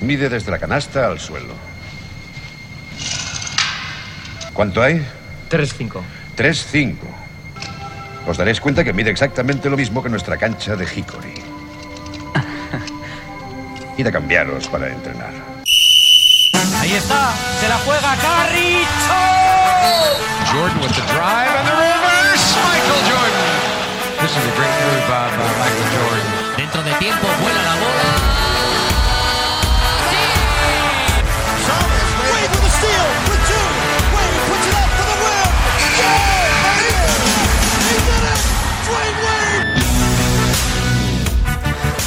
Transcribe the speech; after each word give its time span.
Mide 0.00 0.28
desde 0.28 0.50
la 0.50 0.58
canasta 0.58 1.06
al 1.06 1.18
suelo. 1.18 1.54
¿Cuánto 4.52 4.82
hay? 4.82 5.06
3-5. 5.50 6.02
3-5. 6.36 6.96
Os 8.26 8.36
daréis 8.36 8.60
cuenta 8.60 8.82
que 8.82 8.92
mide 8.92 9.10
exactamente 9.10 9.70
lo 9.70 9.76
mismo 9.76 10.02
que 10.02 10.08
nuestra 10.08 10.36
cancha 10.36 10.74
de 10.76 10.84
Hickory. 10.84 11.34
Id 13.98 14.06
a 14.06 14.12
cambiaros 14.12 14.68
para 14.68 14.88
entrenar. 14.88 15.32
Ahí 16.80 16.92
está, 16.92 17.32
se 17.60 17.68
la 17.68 17.76
juega 17.78 18.16
Carricho. 18.16 19.14
Jordan 20.52 20.78
with 20.80 20.94
the 20.94 21.02
drive 21.12 21.54
and 21.58 21.66
the 21.68 21.74
reverse. 21.76 22.56
Michael 22.64 23.02
Jordan. 23.10 23.44
This 24.22 24.30
is 24.30 24.42
a 24.42 24.54
great 24.56 24.76
move 24.86 25.04
by, 25.08 25.28
by 25.36 25.50
Michael 25.60 25.88
Jordan. 25.94 26.26
Dentro 26.56 26.80
de 26.82 26.92
tiempo 26.94 27.26
vuela 27.42 27.62
la 27.62 27.74
bola. 27.74 28.15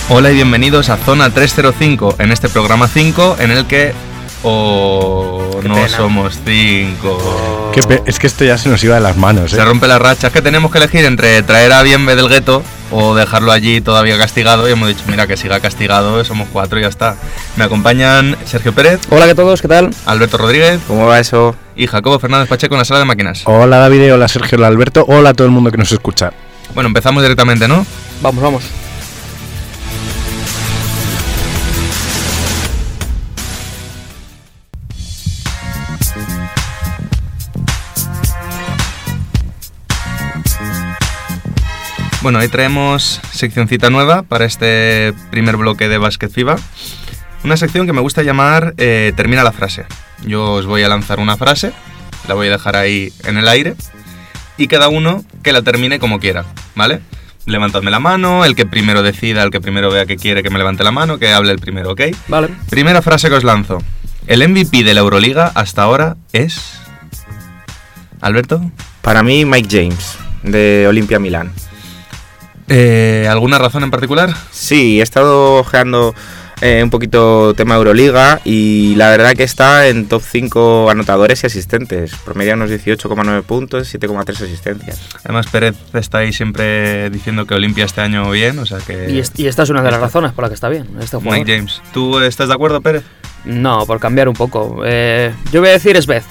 Hola 0.09 0.31
y 0.31 0.35
bienvenidos 0.35 0.89
a 0.89 0.97
Zona 0.97 1.29
305, 1.29 2.15
en 2.19 2.31
este 2.31 2.49
programa 2.49 2.87
5 2.87 3.37
en 3.39 3.51
el 3.51 3.65
que... 3.65 3.93
Oh, 4.41 5.59
no 5.63 5.87
somos 5.89 6.39
5. 6.45 7.71
Qué 7.73 7.81
pe- 7.83 8.01
es 8.05 8.17
que 8.19 8.27
esto 8.27 8.43
ya 8.45 8.57
se 8.57 8.69
nos 8.69 8.83
iba 8.83 8.95
de 8.95 9.01
las 9.01 9.17
manos, 9.17 9.51
Se 9.51 9.57
¿eh? 9.59 9.65
rompe 9.65 9.87
la 9.87 9.99
racha. 9.99 10.27
Es 10.27 10.33
que 10.33 10.41
tenemos 10.41 10.71
que 10.71 10.77
elegir 10.79 11.05
entre 11.05 11.43
traer 11.43 11.71
a 11.73 11.83
Bienve 11.83 12.15
del 12.15 12.29
gueto 12.29 12.63
o 12.91 13.13
dejarlo 13.15 13.51
allí 13.51 13.81
todavía 13.81 14.17
castigado. 14.17 14.67
Y 14.67 14.71
hemos 14.71 14.87
dicho, 14.87 15.01
mira, 15.07 15.27
que 15.27 15.35
siga 15.37 15.59
castigado, 15.59 16.23
somos 16.23 16.47
cuatro 16.51 16.79
y 16.79 16.83
ya 16.83 16.87
está. 16.87 17.15
Me 17.57 17.65
acompañan 17.65 18.35
Sergio 18.45 18.73
Pérez, 18.73 19.01
Hola 19.09 19.25
a 19.25 19.35
todos, 19.35 19.61
¿qué 19.61 19.67
tal? 19.67 19.91
Alberto 20.05 20.37
Rodríguez 20.37 20.79
¿Cómo 20.87 21.05
va 21.05 21.19
eso? 21.19 21.55
y 21.75 21.85
Jacobo 21.87 22.17
Fernández 22.19 22.47
Pacheco 22.49 22.73
en 22.75 22.79
la 22.79 22.85
sala 22.85 23.01
de 23.01 23.05
máquinas. 23.05 23.41
Hola 23.45 23.77
David, 23.77 24.13
hola 24.13 24.27
Sergio, 24.27 24.57
hola 24.57 24.67
Alberto, 24.67 25.05
hola 25.07 25.29
a 25.31 25.33
todo 25.33 25.45
el 25.45 25.51
mundo 25.53 25.69
que 25.69 25.77
nos 25.77 25.91
escucha. 25.91 26.31
Bueno, 26.73 26.87
empezamos 26.87 27.21
directamente, 27.21 27.67
¿no? 27.67 27.85
Vamos, 28.21 28.41
vamos. 28.43 28.63
Bueno, 42.21 42.39
hoy 42.39 42.49
traemos 42.49 43.21
seccioncita 43.31 43.89
nueva 43.89 44.23
para 44.23 44.43
este 44.43 45.13
primer 45.31 45.55
bloque 45.55 45.87
de 45.87 45.97
Basket 45.97 46.27
FIBA. 46.27 46.57
Una 47.45 47.55
sección 47.55 47.87
que 47.87 47.93
me 47.93 48.01
gusta 48.01 48.23
llamar 48.23 48.73
eh, 48.77 49.13
Termina 49.15 49.41
la 49.41 49.53
frase. 49.53 49.85
Yo 50.25 50.51
os 50.51 50.65
voy 50.65 50.83
a 50.83 50.89
lanzar 50.89 51.19
una 51.19 51.37
frase, 51.37 51.71
la 52.27 52.33
voy 52.33 52.47
a 52.47 52.51
dejar 52.51 52.75
ahí 52.75 53.13
en 53.23 53.37
el 53.37 53.47
aire 53.47 53.75
y 54.57 54.67
cada 54.67 54.89
uno 54.89 55.23
que 55.43 55.53
la 55.53 55.61
termine 55.61 55.97
como 55.99 56.19
quiera, 56.19 56.43
¿vale? 56.75 56.99
Levantadme 57.45 57.89
la 57.89 58.01
mano, 58.01 58.43
el 58.43 58.53
que 58.53 58.65
primero 58.65 59.01
decida, 59.01 59.41
el 59.43 59.49
que 59.49 59.61
primero 59.61 59.89
vea 59.89 60.05
que 60.05 60.17
quiere 60.17 60.43
que 60.43 60.49
me 60.49 60.57
levante 60.57 60.83
la 60.83 60.91
mano, 60.91 61.19
que 61.19 61.31
hable 61.31 61.53
el 61.53 61.59
primero, 61.59 61.93
¿ok? 61.93 62.01
Vale. 62.27 62.49
Primera 62.69 63.01
frase 63.01 63.29
que 63.29 63.35
os 63.35 63.45
lanzo. 63.45 63.81
El 64.27 64.45
MVP 64.45 64.83
de 64.83 64.93
la 64.93 64.99
Euroliga 64.99 65.53
hasta 65.55 65.83
ahora 65.83 66.17
es... 66.33 66.81
Alberto. 68.19 68.69
Para 69.01 69.23
mí, 69.23 69.45
Mike 69.45 69.69
James, 69.71 70.17
de 70.43 70.85
Olimpia 70.89 71.17
Milán. 71.17 71.53
Eh, 72.69 73.27
¿Alguna 73.29 73.57
razón 73.57 73.83
en 73.83 73.91
particular? 73.91 74.33
Sí, 74.51 74.99
he 74.99 75.03
estado 75.03 75.55
ojeando 75.55 76.13
eh, 76.61 76.81
un 76.83 76.89
poquito 76.89 77.53
tema 77.53 77.75
Euroliga 77.75 78.41
y 78.43 78.93
la 78.95 79.09
verdad 79.09 79.33
que 79.33 79.43
está 79.43 79.87
en 79.87 80.07
top 80.07 80.21
5 80.21 80.89
anotadores 80.89 81.43
y 81.43 81.47
asistentes. 81.47 82.11
Promedia 82.25 82.55
unos 82.55 82.69
18,9 82.69 83.43
puntos, 83.43 83.93
7,3 83.93 84.29
asistencias. 84.43 85.01
Además, 85.23 85.47
Pérez 85.47 85.75
está 85.93 86.19
ahí 86.19 86.33
siempre 86.33 87.09
diciendo 87.09 87.45
que 87.45 87.53
Olimpia 87.53 87.85
este 87.85 88.01
año 88.01 88.29
bien, 88.29 88.59
o 88.59 88.65
sea 88.65 88.79
que... 88.79 89.09
Y, 89.09 89.41
y 89.41 89.47
esta 89.47 89.63
es 89.63 89.69
una 89.69 89.81
de 89.81 89.91
las 89.91 90.01
razones 90.01 90.33
por 90.33 90.43
la 90.43 90.49
que 90.49 90.55
está 90.55 90.69
bien, 90.69 90.85
este 91.01 91.17
jugador. 91.17 91.39
Mike 91.39 91.55
James. 91.55 91.81
¿Tú 91.93 92.19
estás 92.19 92.49
de 92.49 92.53
acuerdo, 92.53 92.81
Pérez? 92.81 93.03
No, 93.45 93.85
por 93.85 93.99
cambiar 93.99 94.27
un 94.27 94.35
poco. 94.35 94.81
Eh, 94.85 95.33
yo 95.51 95.61
voy 95.61 95.69
a 95.69 95.73
decir 95.73 95.99
Svez. 96.01 96.25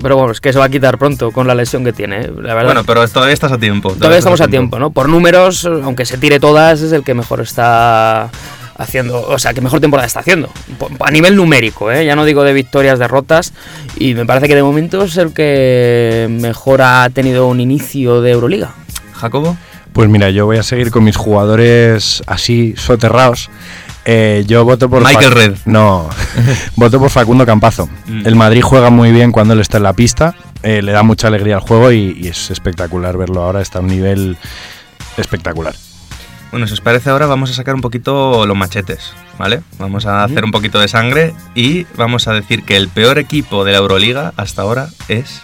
Pero 0.00 0.16
bueno, 0.16 0.32
es 0.32 0.40
que 0.40 0.52
se 0.52 0.58
va 0.58 0.66
a 0.66 0.68
quitar 0.68 0.98
pronto 0.98 1.30
con 1.30 1.46
la 1.46 1.54
lesión 1.54 1.84
que 1.84 1.92
tiene, 1.92 2.20
eh, 2.20 2.32
la 2.36 2.54
verdad. 2.54 2.66
Bueno, 2.66 2.84
pero 2.84 3.06
todavía 3.08 3.34
estás 3.34 3.52
a 3.52 3.58
tiempo. 3.58 3.92
Todavía 3.92 4.18
estamos 4.18 4.40
a 4.40 4.48
tiempo, 4.48 4.78
¿no? 4.78 4.90
Por 4.90 5.08
números, 5.08 5.64
aunque 5.64 6.04
se 6.04 6.18
tire 6.18 6.38
todas, 6.38 6.82
es 6.82 6.92
el 6.92 7.02
que 7.02 7.14
mejor 7.14 7.40
está 7.40 8.30
haciendo, 8.78 9.22
o 9.22 9.38
sea, 9.38 9.54
que 9.54 9.60
mejor 9.60 9.80
temporada 9.80 10.06
está 10.06 10.20
haciendo. 10.20 10.50
A 11.00 11.10
nivel 11.10 11.36
numérico, 11.36 11.90
¿eh? 11.90 12.04
Ya 12.04 12.14
no 12.14 12.24
digo 12.24 12.44
de 12.44 12.52
victorias, 12.52 12.98
derrotas. 12.98 13.52
Y 13.96 14.14
me 14.14 14.26
parece 14.26 14.48
que 14.48 14.54
de 14.54 14.62
momento 14.62 15.04
es 15.04 15.16
el 15.16 15.32
que 15.32 16.26
mejor 16.30 16.82
ha 16.82 17.08
tenido 17.10 17.46
un 17.46 17.60
inicio 17.60 18.20
de 18.20 18.32
Euroliga. 18.32 18.74
¿Jacobo? 19.14 19.56
Pues 19.92 20.10
mira, 20.10 20.28
yo 20.28 20.44
voy 20.44 20.58
a 20.58 20.62
seguir 20.62 20.90
con 20.90 21.04
mis 21.04 21.16
jugadores 21.16 22.22
así 22.26 22.74
soterrados. 22.76 23.48
Eh, 24.08 24.44
yo 24.46 24.64
voto 24.64 24.88
por 24.88 25.02
Michael 25.04 25.32
Fac- 25.32 25.34
Red. 25.34 25.56
No, 25.64 26.08
voto 26.76 26.98
por 27.00 27.10
Facundo 27.10 27.44
Campazo. 27.44 27.88
Mm. 28.06 28.26
El 28.26 28.36
Madrid 28.36 28.62
juega 28.62 28.88
muy 28.90 29.10
bien 29.10 29.32
cuando 29.32 29.54
él 29.54 29.60
está 29.60 29.78
en 29.78 29.82
la 29.82 29.92
pista, 29.94 30.34
eh, 30.62 30.80
le 30.80 30.92
da 30.92 31.02
mucha 31.02 31.26
alegría 31.26 31.56
al 31.56 31.60
juego 31.62 31.90
y, 31.90 32.16
y 32.20 32.28
es 32.28 32.50
espectacular 32.50 33.16
verlo 33.16 33.42
ahora, 33.42 33.60
está 33.60 33.78
a 33.78 33.82
un 33.82 33.88
nivel 33.88 34.36
espectacular. 35.16 35.74
Bueno, 36.52 36.68
si 36.68 36.74
os 36.74 36.80
parece 36.80 37.10
ahora 37.10 37.26
vamos 37.26 37.50
a 37.50 37.54
sacar 37.54 37.74
un 37.74 37.80
poquito 37.80 38.46
los 38.46 38.56
machetes, 38.56 39.12
¿vale? 39.38 39.60
Vamos 39.78 40.06
a 40.06 40.22
hacer 40.22 40.44
un 40.44 40.52
poquito 40.52 40.78
de 40.78 40.86
sangre 40.86 41.34
y 41.56 41.84
vamos 41.96 42.28
a 42.28 42.32
decir 42.32 42.62
que 42.62 42.76
el 42.76 42.88
peor 42.88 43.18
equipo 43.18 43.64
de 43.64 43.72
la 43.72 43.78
Euroliga 43.78 44.32
hasta 44.36 44.62
ahora 44.62 44.88
es... 45.08 45.42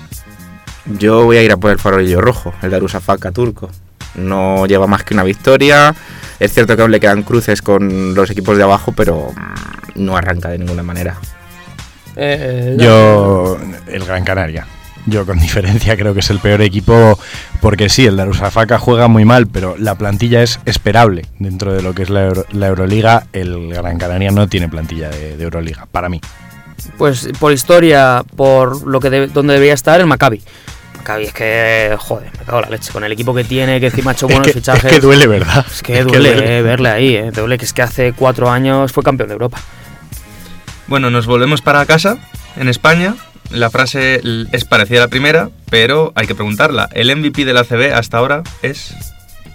Yo 0.87 1.25
voy 1.25 1.37
a 1.37 1.43
ir 1.43 1.51
a 1.53 1.57
por 1.57 1.71
el 1.73 1.79
farolillo 1.79 2.21
rojo, 2.21 2.55
el 2.63 2.71
Darusafaka 2.71 3.33
turco. 3.33 3.69
No 4.15 4.67
lleva 4.67 4.87
más 4.87 5.05
que 5.05 5.15
una 5.15 5.23
victoria. 5.25 5.95
Es 6.41 6.53
cierto 6.53 6.75
que 6.77 6.83
aún 6.83 6.91
le 6.91 7.01
quedan 7.01 7.23
cruces 7.23 7.63
con 7.63 8.15
los 8.15 8.31
equipos 8.31 8.57
de 8.57 8.63
abajo, 8.65 8.93
pero 8.93 9.33
no 9.95 10.17
arranca 10.17 10.49
de 10.49 10.59
ninguna 10.59 10.83
manera. 10.83 11.17
Eh, 12.17 12.77
Yo, 12.79 13.57
el 13.87 14.05
Gran 14.05 14.25
Canaria. 14.25 14.67
Yo 15.07 15.27
con 15.27 15.39
diferencia 15.41 15.97
creo 15.97 16.15
que 16.15 16.21
es 16.21 16.31
el 16.31 16.39
peor 16.39 16.63
equipo 16.63 17.19
porque 17.61 17.89
sí, 17.89 18.07
el 18.07 18.17
Darusafaka 18.17 18.79
juega 18.79 19.09
muy 19.09 19.25
mal, 19.25 19.47
pero 19.47 19.77
la 19.79 19.95
plantilla 19.97 20.43
es 20.43 20.61
esperable 20.65 21.27
dentro 21.39 21.73
de 21.73 21.83
lo 21.83 21.95
que 21.95 22.03
es 22.03 22.11
la, 22.11 22.27
Euro- 22.27 22.47
la 22.53 22.69
Euroliga. 22.69 23.27
El 23.33 23.69
Gran 23.75 23.99
Canaria 23.99 24.31
no 24.31 24.49
tiene 24.49 24.69
plantilla 24.69 25.09
de, 25.09 25.37
de 25.37 25.45
Euroliga, 25.45 25.87
para 25.91 26.09
mí. 26.09 26.21
Pues 26.99 27.29
por 27.39 27.53
historia, 27.53 28.25
por 28.37 28.87
lo 28.87 29.01
que 29.01 29.11
debe- 29.11 29.29
donde 29.29 29.55
debería 29.55 29.75
estar 29.75 30.01
el 30.01 30.07
Maccabi. 30.07 30.43
Maccabi 31.03 31.25
es 31.25 31.33
que, 31.33 31.97
joder, 31.99 32.31
me 32.39 32.45
cago 32.45 32.59
en 32.59 32.63
la 32.65 32.71
leche. 32.71 32.93
Con 32.93 33.03
el 33.05 33.13
equipo 33.13 33.35
que 33.35 33.43
tiene, 33.45 33.81
que 33.81 33.87
encima 33.87 34.13
ha 34.13 34.15
hecho 34.15 34.27
Es 34.27 34.33
buenos 34.33 34.47
que, 34.47 34.53
fichajes. 34.55 34.85
es 34.85 34.91
que 34.93 35.01
duele, 35.01 35.27
¿verdad? 35.27 35.67
Es 35.71 35.83
que 35.83 36.03
duele, 36.05 36.59
eh, 36.59 36.63
verle 36.63 36.89
ahí, 36.91 37.17
eh, 37.17 37.31
duele 37.33 37.59
que 37.59 37.65
es 37.65 37.73
que 37.73 37.83
hace 37.83 38.13
cuatro 38.13 38.49
años 38.51 38.93
fue 38.93 39.03
campeón 39.03 39.29
de 39.29 39.33
Europa. 39.35 39.59
Bueno, 40.87 41.11
nos 41.11 41.27
volvemos 41.27 41.61
para 41.63 41.85
casa, 41.87 42.19
en 42.57 42.69
España. 42.69 43.15
La 43.51 43.69
frase 43.71 44.21
es 44.53 44.65
parecida 44.65 44.99
a 45.01 45.03
la 45.03 45.09
primera, 45.09 45.51
pero 45.71 46.13
hay 46.15 46.27
que 46.27 46.35
preguntarla. 46.35 46.89
¿El 46.93 47.15
MVP 47.15 47.45
de 47.45 47.53
la 47.53 47.65
CB 47.65 47.93
hasta 47.95 48.19
ahora 48.19 48.43
es...? 48.63 48.95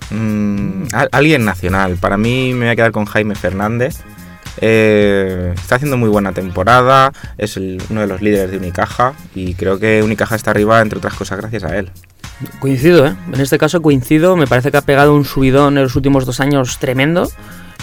Mm, 0.09 0.87
al- 0.93 1.09
alguien 1.11 1.45
nacional. 1.45 1.97
Para 1.99 2.17
mí 2.17 2.53
me 2.53 2.65
voy 2.65 2.69
a 2.69 2.75
quedar 2.75 2.91
con 2.91 3.05
Jaime 3.05 3.35
Fernández. 3.35 3.97
Eh, 4.62 5.53
está 5.56 5.75
haciendo 5.75 5.97
muy 5.97 6.09
buena 6.09 6.31
temporada. 6.31 7.12
Es 7.38 7.57
el- 7.57 7.81
uno 7.90 8.01
de 8.01 8.07
los 8.07 8.22
líderes 8.22 8.51
de 8.51 8.57
Unicaja. 8.57 9.13
Y 9.35 9.53
creo 9.56 9.79
que 9.79 10.01
Unicaja 10.03 10.35
está 10.35 10.51
arriba, 10.51 10.81
entre 10.81 10.97
otras 11.00 11.13
cosas, 11.13 11.38
gracias 11.40 11.63
a 11.63 11.78
él. 11.78 11.91
Coincido, 12.59 13.07
¿eh? 13.07 13.16
En 13.34 13.41
este 13.41 13.57
caso 13.57 13.81
coincido, 13.81 14.35
me 14.35 14.45
parece 14.47 14.69
que 14.72 14.78
ha 14.78 14.81
pegado 14.81 15.16
un 15.16 15.25
subidón 15.25 15.78
en 15.78 15.84
los 15.84 15.95
últimos 15.95 16.25
dos 16.25 16.40
años 16.40 16.78
tremendo 16.78 17.31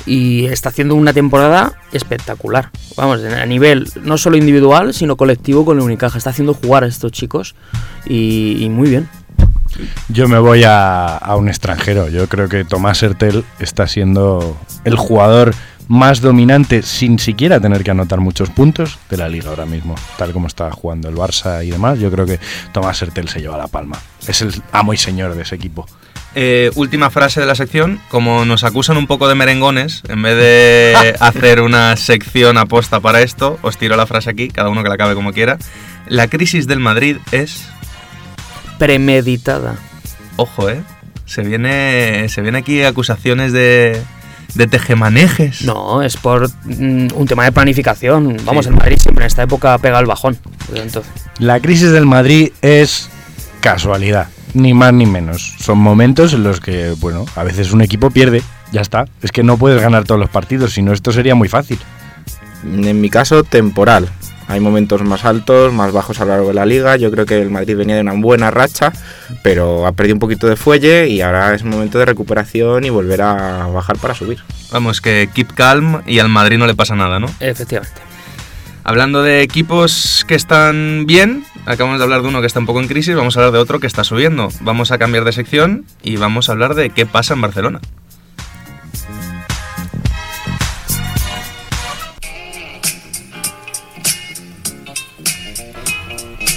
y 0.06 0.44
está 0.46 0.68
haciendo 0.68 0.94
una 0.94 1.12
temporada 1.12 1.72
espectacular. 1.92 2.70
Vamos, 2.96 3.24
a 3.24 3.46
nivel 3.46 3.88
no 4.02 4.16
solo 4.16 4.36
individual, 4.36 4.94
sino 4.94 5.16
colectivo 5.16 5.64
con 5.64 5.78
el 5.78 5.82
Unicaja. 5.84 6.18
Está 6.18 6.30
haciendo 6.30 6.54
jugar 6.54 6.84
a 6.84 6.86
estos 6.86 7.10
chicos 7.10 7.56
y, 8.06 8.58
y 8.64 8.68
muy 8.68 8.88
bien. 8.90 9.08
Yo 10.08 10.28
me 10.28 10.38
voy 10.38 10.62
a, 10.62 11.16
a 11.16 11.34
un 11.34 11.48
extranjero. 11.48 12.08
Yo 12.08 12.28
creo 12.28 12.48
que 12.48 12.64
Tomás 12.64 13.02
Hertel 13.02 13.44
está 13.58 13.88
siendo 13.88 14.56
el 14.84 14.96
jugador 14.96 15.52
más 15.88 16.20
dominante 16.20 16.82
sin 16.82 17.18
siquiera 17.18 17.60
tener 17.60 17.84
que 17.84 17.90
anotar 17.90 18.20
muchos 18.20 18.50
puntos 18.50 18.98
de 19.10 19.16
la 19.16 19.28
liga 19.28 19.50
ahora 19.50 19.66
mismo, 19.66 19.94
tal 20.16 20.32
como 20.32 20.46
está 20.46 20.70
jugando 20.70 21.08
el 21.08 21.16
Barça 21.16 21.64
y 21.64 21.70
demás. 21.70 21.98
Yo 21.98 22.10
creo 22.10 22.26
que 22.26 22.38
Tomás 22.72 23.00
Hertel 23.00 23.28
se 23.28 23.40
lleva 23.40 23.56
la 23.58 23.68
palma. 23.68 23.98
Es 24.26 24.40
el 24.42 24.54
amo 24.72 24.94
y 24.94 24.96
señor 24.96 25.34
de 25.34 25.42
ese 25.42 25.54
equipo. 25.54 25.86
Eh, 26.36 26.70
última 26.74 27.10
frase 27.10 27.40
de 27.40 27.46
la 27.46 27.54
sección. 27.54 28.00
Como 28.08 28.44
nos 28.44 28.64
acusan 28.64 28.96
un 28.96 29.06
poco 29.06 29.28
de 29.28 29.34
merengones, 29.34 30.02
en 30.08 30.22
vez 30.22 30.36
de 30.36 31.14
hacer 31.20 31.60
una 31.60 31.96
sección 31.96 32.58
aposta 32.58 33.00
para 33.00 33.22
esto, 33.22 33.58
os 33.62 33.78
tiro 33.78 33.96
la 33.96 34.06
frase 34.06 34.30
aquí, 34.30 34.48
cada 34.48 34.68
uno 34.68 34.82
que 34.82 34.88
la 34.88 34.94
acabe 34.94 35.14
como 35.14 35.32
quiera. 35.32 35.58
La 36.06 36.28
crisis 36.28 36.66
del 36.66 36.80
Madrid 36.80 37.18
es... 37.32 37.68
Premeditada. 38.78 39.76
Ojo, 40.36 40.68
¿eh? 40.68 40.82
Se 41.26 41.42
viene, 41.42 42.28
se 42.28 42.42
viene 42.42 42.58
aquí 42.58 42.82
acusaciones 42.82 43.52
de, 43.52 44.02
de 44.54 44.66
tejemanejes. 44.66 45.62
No, 45.62 46.02
es 46.02 46.16
por 46.16 46.48
mm, 46.64 47.08
un 47.14 47.26
tema 47.26 47.44
de 47.44 47.52
planificación. 47.52 48.36
Vamos, 48.44 48.66
el 48.66 48.74
Madrid 48.74 48.98
siempre 49.00 49.24
en 49.24 49.26
esta 49.26 49.42
época 49.42 49.76
pega 49.78 49.98
el 49.98 50.06
bajón. 50.06 50.38
Entonces, 50.74 51.12
La 51.38 51.60
crisis 51.60 51.90
del 51.90 52.06
Madrid 52.06 52.52
es 52.62 53.08
casualidad, 53.60 54.28
ni 54.54 54.74
más 54.74 54.92
ni 54.92 55.06
menos. 55.06 55.56
Son 55.58 55.78
momentos 55.78 56.32
en 56.32 56.44
los 56.44 56.60
que, 56.60 56.94
bueno, 57.00 57.26
a 57.36 57.42
veces 57.42 57.72
un 57.72 57.82
equipo 57.82 58.10
pierde, 58.10 58.42
ya 58.72 58.80
está. 58.80 59.06
Es 59.22 59.32
que 59.32 59.42
no 59.42 59.56
puedes 59.56 59.80
ganar 59.80 60.04
todos 60.04 60.20
los 60.20 60.30
partidos, 60.30 60.72
si 60.72 60.82
no 60.82 60.92
esto 60.92 61.12
sería 61.12 61.34
muy 61.34 61.48
fácil. 61.48 61.78
En 62.64 63.00
mi 63.00 63.10
caso, 63.10 63.44
temporal. 63.44 64.08
Hay 64.54 64.60
momentos 64.60 65.02
más 65.02 65.24
altos, 65.24 65.72
más 65.72 65.92
bajos 65.92 66.20
a 66.20 66.24
lo 66.24 66.30
largo 66.30 66.48
de 66.48 66.54
la 66.54 66.64
liga. 66.64 66.94
Yo 66.94 67.10
creo 67.10 67.26
que 67.26 67.42
el 67.42 67.50
Madrid 67.50 67.76
venía 67.76 67.96
de 67.96 68.02
una 68.02 68.12
buena 68.12 68.52
racha, 68.52 68.92
pero 69.42 69.84
ha 69.84 69.90
perdido 69.90 70.14
un 70.14 70.20
poquito 70.20 70.46
de 70.46 70.54
fuelle 70.54 71.08
y 71.08 71.22
ahora 71.22 71.56
es 71.56 71.64
momento 71.64 71.98
de 71.98 72.04
recuperación 72.04 72.84
y 72.84 72.90
volver 72.90 73.22
a 73.22 73.66
bajar 73.66 73.98
para 73.98 74.14
subir. 74.14 74.38
Vamos, 74.70 75.00
que 75.00 75.28
keep 75.34 75.52
calm 75.54 76.02
y 76.06 76.20
al 76.20 76.28
Madrid 76.28 76.56
no 76.58 76.68
le 76.68 76.76
pasa 76.76 76.94
nada, 76.94 77.18
¿no? 77.18 77.26
efectivamente. 77.40 78.00
Hablando 78.84 79.24
de 79.24 79.42
equipos 79.42 80.24
que 80.28 80.36
están 80.36 81.04
bien, 81.04 81.44
acabamos 81.66 81.98
de 81.98 82.04
hablar 82.04 82.22
de 82.22 82.28
uno 82.28 82.40
que 82.40 82.46
está 82.46 82.60
un 82.60 82.66
poco 82.66 82.80
en 82.80 82.86
crisis, 82.86 83.16
vamos 83.16 83.36
a 83.36 83.40
hablar 83.40 83.54
de 83.54 83.58
otro 83.58 83.80
que 83.80 83.88
está 83.88 84.04
subiendo. 84.04 84.50
Vamos 84.60 84.92
a 84.92 84.98
cambiar 84.98 85.24
de 85.24 85.32
sección 85.32 85.84
y 86.00 86.14
vamos 86.14 86.48
a 86.48 86.52
hablar 86.52 86.76
de 86.76 86.90
qué 86.90 87.06
pasa 87.06 87.34
en 87.34 87.40
Barcelona. 87.40 87.80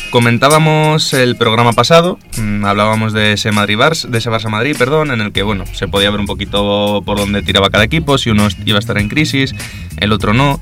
Comentábamos 0.09 1.13
el 1.13 1.36
programa 1.36 1.74
pasado, 1.74 2.18
mm, 2.38 2.63
hablábamos 2.63 3.12
de 3.12 3.33
ese 3.33 3.51
Madrid 3.51 3.77
Barça, 3.77 4.07
de 4.07 4.18
ese 4.19 4.30
Barça 4.30 4.50
Madrid, 4.50 4.75
perdón, 4.77 5.12
en 5.12 5.19
el 5.19 5.33
que 5.33 5.44
bueno, 5.44 5.65
se 5.74 5.88
podía 5.88 6.09
ver 6.09 6.21
un 6.21 6.25
poquito 6.25 7.01
por 7.06 7.18
dónde 7.18 7.42
tiraba 7.42 7.69
cada 7.69 7.83
equipo, 7.83 8.18
si 8.18 8.30
uno 8.30 8.48
iba 8.65 8.77
a 8.77 8.80
estar 8.80 8.98
en 8.98 9.09
crisis, 9.09 9.54
el 9.98 10.13
otro 10.13 10.33
no. 10.33 10.62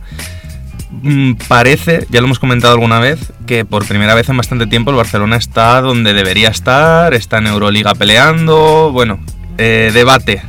Mm, 1.04 1.34
Parece, 1.48 2.08
ya 2.10 2.22
lo 2.22 2.26
hemos 2.26 2.40
comentado 2.40 2.74
alguna 2.74 3.00
vez, 3.00 3.34
que 3.46 3.66
por 3.66 3.86
primera 3.88 4.16
vez 4.16 4.30
en 4.30 4.38
bastante 4.38 4.66
tiempo 4.66 4.90
el 4.90 4.98
Barcelona 4.98 5.36
está 5.36 5.80
donde 5.82 6.14
debería 6.14 6.50
estar, 6.50 7.14
está 7.14 7.38
en 7.38 7.48
Euroliga 7.48 7.94
peleando. 7.94 8.92
Bueno, 8.92 9.20
eh, 9.58 9.92
debate. 9.94 10.42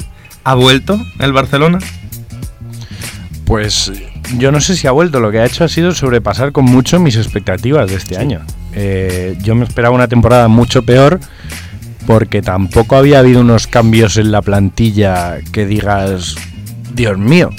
¿Ha 0.44 0.54
vuelto 0.54 0.98
el 1.18 1.32
Barcelona? 1.32 1.78
Pues 3.44 3.92
yo 4.38 4.52
no 4.52 4.60
sé 4.60 4.76
si 4.76 4.86
ha 4.86 4.92
vuelto, 4.92 5.20
lo 5.20 5.30
que 5.30 5.40
ha 5.40 5.44
hecho 5.44 5.64
ha 5.64 5.68
sido 5.68 5.92
sobrepasar 5.92 6.52
con 6.52 6.64
mucho 6.64 6.98
mis 6.98 7.16
expectativas 7.16 7.90
de 7.90 7.96
este 7.96 8.16
año. 8.16 8.40
Eh, 8.76 9.36
yo 9.42 9.54
me 9.54 9.64
esperaba 9.64 9.94
una 9.94 10.06
temporada 10.06 10.48
mucho 10.48 10.82
peor 10.84 11.18
porque 12.06 12.42
tampoco 12.42 12.96
había 12.96 13.18
habido 13.18 13.40
unos 13.40 13.66
cambios 13.66 14.16
en 14.16 14.30
la 14.30 14.42
plantilla 14.42 15.38
que 15.52 15.66
digas, 15.66 16.36
Dios 16.94 17.18
mío. 17.18 17.50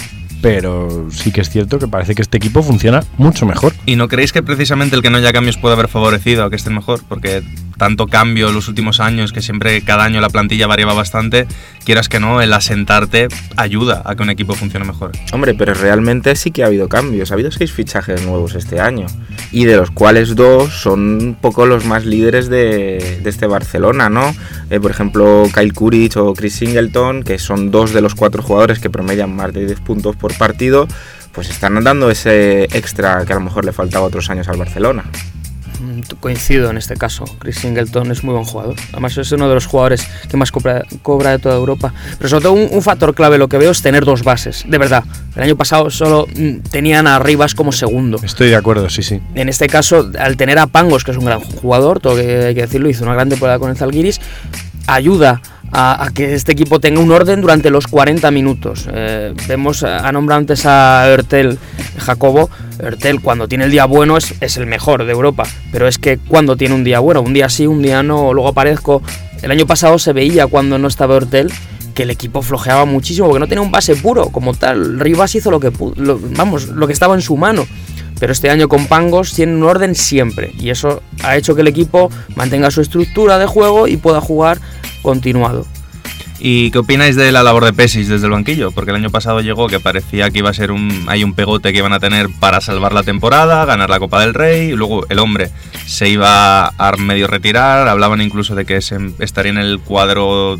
Pero 0.42 1.10
sí 1.12 1.32
que 1.32 1.42
es 1.42 1.50
cierto 1.50 1.80
que 1.80 1.88
parece 1.88 2.14
que 2.14 2.22
este 2.22 2.38
equipo 2.38 2.62
funciona 2.62 3.04
mucho 3.18 3.46
mejor. 3.46 3.74
¿Y 3.88 3.96
no 3.96 4.08
creéis 4.08 4.32
que 4.32 4.44
precisamente 4.44 4.96
el 4.96 5.02
que 5.02 5.10
no 5.10 5.18
haya 5.18 5.34
cambios 5.34 5.58
puede 5.58 5.74
haber 5.74 5.88
favorecido 5.88 6.46
a 6.46 6.50
que 6.52 6.56
estén 6.56 6.76
mejor? 6.76 7.02
Porque 7.10 7.44
tanto 7.78 8.08
cambio 8.08 8.50
en 8.50 8.56
los 8.56 8.68
últimos 8.68 9.00
años, 9.00 9.32
que 9.32 9.42
siempre 9.42 9.82
cada 9.82 10.04
año 10.04 10.22
la 10.22 10.30
plantilla 10.30 10.68
variaba 10.68 10.94
bastante, 10.94 11.48
quieras 11.86 12.10
que 12.10 12.20
no, 12.20 12.42
el 12.42 12.52
asentarte 12.54 13.28
ayuda 13.56 14.02
a 14.06 14.16
que 14.16 14.24
un 14.24 14.30
equipo 14.30 14.54
funcione 14.54 14.86
mejor. 14.86 15.12
Hombre, 15.32 15.54
pero 15.54 15.74
realmente 15.74 16.36
sí 16.36 16.52
que 16.52 16.64
ha 16.64 16.68
habido 16.68 16.90
cambios. 16.90 17.32
Ha 17.32 17.36
habido 17.36 17.52
seis 17.52 17.72
fichajes 17.72 18.26
nuevos 18.26 18.56
este 18.56 18.80
año. 18.80 19.06
Y 19.52 19.66
de 19.66 19.78
los 19.78 19.92
cuales 19.92 20.36
dos 20.36 20.74
son 20.74 21.00
un 21.00 21.36
poco 21.36 21.66
los 21.66 21.86
más 21.86 22.06
líderes 22.06 22.50
de, 22.50 23.22
este 23.24 23.48
Barcelona, 23.48 24.10
¿no? 24.10 24.36
Eh, 24.70 24.80
por 24.80 24.92
ejemplo, 24.92 25.48
Kyle 25.54 25.74
Kuric 25.74 26.18
o 26.18 26.34
Chris 26.34 26.56
Singleton, 26.56 27.24
que 27.24 27.40
son 27.40 27.72
dos 27.72 27.94
de 27.94 28.02
los 28.02 28.16
cuatro 28.16 28.42
jugadores 28.42 28.80
que 28.80 28.90
promedian 28.90 29.36
más 29.36 29.54
de 29.54 29.66
10 29.66 29.80
puntos 29.82 30.16
por 30.16 30.38
partido, 30.38 30.88
pues 31.34 31.50
están 31.50 31.82
dando 31.84 32.10
ese 32.10 32.64
extra 32.76 33.24
que 33.26 33.34
a 33.34 33.36
lo 33.36 33.42
mejor 33.42 33.64
le 33.64 33.72
faltaba 33.72 34.06
otros 34.06 34.30
años 34.30 34.48
al 34.48 34.58
Barcelona. 34.58 35.04
Mm, 35.80 36.02
Coincido 36.20 36.70
en 36.70 36.78
este 36.78 36.96
caso. 36.96 37.26
Chris 37.40 37.58
Singleton 37.58 38.12
es 38.12 38.24
muy 38.24 38.34
buen 38.34 38.46
jugador. 38.46 38.76
Además 38.92 39.18
es 39.18 39.32
uno 39.32 39.48
de 39.48 39.56
los 39.56 39.66
jugadores 39.66 40.08
que 40.30 40.38
más 40.38 40.52
cobra, 40.52 40.84
cobra 41.02 41.32
de 41.32 41.40
toda 41.40 41.56
Europa. 41.56 41.94
Pero 42.18 42.30
sobre 42.30 42.44
todo 42.44 42.54
un, 42.54 42.68
un 42.72 42.82
factor 42.82 43.14
clave 43.14 43.38
lo 43.38 43.48
que 43.48 43.58
veo 43.58 43.72
es 43.72 43.82
tener 43.82 44.06
dos 44.06 44.24
bases. 44.24 44.66
De 44.68 44.78
verdad. 44.78 45.04
El 45.36 45.44
año 45.44 45.56
pasado 45.56 45.90
solo 45.90 46.26
mm, 46.36 46.70
tenían 46.72 47.08
a 47.08 47.20
Rivas 47.20 47.54
como 47.54 47.72
segundo. 47.72 48.20
Estoy 48.24 48.50
de 48.50 48.56
acuerdo, 48.56 48.90
sí, 48.90 49.04
sí. 49.04 49.22
En 49.36 49.50
este 49.50 49.68
caso, 49.68 50.12
al 50.20 50.36
tener 50.38 50.58
a 50.58 50.68
Pangos, 50.68 51.04
que 51.04 51.12
es 51.12 51.18
un 51.18 51.26
gran 51.26 51.42
jugador, 51.42 52.00
todo 52.00 52.16
que 52.16 52.46
hay 52.46 52.56
que 52.56 52.62
decirlo, 52.62 52.90
hizo 52.90 53.04
una 53.04 53.14
gran 53.14 53.30
temporada 53.30 53.60
con 53.60 53.70
el 53.70 53.78
Zalgiris, 53.78 54.20
ayuda 54.88 55.42
a, 55.72 56.10
que 56.14 56.34
este 56.34 56.54
equipo 56.54 56.80
tenga 56.80 57.00
un 57.02 57.12
orden 57.12 57.42
durante 57.42 57.70
los 57.70 57.88
40 57.88 58.32
minutos. 58.32 58.88
Eh, 58.92 59.34
vemos, 59.48 59.84
ha 59.84 60.10
nombrado 60.12 60.40
antes 60.40 60.66
a 60.66 61.08
Ertel 61.10 61.60
Jacobo. 61.98 62.50
Ertel 62.80 63.22
cuando 63.22 63.48
tiene 63.48 63.66
el 63.66 63.72
día 63.72 63.86
bueno 63.86 64.18
es, 64.18 64.34
es 64.40 64.58
el 64.58 64.66
mejor 64.66 65.06
de 65.06 65.12
Europa, 65.12 65.44
pero 65.72 65.88
es 65.88 65.98
que 65.98 66.18
cuando 66.18 66.56
tiene 66.56 66.74
un 66.76 66.84
día 66.84 67.00
bueno, 67.00 67.22
un 67.22 67.34
día 67.34 67.50
sí, 67.50 67.68
un 67.68 67.82
día 67.82 68.02
no, 68.04 68.34
luego 68.34 68.50
aparezco. 68.50 69.02
El 69.42 69.52
año 69.52 69.68
pasado 69.68 70.00
se 70.00 70.14
veía 70.14 70.48
cuando 70.48 70.78
no 70.80 70.88
estaba 70.88 71.16
Ertel 71.18 71.52
que 71.94 72.04
el 72.04 72.12
equipo 72.12 72.42
flojeaba 72.44 72.86
muchísimo 72.86 73.28
porque 73.28 73.40
no 73.40 73.48
tenía 73.48 73.62
un 73.64 73.72
base 73.72 73.96
puro 73.96 74.30
como 74.30 74.54
tal. 74.54 75.00
Rivas 75.00 75.34
hizo 75.36 75.50
lo 75.52 75.60
que 75.60 75.72
lo- 75.98 76.20
vamos, 76.38 76.68
lo 76.70 76.86
que 76.88 76.94
estaba 76.94 77.16
en 77.16 77.22
su 77.22 77.36
mano. 77.38 77.66
Pero 78.20 78.32
este 78.34 78.50
año 78.50 78.68
con 78.68 78.88
Pangos 78.88 79.34
tiene 79.34 79.54
un 79.56 79.62
orden 79.64 79.94
siempre 79.94 80.52
y 80.60 80.72
eso 80.72 81.04
ha 81.24 81.36
hecho 81.38 81.54
que 81.54 81.62
el 81.62 81.68
equipo 81.68 82.10
mantenga 82.36 82.72
su 82.72 82.82
estructura 82.82 83.38
de 83.38 83.46
juego 83.46 83.88
y 83.88 83.98
pueda 83.98 84.22
jugar 84.22 84.58
continuado. 85.08 85.66
¿Y 86.38 86.70
qué 86.72 86.80
opináis 86.80 87.16
de 87.16 87.32
la 87.32 87.42
labor 87.42 87.64
de 87.64 87.72
Pesis 87.72 88.10
desde 88.10 88.26
el 88.26 88.34
banquillo? 88.34 88.72
Porque 88.72 88.92
el 88.92 88.98
año 88.98 89.10
pasado 89.10 89.40
llegó 89.40 89.68
que 89.68 89.80
parecía 89.80 90.30
que 90.30 90.40
iba 90.40 90.50
a 90.50 90.54
ser 90.54 90.70
un, 90.74 91.06
hay 91.08 91.24
un 91.24 91.34
pegote 91.34 91.72
que 91.72 91.78
iban 91.78 91.94
a 91.94 92.02
tener 92.02 92.28
para 92.42 92.60
salvar 92.60 92.92
la 92.92 93.04
temporada, 93.04 93.64
ganar 93.64 93.90
la 93.90 94.00
Copa 94.00 94.20
del 94.20 94.34
Rey, 94.34 94.72
y 94.72 94.76
luego 94.76 95.06
el 95.08 95.20
hombre 95.20 95.50
se 95.86 96.10
iba 96.10 96.68
a 96.68 96.92
medio 96.98 97.28
retirar, 97.28 97.88
hablaban 97.88 98.20
incluso 98.20 98.54
de 98.54 98.66
que 98.66 98.82
se, 98.82 98.98
estaría 99.20 99.54
en 99.54 99.60
el 99.60 99.80
cuadro 99.80 100.58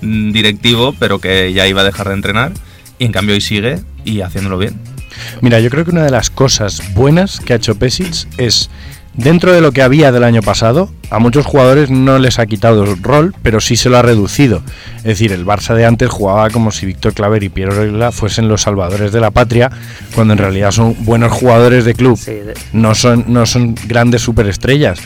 mm, 0.00 0.32
directivo, 0.32 0.94
pero 0.98 1.18
que 1.18 1.52
ya 1.52 1.68
iba 1.68 1.82
a 1.82 1.84
dejar 1.84 2.08
de 2.08 2.14
entrenar, 2.14 2.52
y 2.98 3.04
en 3.04 3.12
cambio 3.12 3.34
hoy 3.34 3.42
sigue 3.42 3.80
y 4.06 4.22
haciéndolo 4.22 4.56
bien. 4.56 4.80
Mira, 5.42 5.60
yo 5.60 5.68
creo 5.68 5.84
que 5.84 5.90
una 5.90 6.04
de 6.04 6.10
las 6.10 6.30
cosas 6.30 6.94
buenas 6.94 7.38
que 7.40 7.52
ha 7.52 7.56
hecho 7.56 7.74
Pesic 7.74 8.26
es, 8.38 8.70
dentro 9.12 9.52
de 9.52 9.60
lo 9.60 9.72
que 9.72 9.82
había 9.82 10.10
del 10.10 10.24
año 10.24 10.40
pasado, 10.40 10.90
a 11.10 11.18
muchos 11.18 11.44
jugadores 11.44 11.90
no 11.90 12.18
les 12.18 12.38
ha 12.38 12.46
quitado 12.46 12.84
el 12.84 13.02
rol, 13.02 13.34
pero 13.42 13.60
sí 13.60 13.76
se 13.76 13.88
lo 13.90 13.98
ha 13.98 14.02
reducido. 14.02 14.62
Es 14.98 15.04
decir, 15.04 15.32
el 15.32 15.44
Barça 15.44 15.74
de 15.74 15.84
antes 15.84 16.08
jugaba 16.08 16.48
como 16.50 16.70
si 16.70 16.86
Víctor 16.86 17.12
Claver 17.14 17.42
y 17.42 17.48
Piero 17.48 17.72
Regla 17.72 18.12
fuesen 18.12 18.48
los 18.48 18.62
salvadores 18.62 19.10
de 19.12 19.20
la 19.20 19.30
patria, 19.30 19.70
cuando 20.14 20.32
en 20.34 20.38
realidad 20.38 20.70
son 20.70 20.94
buenos 21.00 21.32
jugadores 21.32 21.84
de 21.84 21.94
club. 21.94 22.16
Sí, 22.18 22.30
de- 22.32 22.54
No 22.72 22.94
son, 22.94 23.24
no 23.28 23.44
son 23.46 23.74
grandes 23.86 24.22
superestrellas. 24.22 25.00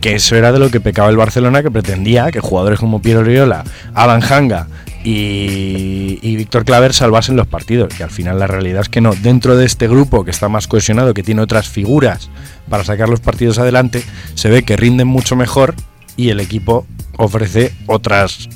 Que 0.00 0.16
eso 0.16 0.36
era 0.36 0.52
de 0.52 0.58
lo 0.58 0.70
que 0.70 0.80
pecaba 0.80 1.08
el 1.08 1.16
Barcelona, 1.16 1.62
que 1.62 1.70
pretendía 1.70 2.30
que 2.30 2.40
jugadores 2.40 2.78
como 2.78 3.00
Piero 3.00 3.20
Oriola, 3.20 3.64
Alan 3.94 4.22
Hanga 4.22 4.66
y, 5.02 6.18
y 6.20 6.36
Víctor 6.36 6.64
Claver 6.64 6.92
salvasen 6.92 7.36
los 7.36 7.46
partidos. 7.46 7.98
Y 7.98 8.02
al 8.02 8.10
final 8.10 8.38
la 8.38 8.46
realidad 8.46 8.82
es 8.82 8.88
que 8.88 9.00
no. 9.00 9.14
Dentro 9.14 9.56
de 9.56 9.64
este 9.64 9.88
grupo 9.88 10.24
que 10.24 10.30
está 10.30 10.48
más 10.48 10.66
cohesionado, 10.66 11.14
que 11.14 11.22
tiene 11.22 11.40
otras 11.40 11.68
figuras 11.68 12.28
para 12.68 12.84
sacar 12.84 13.08
los 13.08 13.20
partidos 13.20 13.58
adelante, 13.58 14.02
se 14.34 14.48
ve 14.48 14.62
que 14.62 14.76
rinden 14.76 15.08
mucho 15.08 15.36
mejor 15.36 15.74
y 16.16 16.30
el 16.30 16.40
equipo 16.40 16.86
ofrece 17.16 17.72
otras 17.86 18.48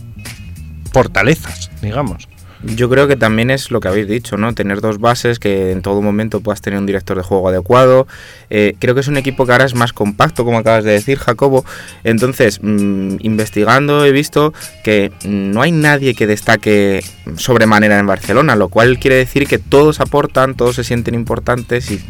fortalezas, 0.93 1.71
digamos. 1.83 2.29
Yo 2.65 2.91
creo 2.91 3.07
que 3.07 3.17
también 3.17 3.50
es 3.50 3.71
lo 3.71 3.79
que 3.79 3.87
habéis 3.87 4.09
dicho, 4.09 4.37
¿no? 4.37 4.53
Tener 4.53 4.81
dos 4.81 4.99
bases, 4.99 5.38
que 5.38 5.71
en 5.71 5.81
todo 5.81 6.03
momento 6.03 6.41
puedas 6.41 6.61
tener 6.61 6.79
un 6.79 6.87
director 6.87 7.17
de 7.17 7.23
juego 7.23 7.49
adecuado. 7.49 8.09
Eh, 8.50 8.75
creo 8.81 8.95
que 8.95 9.00
es 9.00 9.09
un 9.09 9.17
equipo 9.17 9.47
que 9.47 9.53
ahora 9.53 9.65
es 9.65 9.77
más 9.77 9.93
compacto, 9.93 10.45
como 10.45 10.59
acabas 10.59 10.83
de 10.83 10.91
decir, 10.91 11.19
Jacobo. 11.19 11.65
Entonces, 12.03 12.59
mm, 12.61 13.19
investigando 13.21 14.05
he 14.05 14.11
visto 14.11 14.53
que 14.83 15.12
no 15.25 15.62
hay 15.62 15.71
nadie 15.71 16.15
que 16.15 16.27
destaque 16.27 17.05
sobremanera 17.37 17.99
en 17.99 18.07
Barcelona, 18.09 18.57
lo 18.57 18.69
cual 18.69 18.99
quiere 18.99 19.17
decir 19.17 19.47
que 19.47 19.59
todos 19.59 20.00
aportan, 20.00 20.57
todos 20.57 20.75
se 20.75 20.85
sienten 20.85 21.15
importantes 21.15 21.93
y 21.93 22.00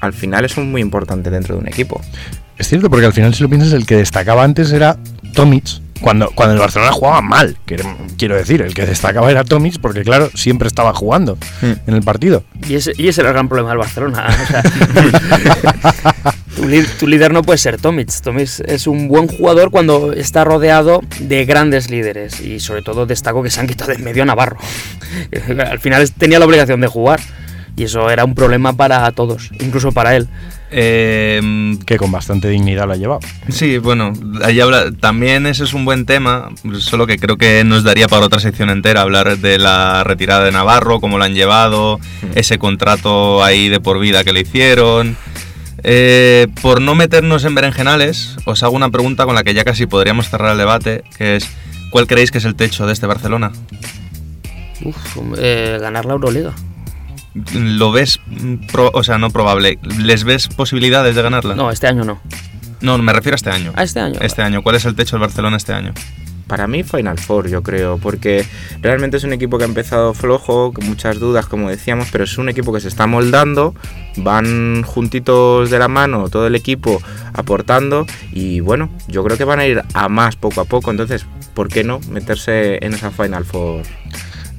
al 0.00 0.12
final 0.12 0.44
es 0.44 0.56
muy 0.56 0.80
importante 0.80 1.30
dentro 1.30 1.54
de 1.54 1.62
un 1.62 1.68
equipo. 1.68 2.00
Es 2.58 2.68
cierto, 2.68 2.90
porque 2.90 3.06
al 3.06 3.12
final, 3.12 3.34
si 3.34 3.42
lo 3.42 3.48
piensas, 3.48 3.72
el 3.72 3.86
que 3.86 3.96
destacaba 3.96 4.44
antes 4.44 4.72
era 4.72 4.96
Tomic. 5.34 5.64
Cuando, 6.00 6.30
cuando 6.34 6.54
el 6.54 6.60
Barcelona 6.60 6.92
jugaba 6.92 7.20
mal, 7.20 7.58
quiero, 7.66 7.84
quiero 8.16 8.34
decir, 8.34 8.62
el 8.62 8.72
que 8.72 8.86
destacaba 8.86 9.30
era 9.30 9.44
Tomic, 9.44 9.78
porque 9.80 10.02
claro, 10.02 10.30
siempre 10.34 10.66
estaba 10.66 10.94
jugando 10.94 11.36
Hmm. 11.60 11.72
en 11.86 11.94
el 11.94 12.02
partido. 12.02 12.42
Y 12.66 12.74
ese, 12.74 12.92
y 12.96 13.08
ese 13.08 13.20
era 13.20 13.30
el 13.30 13.34
gran 13.34 13.48
problema 13.48 13.70
del 13.70 13.78
Barcelona. 13.78 14.26
o 14.26 14.46
sea, 14.46 14.62
tu, 16.98 17.06
líder 17.06 17.32
no 17.32 17.42
puede 17.42 17.58
ser 17.58 17.78
Tomic. 17.78 18.10
Tomic 18.22 18.48
es 18.66 18.86
un 18.86 19.08
buen 19.08 19.28
jugador 19.28 19.70
cuando 19.70 20.12
está 20.12 20.44
rodeado 20.44 21.00
de 21.18 21.44
grandes 21.44 21.90
líderes. 21.90 22.40
Y 22.40 22.60
sobre 22.60 22.82
todo 22.82 23.06
destaco 23.06 23.42
que 23.42 23.50
se 23.50 23.60
han 23.60 23.66
quitado 23.66 23.90
de 23.90 23.98
en 23.98 24.04
medio 24.04 24.22
a 24.22 24.26
Navarro. 24.26 24.58
Al 25.70 25.78
final 25.80 26.10
tenía 26.12 26.38
la 26.38 26.46
obligación 26.46 26.80
de 26.80 26.86
jugar. 26.86 27.20
Y 27.80 27.84
eso 27.84 28.10
era 28.10 28.26
un 28.26 28.34
problema 28.34 28.74
para 28.74 29.10
todos, 29.12 29.50
incluso 29.58 29.90
para 29.90 30.14
él. 30.14 30.28
Eh, 30.70 31.40
Que 31.86 31.96
con 31.96 32.12
bastante 32.12 32.46
dignidad 32.50 32.86
lo 32.86 32.92
ha 32.92 32.96
llevado. 32.96 33.20
Sí, 33.48 33.78
bueno, 33.78 34.12
ahí 34.44 34.60
habla, 34.60 34.92
también 34.92 35.46
ese 35.46 35.64
es 35.64 35.72
un 35.72 35.86
buen 35.86 36.04
tema, 36.04 36.50
solo 36.78 37.06
que 37.06 37.18
creo 37.18 37.38
que 37.38 37.64
nos 37.64 37.82
daría 37.82 38.06
para 38.06 38.26
otra 38.26 38.38
sección 38.38 38.68
entera 38.68 39.00
hablar 39.00 39.38
de 39.38 39.56
la 39.56 40.04
retirada 40.04 40.44
de 40.44 40.52
Navarro, 40.52 41.00
cómo 41.00 41.16
lo 41.16 41.24
han 41.24 41.32
llevado, 41.32 41.98
ese 42.34 42.58
contrato 42.58 43.42
ahí 43.42 43.70
de 43.70 43.80
por 43.80 43.98
vida 43.98 44.24
que 44.24 44.34
le 44.34 44.40
hicieron. 44.40 45.16
Eh, 45.82 46.48
por 46.60 46.82
no 46.82 46.94
meternos 46.94 47.46
en 47.46 47.54
berenjenales, 47.54 48.36
os 48.44 48.62
hago 48.62 48.76
una 48.76 48.90
pregunta 48.90 49.24
con 49.24 49.34
la 49.34 49.42
que 49.42 49.54
ya 49.54 49.64
casi 49.64 49.86
podríamos 49.86 50.28
cerrar 50.28 50.52
el 50.52 50.58
debate, 50.58 51.02
que 51.16 51.36
es, 51.36 51.48
¿cuál 51.90 52.06
creéis 52.06 52.30
que 52.30 52.36
es 52.36 52.44
el 52.44 52.56
techo 52.56 52.86
de 52.86 52.92
este 52.92 53.06
Barcelona? 53.06 53.52
Uf, 54.84 55.16
eh, 55.38 55.78
ganar 55.80 56.04
la 56.04 56.12
Euroliga. 56.12 56.52
¿Lo 57.54 57.92
ves, 57.92 58.20
pro- 58.72 58.90
o 58.92 59.02
sea, 59.04 59.18
no 59.18 59.30
probable, 59.30 59.78
¿les 59.98 60.24
ves 60.24 60.48
posibilidades 60.48 61.14
de 61.14 61.22
ganarla? 61.22 61.54
No, 61.54 61.70
este 61.70 61.86
año 61.86 62.04
no. 62.04 62.20
No, 62.80 62.96
me 62.98 63.12
refiero 63.12 63.34
a 63.34 63.36
este 63.36 63.50
año. 63.50 63.72
A 63.76 63.82
este 63.84 64.00
año. 64.00 64.18
Este 64.20 64.42
año, 64.42 64.62
¿cuál 64.62 64.76
es 64.76 64.84
el 64.84 64.94
techo 64.94 65.16
del 65.16 65.20
Barcelona 65.20 65.56
este 65.56 65.72
año? 65.72 65.92
Para 66.46 66.66
mí 66.66 66.82
Final 66.82 67.16
Four, 67.18 67.48
yo 67.48 67.62
creo, 67.62 67.98
porque 67.98 68.44
realmente 68.80 69.18
es 69.18 69.22
un 69.22 69.32
equipo 69.32 69.56
que 69.56 69.62
ha 69.62 69.68
empezado 69.68 70.12
flojo, 70.14 70.72
con 70.72 70.84
muchas 70.86 71.20
dudas, 71.20 71.46
como 71.46 71.68
decíamos, 71.70 72.08
pero 72.10 72.24
es 72.24 72.36
un 72.38 72.48
equipo 72.48 72.72
que 72.72 72.80
se 72.80 72.88
está 72.88 73.06
moldando, 73.06 73.72
van 74.16 74.82
juntitos 74.82 75.70
de 75.70 75.78
la 75.78 75.86
mano 75.86 76.28
todo 76.28 76.48
el 76.48 76.56
equipo 76.56 77.00
aportando 77.34 78.04
y 78.32 78.58
bueno, 78.58 78.90
yo 79.06 79.22
creo 79.22 79.36
que 79.38 79.44
van 79.44 79.60
a 79.60 79.66
ir 79.66 79.82
a 79.94 80.08
más 80.08 80.34
poco 80.34 80.60
a 80.60 80.64
poco, 80.64 80.90
entonces, 80.90 81.24
¿por 81.54 81.68
qué 81.68 81.84
no 81.84 82.00
meterse 82.10 82.84
en 82.84 82.94
esa 82.94 83.12
Final 83.12 83.44
Four? 83.44 83.82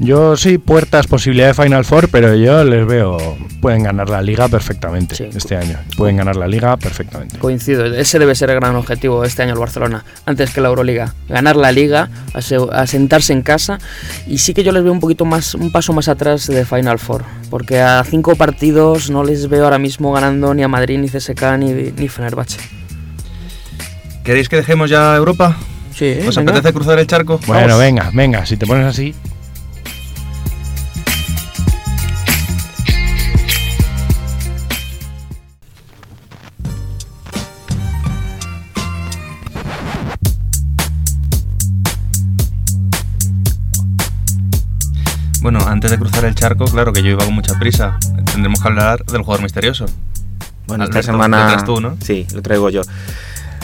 Yo 0.04 0.36
sí, 0.36 0.58
puertas, 0.58 1.06
posibilidad 1.06 1.50
de 1.50 1.54
Final 1.54 1.86
Four, 1.86 2.10
pero 2.10 2.34
yo 2.34 2.64
les 2.64 2.88
veo. 2.88 3.38
Pueden 3.62 3.84
ganar 3.84 4.10
la 4.10 4.20
liga 4.24 4.48
perfectamente 4.48 5.14
Sí. 5.16 5.26
este 5.32 5.56
año. 5.56 5.78
Pueden 5.96 6.18
ganar 6.18 6.36
la 6.36 6.48
liga 6.48 6.76
perfectamente. 6.76 7.38
Coincido, 7.38 7.86
ese 7.86 8.18
debe 8.18 8.34
ser 8.34 8.50
el 8.50 8.56
gran 8.56 8.76
objetivo 8.76 9.22
de 9.22 9.28
este 9.28 9.44
año 9.44 9.54
el 9.54 9.60
Barcelona, 9.60 10.04
antes 10.26 10.50
que 10.56 10.60
la 10.60 10.70
Euroliga. 10.70 11.14
Ganar 11.30 11.56
la 11.56 11.72
Liga, 11.72 12.10
ase- 12.34 12.58
asentarse 12.74 13.32
en 13.32 13.44
casa 13.44 13.78
y 14.26 14.40
sí 14.40 14.56
que 14.56 14.64
yo 14.64 14.72
les 14.72 14.82
veo 14.84 14.92
un 14.92 15.00
poquito 15.02 15.24
más, 15.26 15.54
un 15.54 15.72
paso 15.72 15.94
más 15.94 16.08
atrás 16.08 16.48
de 16.48 16.66
Final 16.66 16.98
Four, 16.98 17.24
porque 17.52 17.80
a 17.80 18.04
cinco 18.04 18.36
partidos 18.36 19.12
no 19.12 19.24
les 19.24 19.50
veo 19.50 19.66
ahora 19.66 19.78
mismo 19.78 20.12
ganando 20.12 20.52
ni 20.56 20.64
a 20.64 20.68
Madrid, 20.68 20.98
ni 20.98 21.10
CSK, 21.10 21.44
ni, 21.60 21.74
ni 21.96 22.08
Fenerbahce. 22.08 22.58
¿Queréis 24.24 24.50
que 24.50 24.56
dejemos 24.56 24.90
ya 24.90 25.16
Europa? 25.16 25.58
Sí, 25.94 26.18
¿Os 26.28 26.36
venga. 26.36 26.54
apetece 26.54 26.74
cruzar 26.74 26.98
el 26.98 27.06
charco? 27.06 27.40
Bueno, 27.46 27.62
Vamos. 27.68 27.80
venga, 27.80 28.10
venga, 28.14 28.46
si 28.48 28.58
te 28.58 28.66
pones 28.66 28.88
así. 28.88 29.14
Antes 45.92 46.00
de 46.00 46.06
cruzar 46.12 46.26
el 46.26 46.36
charco, 46.36 46.66
claro 46.66 46.94
que 46.94 47.04
yo 47.04 47.10
iba 47.10 47.26
con 47.26 47.34
mucha 47.34 47.58
prisa. 47.60 47.98
Tendremos 48.32 48.62
que 48.62 48.68
hablar 48.68 49.04
del 49.06 49.22
jugador 49.24 49.44
misterioso. 49.44 49.86
Bueno, 50.68 50.86
esta 50.86 51.00
Alberto, 51.00 51.12
semana. 51.12 51.40
lo 51.44 51.48
traes 51.52 51.66
tú, 51.66 51.82
¿no? 51.82 51.98
Sí, 52.02 52.26
lo 52.34 52.42
traigo 52.42 52.70
yo. 52.70 52.82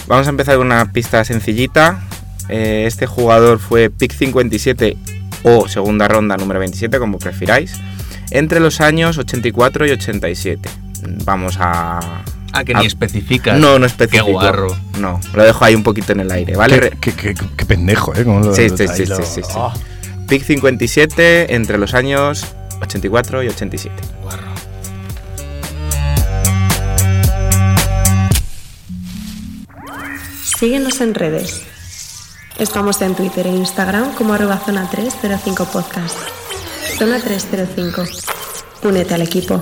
Vamos 0.07 0.27
a 0.27 0.29
empezar 0.29 0.57
con 0.57 0.67
una 0.67 0.91
pista 0.91 1.23
sencillita. 1.23 2.01
Eh, 2.49 2.83
este 2.87 3.05
jugador 3.07 3.59
fue 3.59 3.89
pick 3.89 4.13
57 4.13 4.97
o 5.43 5.67
segunda 5.69 6.07
ronda 6.07 6.35
número 6.37 6.59
27, 6.59 6.97
como 6.99 7.17
prefiráis, 7.19 7.73
entre 8.31 8.59
los 8.59 8.81
años 8.81 9.17
84 9.17 9.85
y 9.87 9.91
87. 9.91 10.69
Vamos 11.25 11.57
a. 11.59 11.99
Ah, 12.53 12.63
que 12.65 12.73
a- 12.73 12.79
ni 12.79 12.85
especificas. 12.87 13.57
No, 13.59 13.79
no 13.79 13.85
especifico. 13.85 14.25
Qué 14.25 14.31
guarro. 14.33 14.67
No, 14.99 15.19
lo 15.33 15.43
dejo 15.43 15.63
ahí 15.63 15.75
un 15.75 15.83
poquito 15.83 16.11
en 16.13 16.21
el 16.21 16.31
aire, 16.31 16.55
¿vale? 16.55 16.91
Qué, 17.01 17.11
qué- 17.13 17.33
qué- 17.33 17.45
qué 17.55 17.65
pendejo, 17.65 18.13
¿eh? 18.15 18.23
Cómo 18.23 18.39
lo- 18.39 18.53
Sí, 18.55 18.67
lo- 18.69 18.77
sí, 18.77 18.87
sí, 18.87 19.05
lo- 19.05 19.15
sí, 19.17 19.23
sí, 19.25 19.41
sí. 19.43 19.53
Ah. 19.55 19.73
Pick 20.27 20.43
57 20.43 21.55
entre 21.55 21.77
los 21.77 21.93
años 21.93 22.45
84 22.81 23.43
y 23.43 23.47
87. 23.47 23.95
Guarro. 24.21 24.47
Síguenos 30.43 30.99
en 30.99 31.13
redes. 31.13 31.63
Estamos 32.59 33.01
en 33.01 33.15
Twitter 33.15 33.47
e 33.47 33.51
Instagram 33.51 34.15
como 34.15 34.33
arroba 34.33 34.57
zona 34.57 34.89
305 34.89 35.65
podcast. 35.65 36.17
Zona 36.97 37.19
305. 37.21 38.03
Únete 38.83 39.13
al 39.13 39.21
equipo. 39.21 39.61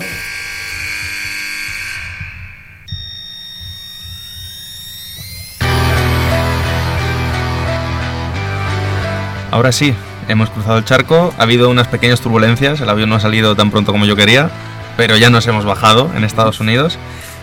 Ahora 9.51 9.71
sí, 9.71 9.93
hemos 10.27 10.49
cruzado 10.49 10.77
el 10.77 10.85
charco. 10.85 11.33
Ha 11.37 11.43
habido 11.43 11.69
unas 11.69 11.87
pequeñas 11.87 12.21
turbulencias. 12.21 12.81
El 12.81 12.89
avión 12.89 13.09
no 13.09 13.15
ha 13.15 13.19
salido 13.19 13.55
tan 13.55 13.71
pronto 13.71 13.91
como 13.91 14.05
yo 14.05 14.15
quería. 14.15 14.49
Pero 14.97 15.17
ya 15.17 15.29
nos 15.29 15.45
hemos 15.47 15.65
bajado 15.65 16.11
en 16.15 16.23
Estados 16.23 16.59
Unidos. 16.59 16.97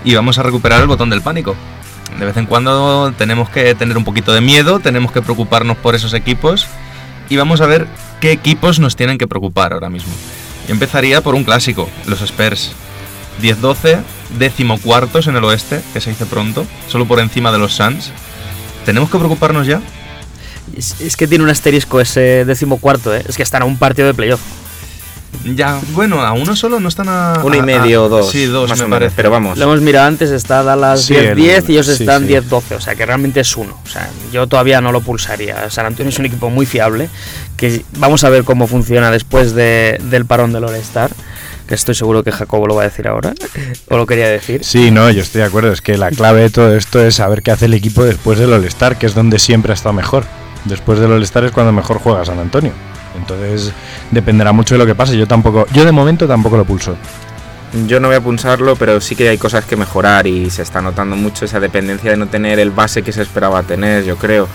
Y 0.04 0.14
vamos 0.14 0.38
a 0.38 0.42
recuperar 0.42 0.80
el 0.80 0.88
botón 0.88 1.10
del 1.10 1.22
pánico. 1.22 1.54
De 2.18 2.26
vez 2.26 2.36
en 2.36 2.46
cuando 2.46 3.12
tenemos 3.16 3.48
que 3.50 3.74
tener 3.74 3.96
un 3.96 4.04
poquito 4.04 4.32
de 4.32 4.40
miedo. 4.40 4.80
Tenemos 4.80 5.12
que 5.12 5.22
preocuparnos 5.22 5.76
por 5.76 5.94
esos 5.94 6.14
equipos. 6.14 6.66
Y 7.28 7.36
vamos 7.36 7.60
a 7.60 7.66
ver 7.66 7.86
qué 8.20 8.32
equipos 8.32 8.78
nos 8.78 8.96
tienen 8.96 9.18
que 9.18 9.26
preocupar 9.26 9.72
ahora 9.72 9.90
mismo. 9.90 10.12
Yo 10.66 10.74
empezaría 10.74 11.20
por 11.22 11.34
un 11.34 11.44
clásico, 11.44 11.88
los 12.06 12.20
Spurs. 12.22 12.72
10-12, 13.40 14.02
décimo 14.38 14.78
cuartos 14.78 15.26
en 15.26 15.36
el 15.36 15.44
oeste, 15.44 15.80
que 15.92 16.00
se 16.00 16.10
dice 16.10 16.26
pronto, 16.26 16.66
solo 16.88 17.06
por 17.06 17.18
encima 17.20 17.50
de 17.50 17.58
los 17.58 17.74
Suns. 17.74 18.12
¿Tenemos 18.84 19.10
que 19.10 19.18
preocuparnos 19.18 19.66
ya? 19.66 19.80
Es, 20.76 21.00
es 21.00 21.16
que 21.16 21.26
tiene 21.26 21.44
un 21.44 21.50
asterisco 21.50 22.00
ese 22.00 22.44
decimocuarto, 22.44 23.14
¿eh? 23.14 23.22
es 23.28 23.36
que 23.36 23.42
están 23.42 23.62
a 23.62 23.64
un 23.64 23.76
partido 23.78 24.06
de 24.08 24.14
playoff. 24.14 24.40
Ya, 25.44 25.80
bueno, 25.94 26.20
a 26.22 26.32
uno 26.32 26.54
solo 26.54 26.78
no 26.78 26.88
están 26.88 27.08
a. 27.08 27.40
Uno 27.42 27.56
y 27.56 27.62
medio 27.62 28.02
a- 28.02 28.04
o 28.04 28.08
dos. 28.08 28.30
Sí, 28.30 28.44
dos, 28.44 28.68
más 28.68 28.78
me 28.78 28.84
o 28.84 28.88
menos, 28.88 28.98
parece. 28.98 29.16
Pero 29.16 29.30
vamos. 29.30 29.56
Lo 29.58 29.64
hemos 29.64 29.80
mirado 29.80 30.06
antes, 30.06 30.30
está 30.30 30.62
Dallas 30.62 31.02
Sí, 31.06 31.14
10-10 31.14 31.32
el- 31.32 31.70
y 31.70 31.72
ellos 31.72 31.86
sí, 31.86 31.92
están 32.04 32.26
sí. 32.26 32.34
10-12, 32.34 32.76
o 32.76 32.80
sea 32.80 32.94
que 32.94 33.04
realmente 33.06 33.40
es 33.40 33.56
uno. 33.56 33.76
O 33.84 33.88
sea, 33.88 34.08
yo 34.30 34.46
todavía 34.46 34.80
no 34.80 34.92
lo 34.92 35.00
pulsaría. 35.00 35.68
San 35.70 35.86
Antonio 35.86 36.10
es 36.10 36.18
un 36.18 36.26
equipo 36.26 36.48
muy 36.50 36.66
fiable, 36.66 37.08
que 37.56 37.82
vamos 37.98 38.22
a 38.24 38.28
ver 38.28 38.44
cómo 38.44 38.66
funciona 38.66 39.10
después 39.10 39.54
de- 39.54 39.98
del 40.10 40.26
parón 40.26 40.52
del 40.52 40.64
All-Star, 40.64 41.10
que 41.66 41.74
estoy 41.74 41.94
seguro 41.94 42.22
que 42.22 42.30
Jacobo 42.30 42.66
lo 42.66 42.74
va 42.76 42.82
a 42.82 42.88
decir 42.88 43.08
ahora, 43.08 43.32
o 43.88 43.96
lo 43.96 44.06
quería 44.06 44.28
decir. 44.28 44.62
Sí, 44.62 44.90
no, 44.90 45.10
yo 45.10 45.22
estoy 45.22 45.40
de 45.40 45.46
acuerdo. 45.46 45.72
Es 45.72 45.80
que 45.80 45.96
la 45.96 46.10
clave 46.10 46.42
de 46.42 46.50
todo 46.50 46.76
esto 46.76 47.02
es 47.02 47.16
saber 47.16 47.42
qué 47.42 47.50
hace 47.52 47.64
el 47.64 47.74
equipo 47.74 48.04
después 48.04 48.38
del 48.38 48.52
All-Star, 48.52 48.96
que 48.98 49.06
es 49.06 49.14
donde 49.14 49.38
siempre 49.40 49.72
ha 49.72 49.74
estado 49.74 49.94
mejor. 49.94 50.24
Después 50.64 50.98
del 50.98 51.12
All-Star 51.12 51.44
es 51.44 51.52
cuando 51.52 51.72
mejor 51.72 51.98
juega 51.98 52.24
San 52.24 52.38
Antonio. 52.38 52.72
Entonces 53.16 53.72
dependerá 54.10 54.52
mucho 54.52 54.74
de 54.74 54.78
lo 54.78 54.86
que 54.86 54.94
pase. 54.94 55.16
Yo 55.16 55.26
tampoco, 55.26 55.66
yo 55.72 55.84
de 55.84 55.92
momento 55.92 56.26
tampoco 56.26 56.56
lo 56.56 56.64
pulso. 56.64 56.96
Yo 57.86 58.00
no 58.00 58.08
voy 58.08 58.16
a 58.16 58.20
pulsarlo, 58.20 58.76
pero 58.76 59.00
sí 59.00 59.16
que 59.16 59.28
hay 59.28 59.38
cosas 59.38 59.64
que 59.64 59.76
mejorar 59.76 60.26
y 60.26 60.50
se 60.50 60.62
está 60.62 60.82
notando 60.82 61.16
mucho 61.16 61.46
esa 61.46 61.58
dependencia 61.58 62.10
de 62.10 62.18
no 62.18 62.26
tener 62.26 62.58
el 62.58 62.70
base 62.70 63.02
que 63.02 63.12
se 63.12 63.22
esperaba 63.22 63.62
tener, 63.62 64.04
yo 64.04 64.16
creo. 64.16 64.46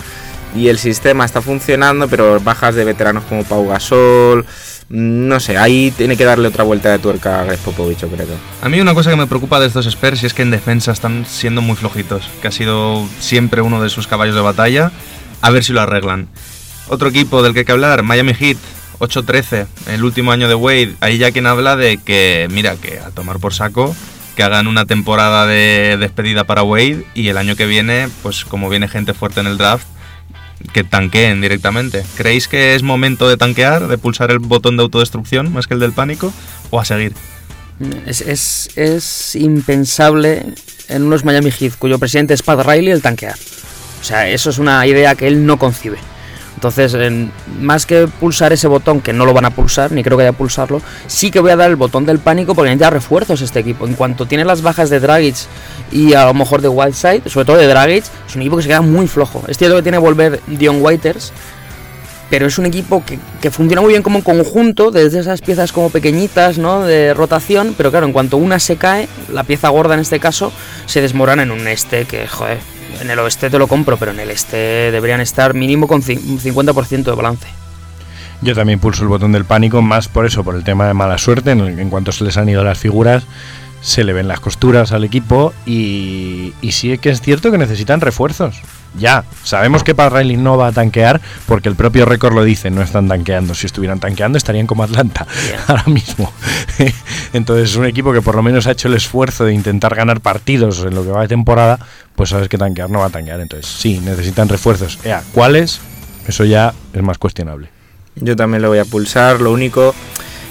Y 0.54 0.68
el 0.68 0.78
sistema 0.78 1.24
está 1.24 1.42
funcionando, 1.42 2.08
pero 2.08 2.40
bajas 2.40 2.74
de 2.74 2.84
veteranos 2.84 3.24
como 3.24 3.44
Pau 3.44 3.66
Gasol, 3.66 4.46
no 4.88 5.38
sé, 5.38 5.58
ahí 5.58 5.90
tiene 5.90 6.16
que 6.16 6.24
darle 6.24 6.48
otra 6.48 6.64
vuelta 6.64 6.90
de 6.90 6.98
tuerca 6.98 7.40
a 7.40 7.44
Greg 7.44 7.58
Popovich, 7.58 7.98
yo 7.98 8.08
creo. 8.08 8.26
A 8.62 8.68
mí 8.70 8.80
una 8.80 8.94
cosa 8.94 9.10
que 9.10 9.16
me 9.16 9.26
preocupa 9.26 9.60
de 9.60 9.66
estos 9.66 9.86
Spurs 9.86 10.24
es 10.24 10.32
que 10.32 10.42
en 10.42 10.50
defensa 10.50 10.92
están 10.92 11.26
siendo 11.26 11.60
muy 11.60 11.76
flojitos, 11.76 12.30
que 12.40 12.48
ha 12.48 12.52
sido 12.52 13.06
siempre 13.20 13.60
uno 13.60 13.82
de 13.82 13.90
sus 13.90 14.06
caballos 14.06 14.34
de 14.34 14.40
batalla. 14.40 14.90
A 15.40 15.50
ver 15.50 15.64
si 15.64 15.72
lo 15.72 15.80
arreglan. 15.80 16.28
Otro 16.88 17.08
equipo 17.08 17.42
del 17.42 17.52
que 17.52 17.60
hay 17.60 17.64
que 17.64 17.72
hablar, 17.72 18.02
Miami 18.02 18.34
Heat, 18.34 18.56
8-13, 18.98 19.66
el 19.88 20.04
último 20.04 20.32
año 20.32 20.48
de 20.48 20.54
Wade. 20.54 20.94
Ahí 21.00 21.18
ya 21.18 21.30
quien 21.30 21.46
habla 21.46 21.76
de 21.76 21.98
que, 21.98 22.48
mira, 22.50 22.76
que 22.76 22.98
a 22.98 23.10
tomar 23.10 23.38
por 23.38 23.54
saco, 23.54 23.94
que 24.36 24.42
hagan 24.42 24.66
una 24.66 24.86
temporada 24.86 25.46
de 25.46 25.96
despedida 25.98 26.44
para 26.44 26.62
Wade 26.62 27.04
y 27.14 27.28
el 27.28 27.38
año 27.38 27.56
que 27.56 27.66
viene, 27.66 28.08
pues 28.22 28.44
como 28.44 28.68
viene 28.68 28.88
gente 28.88 29.14
fuerte 29.14 29.40
en 29.40 29.46
el 29.46 29.58
draft, 29.58 29.86
que 30.72 30.84
tanqueen 30.84 31.40
directamente. 31.40 32.04
¿Creéis 32.16 32.48
que 32.48 32.74
es 32.74 32.82
momento 32.82 33.28
de 33.28 33.36
tanquear, 33.36 33.88
de 33.88 33.98
pulsar 33.98 34.30
el 34.30 34.38
botón 34.38 34.76
de 34.76 34.82
autodestrucción 34.82 35.52
más 35.52 35.66
que 35.66 35.74
el 35.74 35.80
del 35.80 35.92
pánico? 35.92 36.32
¿O 36.70 36.80
a 36.80 36.84
seguir? 36.84 37.14
Es, 38.06 38.70
es, 38.76 39.36
impensable 39.36 40.42
en 40.88 41.02
unos 41.04 41.24
Miami 41.24 41.50
Heat 41.52 41.74
cuyo 41.78 41.98
presidente 41.98 42.34
es 42.34 42.42
Pat 42.42 42.66
Riley 42.66 42.92
el 42.92 43.02
tanquear. 43.02 43.36
Sea, 44.08 44.26
eso 44.26 44.48
es 44.48 44.56
una 44.58 44.86
idea 44.86 45.14
que 45.14 45.26
él 45.26 45.44
no 45.44 45.58
concibe. 45.58 45.98
Entonces, 46.54 46.94
en- 46.94 47.30
más 47.60 47.84
que 47.84 48.08
pulsar 48.08 48.54
ese 48.54 48.66
botón, 48.66 49.02
que 49.02 49.12
no 49.12 49.26
lo 49.26 49.34
van 49.34 49.44
a 49.44 49.50
pulsar, 49.50 49.92
ni 49.92 50.02
creo 50.02 50.16
que 50.16 50.22
haya 50.24 50.32
pulsarlo, 50.32 50.80
sí 51.06 51.30
que 51.30 51.40
voy 51.40 51.50
a 51.50 51.56
dar 51.56 51.68
el 51.68 51.76
botón 51.76 52.06
del 52.06 52.18
pánico 52.18 52.54
porque 52.54 52.70
necesita 52.70 52.88
refuerzos 52.88 53.42
este 53.42 53.60
equipo. 53.60 53.86
En 53.86 53.92
cuanto 53.92 54.24
tiene 54.24 54.46
las 54.46 54.62
bajas 54.62 54.88
de 54.88 54.98
Dragic 54.98 55.36
y 55.92 56.14
a 56.14 56.24
lo 56.24 56.32
mejor 56.32 56.62
de 56.62 56.68
Whiteside, 56.68 57.28
sobre 57.28 57.44
todo 57.44 57.56
de 57.58 57.66
Dragic, 57.66 58.04
es 58.26 58.34
un 58.34 58.40
equipo 58.40 58.56
que 58.56 58.62
se 58.62 58.68
queda 58.70 58.80
muy 58.80 59.06
flojo. 59.08 59.44
Es 59.46 59.58
cierto 59.58 59.76
que 59.76 59.82
tiene 59.82 59.98
volver 59.98 60.40
Dion 60.46 60.80
Waiters, 60.80 61.32
pero 62.30 62.46
es 62.46 62.58
un 62.58 62.64
equipo 62.64 63.04
que, 63.04 63.18
que 63.42 63.50
funciona 63.50 63.82
muy 63.82 63.90
bien 63.90 64.02
como 64.02 64.16
un 64.16 64.24
conjunto, 64.24 64.90
desde 64.90 65.20
esas 65.20 65.42
piezas 65.42 65.70
como 65.70 65.90
pequeñitas, 65.90 66.56
¿no? 66.56 66.82
De 66.86 67.12
rotación, 67.12 67.74
pero 67.76 67.90
claro, 67.90 68.06
en 68.06 68.12
cuanto 68.14 68.38
una 68.38 68.58
se 68.58 68.76
cae, 68.76 69.06
la 69.30 69.44
pieza 69.44 69.68
gorda 69.68 69.92
en 69.94 70.00
este 70.00 70.18
caso, 70.18 70.50
se 70.86 71.02
desmorona 71.02 71.42
en 71.42 71.50
un 71.50 71.68
este 71.68 72.06
que, 72.06 72.26
joder, 72.26 72.58
en 73.00 73.10
el 73.10 73.18
oeste 73.18 73.50
te 73.50 73.58
lo 73.58 73.66
compro, 73.66 73.96
pero 73.96 74.10
en 74.12 74.20
el 74.20 74.30
este 74.30 74.56
deberían 74.90 75.20
estar 75.20 75.54
mínimo 75.54 75.86
con 75.86 75.96
un 75.98 76.02
50% 76.40 77.04
de 77.04 77.12
balance. 77.12 77.46
Yo 78.40 78.54
también 78.54 78.78
pulso 78.78 79.02
el 79.02 79.08
botón 79.08 79.32
del 79.32 79.44
pánico, 79.44 79.82
más 79.82 80.06
por 80.08 80.24
eso, 80.26 80.44
por 80.44 80.54
el 80.54 80.62
tema 80.64 80.86
de 80.86 80.94
mala 80.94 81.18
suerte. 81.18 81.50
En, 81.52 81.60
el- 81.60 81.78
en 81.78 81.90
cuanto 81.90 82.12
se 82.12 82.24
les 82.24 82.36
han 82.36 82.48
ido 82.48 82.62
las 82.64 82.78
figuras, 82.78 83.24
se 83.80 84.04
le 84.04 84.12
ven 84.12 84.28
las 84.28 84.40
costuras 84.40 84.92
al 84.92 85.04
equipo 85.04 85.52
y, 85.66 86.52
y 86.62 86.72
sí 86.72 86.96
que 86.98 87.10
es 87.10 87.20
cierto 87.20 87.50
que 87.50 87.58
necesitan 87.58 88.00
refuerzos. 88.00 88.56
Ya, 88.96 89.24
sabemos 89.44 89.84
que 89.84 89.94
para 89.94 90.18
Riley 90.18 90.36
no 90.36 90.56
va 90.56 90.68
a 90.68 90.72
tanquear 90.72 91.20
porque 91.46 91.68
el 91.68 91.76
propio 91.76 92.04
récord 92.04 92.34
lo 92.34 92.42
dice, 92.42 92.70
no 92.70 92.82
están 92.82 93.08
tanqueando. 93.08 93.54
Si 93.54 93.66
estuvieran 93.66 94.00
tanqueando 94.00 94.38
estarían 94.38 94.66
como 94.66 94.82
Atlanta 94.82 95.26
Yeah. 95.48 95.64
ahora 95.68 95.84
mismo. 95.86 96.32
Entonces 97.32 97.70
es 97.70 97.76
un 97.76 97.86
equipo 97.86 98.12
que 98.12 98.22
por 98.22 98.34
lo 98.34 98.42
menos 98.42 98.66
ha 98.66 98.72
hecho 98.72 98.88
el 98.88 98.94
esfuerzo 98.94 99.44
de 99.44 99.54
intentar 99.54 99.94
ganar 99.94 100.20
partidos 100.20 100.80
en 100.84 100.94
lo 100.94 101.04
que 101.04 101.10
va 101.10 101.22
de 101.22 101.28
temporada, 101.28 101.78
pues 102.14 102.30
sabes 102.30 102.48
que 102.48 102.58
tanquear 102.58 102.90
no 102.90 103.00
va 103.00 103.06
a 103.06 103.10
tanquear. 103.10 103.40
Entonces 103.40 103.70
sí, 103.70 104.00
necesitan 104.00 104.48
refuerzos. 104.48 104.98
Ea, 105.04 105.22
¿Cuáles? 105.32 105.80
Eso 106.26 106.44
ya 106.44 106.74
es 106.92 107.02
más 107.02 107.18
cuestionable. 107.18 107.70
Yo 108.16 108.36
también 108.36 108.62
lo 108.62 108.68
voy 108.68 108.78
a 108.78 108.84
pulsar. 108.84 109.40
Lo 109.40 109.52
único 109.52 109.94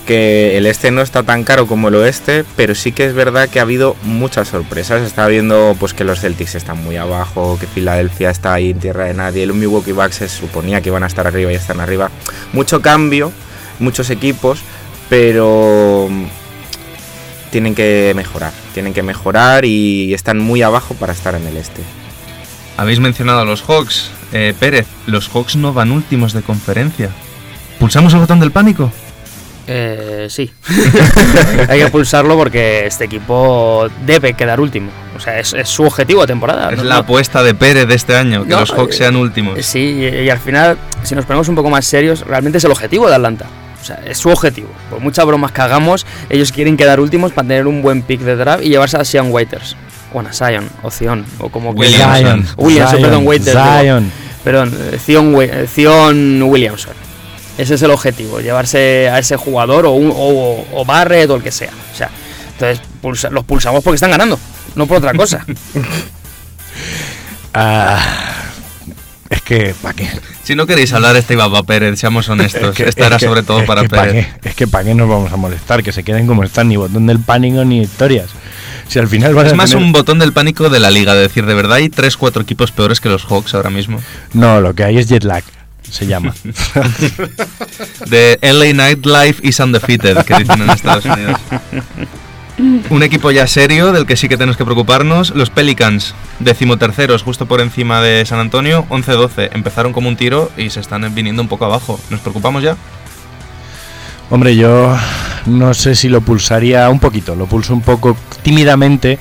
que 0.07 0.57
el 0.57 0.65
este 0.65 0.89
no 0.89 1.01
está 1.01 1.21
tan 1.21 1.43
caro 1.43 1.67
como 1.67 1.89
el 1.89 1.95
oeste, 1.95 2.45
pero 2.55 2.73
sí 2.73 2.91
que 2.93 3.05
es 3.05 3.13
verdad 3.13 3.49
que 3.49 3.59
ha 3.59 3.63
habido 3.63 3.95
muchas 4.03 4.47
sorpresas. 4.47 5.01
Estaba 5.03 5.27
viendo 5.27 5.75
pues 5.79 5.93
que 5.93 6.05
los 6.05 6.21
Celtics 6.21 6.55
están 6.55 6.83
muy 6.83 6.95
abajo, 6.95 7.57
que 7.59 7.67
Filadelfia 7.67 8.31
está 8.31 8.53
ahí 8.53 8.71
en 8.71 8.79
tierra 8.79 9.03
de 9.03 9.13
nadie, 9.13 9.43
el 9.43 9.53
Milwaukee 9.53 9.91
Bucks 9.91 10.15
se 10.15 10.29
suponía 10.29 10.81
que 10.81 10.89
iban 10.89 11.03
a 11.03 11.07
estar 11.07 11.27
arriba 11.27 11.51
y 11.51 11.55
están 11.55 11.81
arriba. 11.81 12.09
Mucho 12.53 12.81
cambio, 12.81 13.31
muchos 13.79 14.09
equipos, 14.09 14.61
pero 15.09 16.09
tienen 17.51 17.75
que 17.75 18.13
mejorar, 18.15 18.53
tienen 18.73 18.93
que 18.93 19.03
mejorar 19.03 19.65
y 19.65 20.13
están 20.13 20.39
muy 20.39 20.61
abajo 20.61 20.95
para 20.95 21.13
estar 21.13 21.35
en 21.35 21.45
el 21.45 21.57
este. 21.57 21.83
Habéis 22.77 22.99
mencionado 22.99 23.41
a 23.41 23.45
los 23.45 23.61
Hawks. 23.63 24.11
Eh, 24.31 24.53
Pérez, 24.57 24.87
los 25.05 25.29
Hawks 25.29 25.55
no 25.57 25.73
van 25.73 25.91
últimos 25.91 26.31
de 26.33 26.43
conferencia. 26.43 27.09
¿Pulsamos 27.79 28.13
el 28.13 28.19
botón 28.19 28.39
del 28.39 28.51
pánico? 28.51 28.91
Eh, 29.67 30.27
sí. 30.29 30.49
Hay 31.69 31.79
que 31.79 31.87
pulsarlo 31.87 32.37
porque 32.37 32.85
este 32.85 33.05
equipo 33.05 33.87
debe 34.05 34.33
quedar 34.33 34.59
último. 34.59 34.89
O 35.15 35.19
sea, 35.19 35.39
es, 35.39 35.53
es 35.53 35.67
su 35.67 35.83
objetivo 35.83 36.21
de 36.21 36.27
temporada. 36.27 36.69
Es 36.71 36.77
¿no? 36.77 36.83
la 36.83 36.97
apuesta 36.97 37.43
de 37.43 37.53
Pérez 37.53 37.87
de 37.87 37.95
este 37.95 38.15
año, 38.15 38.43
que 38.43 38.49
No, 38.49 38.61
los 38.61 38.71
Hawks 38.71 38.95
eh, 38.95 38.97
sean 38.99 39.15
últimos. 39.15 39.63
Sí, 39.65 39.79
y, 39.79 40.07
y 40.07 40.29
al 40.29 40.39
final, 40.39 40.77
si 41.03 41.15
nos 41.15 41.25
ponemos 41.25 41.47
un 41.49 41.55
poco 41.55 41.69
más 41.69 41.85
serios, 41.85 42.21
realmente 42.21 42.59
es 42.59 42.63
el 42.63 42.71
objetivo 42.71 43.09
de 43.09 43.15
Atlanta. 43.15 43.45
O 43.81 43.85
sea, 43.85 43.99
es 44.05 44.17
su 44.17 44.29
objetivo. 44.29 44.69
Por 44.89 44.99
muchas 44.99 45.25
bromas 45.25 45.51
que 45.51 45.61
hagamos, 45.61 46.05
ellos 46.29 46.51
quieren 46.51 46.77
quedar 46.77 46.99
últimos 46.99 47.31
para 47.31 47.47
tener 47.47 47.67
un 47.67 47.81
buen 47.81 48.01
pick 48.01 48.21
de 48.21 48.35
draft 48.35 48.63
y 48.63 48.69
llevarse 48.69 48.97
a 48.97 49.05
Sean 49.05 49.31
Waiters. 49.31 49.75
O 50.13 50.19
a 50.21 50.31
Zion, 50.33 50.69
o 50.83 50.89
Zion, 50.91 51.25
o 51.39 51.49
como 51.49 51.73
que- 51.73 51.81
Williamson. 51.81 52.45
Williamson, 52.57 52.97
Zion, 52.97 53.09
perdón, 53.09 53.27
Waiters. 53.27 53.57
Zion. 53.81 54.11
Perdón, 54.43 54.77
eh, 54.93 54.97
Zion, 54.99 55.35
eh, 55.41 55.67
Zion 55.67 56.41
Williamson. 56.43 56.93
Ese 57.57 57.75
es 57.75 57.81
el 57.81 57.91
objetivo, 57.91 58.39
llevarse 58.39 59.09
a 59.09 59.17
ese 59.19 59.35
jugador 59.35 59.85
o, 59.87 59.91
un- 59.91 60.13
o, 60.15 60.65
o 60.73 60.85
Barrett 60.85 61.29
o 61.31 61.35
el 61.35 61.43
que 61.43 61.51
sea. 61.51 61.71
O 61.93 61.95
sea, 61.97 62.09
entonces 62.53 62.79
pulsa- 63.01 63.29
los 63.31 63.43
pulsamos 63.45 63.83
porque 63.83 63.95
están 63.95 64.11
ganando, 64.11 64.39
no 64.75 64.85
por 64.87 64.97
otra 64.97 65.13
cosa. 65.13 65.45
Ah, 67.53 67.99
es 69.29 69.41
que, 69.41 69.73
¿para 69.81 69.93
qué? 69.95 70.07
Si 70.43 70.55
no 70.55 70.67
queréis 70.67 70.93
hablar, 70.93 71.15
este 71.15 71.33
iba 71.33 71.49
para 71.49 71.63
Pérez, 71.63 71.99
seamos 71.99 72.29
honestos. 72.29 72.61
Es 72.69 72.75
que- 72.75 72.83
Esta 72.87 73.01
es 73.01 73.07
era 73.07 73.17
que- 73.17 73.25
sobre 73.25 73.43
todo 73.43 73.61
es 73.61 73.65
para 73.65 73.81
que 73.81 73.89
¿pa' 73.89 74.03
Pérez. 74.03 74.27
qué? 74.41 74.49
Es 74.49 74.55
que 74.55 74.67
para 74.67 74.83
qué 74.83 74.93
nos 74.93 75.09
vamos 75.09 75.31
a 75.31 75.37
molestar, 75.37 75.81
que 75.83 75.91
se 75.91 76.03
queden 76.03 76.27
como 76.27 76.43
están, 76.43 76.67
ni 76.69 76.77
botón 76.77 77.07
del 77.07 77.19
pánico 77.19 77.65
ni 77.65 77.81
historias. 77.81 78.29
Si 78.87 78.99
al 78.99 79.07
final 79.07 79.33
van 79.33 79.47
Es 79.47 79.53
a 79.53 79.55
más 79.55 79.71
tener- 79.71 79.83
un 79.85 79.91
botón 79.91 80.19
del 80.19 80.31
pánico 80.33 80.69
de 80.69 80.79
la 80.79 80.91
liga, 80.91 81.13
de 81.15 81.21
decir, 81.21 81.45
de 81.45 81.53
verdad 81.55 81.77
hay 81.77 81.89
3-4 81.89 82.41
equipos 82.41 82.71
peores 82.71 83.01
que 83.01 83.09
los 83.09 83.25
Hawks 83.25 83.53
ahora 83.55 83.69
mismo. 83.69 84.01
No, 84.33 84.61
lo 84.61 84.73
que 84.75 84.83
hay 84.83 84.97
es 84.97 85.07
jet 85.09 85.23
lag, 85.23 85.43
se 85.89 86.07
llama. 86.07 86.33
De 88.07 88.39
LA 88.41 88.73
Nightlife 88.73 89.47
is 89.47 89.59
undefeated, 89.59 90.23
que 90.25 90.35
dicen 90.35 90.61
en 90.61 90.69
Estados 90.69 91.05
Unidos. 91.05 91.39
Un 92.89 93.03
equipo 93.03 93.29
ya 93.29 93.45
serio 93.45 93.91
del 93.91 94.07
que 94.07 94.15
sí 94.15 94.27
que 94.27 94.35
tenemos 94.35 94.57
que 94.57 94.65
preocuparnos, 94.65 95.29
los 95.35 95.51
Pelicans, 95.51 96.15
decimoterceros, 96.39 97.21
justo 97.21 97.45
por 97.45 97.61
encima 97.61 98.01
de 98.01 98.25
San 98.25 98.39
Antonio, 98.39 98.85
11-12. 98.89 99.51
Empezaron 99.53 99.93
como 99.93 100.09
un 100.09 100.15
tiro 100.15 100.51
y 100.57 100.71
se 100.71 100.79
están 100.79 101.13
viniendo 101.13 101.41
un 101.41 101.47
poco 101.47 101.65
abajo. 101.65 101.99
¿Nos 102.09 102.19
preocupamos 102.21 102.63
ya? 102.63 102.75
Hombre, 104.31 104.55
yo 104.55 104.97
no 105.45 105.73
sé 105.73 105.95
si 105.95 106.09
lo 106.09 106.21
pulsaría 106.21 106.89
un 106.89 106.99
poquito, 106.99 107.35
lo 107.35 107.45
pulso 107.45 107.73
un 107.73 107.81
poco 107.81 108.17
tímidamente 108.41 109.19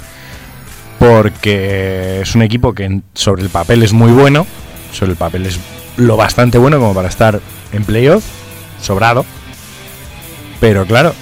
porque 0.98 2.22
es 2.22 2.35
un 2.35 2.42
equipo 2.42 2.72
que 2.72 3.02
sobre 3.14 3.42
el 3.42 3.50
papel 3.50 3.83
es 3.83 3.92
muy 3.92 4.11
bueno, 4.11 4.46
sobre 4.92 5.12
el 5.12 5.16
papel 5.16 5.46
es 5.46 5.61
lo 5.96 6.16
bastante 6.16 6.59
bueno 6.59 6.78
como 6.78 6.94
para 6.94 7.09
estar 7.09 7.40
en 7.72 7.85
playoff, 7.85 8.24
sobrado, 8.80 9.24
pero 10.61 10.87
claro, 10.87 11.14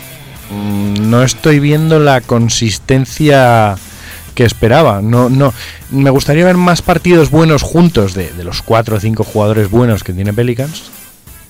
mm, 0.50 1.10
no 1.10 1.22
estoy 1.22 1.60
viendo 1.60 1.98
la 1.98 2.20
consistencia 2.20 3.76
que 4.34 4.44
esperaba. 4.44 5.00
No, 5.00 5.30
no, 5.30 5.54
me 5.90 6.10
gustaría 6.10 6.44
ver 6.44 6.56
más 6.56 6.82
partidos 6.82 7.30
buenos 7.30 7.62
juntos 7.62 8.14
de, 8.14 8.32
de 8.32 8.44
los 8.44 8.62
cuatro 8.62 8.96
o 8.96 9.00
cinco 9.00 9.24
jugadores 9.24 9.70
buenos 9.70 10.02
que 10.02 10.12
tiene 10.12 10.32
Pelicans 10.32 10.90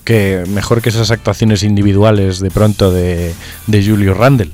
que 0.04 0.44
mejor 0.48 0.82
que 0.82 0.90
esas 0.90 1.10
actuaciones 1.10 1.62
individuales 1.62 2.38
de 2.38 2.50
pronto 2.50 2.92
de, 2.92 3.34
de 3.66 3.84
Julius 3.84 4.16
Randle. 4.16 4.50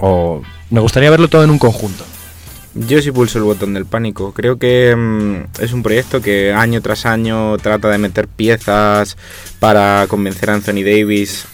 O 0.00 0.42
me 0.70 0.80
gustaría 0.80 1.10
verlo 1.10 1.28
todo 1.28 1.44
en 1.44 1.50
un 1.50 1.58
conjunto. 1.58 2.04
Yo 2.78 3.00
sí 3.00 3.10
pulso 3.10 3.38
el 3.38 3.44
botón 3.44 3.72
del 3.72 3.86
pánico. 3.86 4.32
Creo 4.32 4.58
que 4.58 4.94
mm, 4.94 5.62
es 5.62 5.72
un 5.72 5.82
proyecto 5.82 6.20
que 6.20 6.52
año 6.52 6.82
tras 6.82 7.06
año 7.06 7.56
trata 7.56 7.88
de 7.88 7.96
meter 7.96 8.28
piezas 8.28 9.16
para 9.58 10.04
convencer 10.08 10.50
a 10.50 10.54
Anthony 10.54 10.84
Davis 10.84 11.46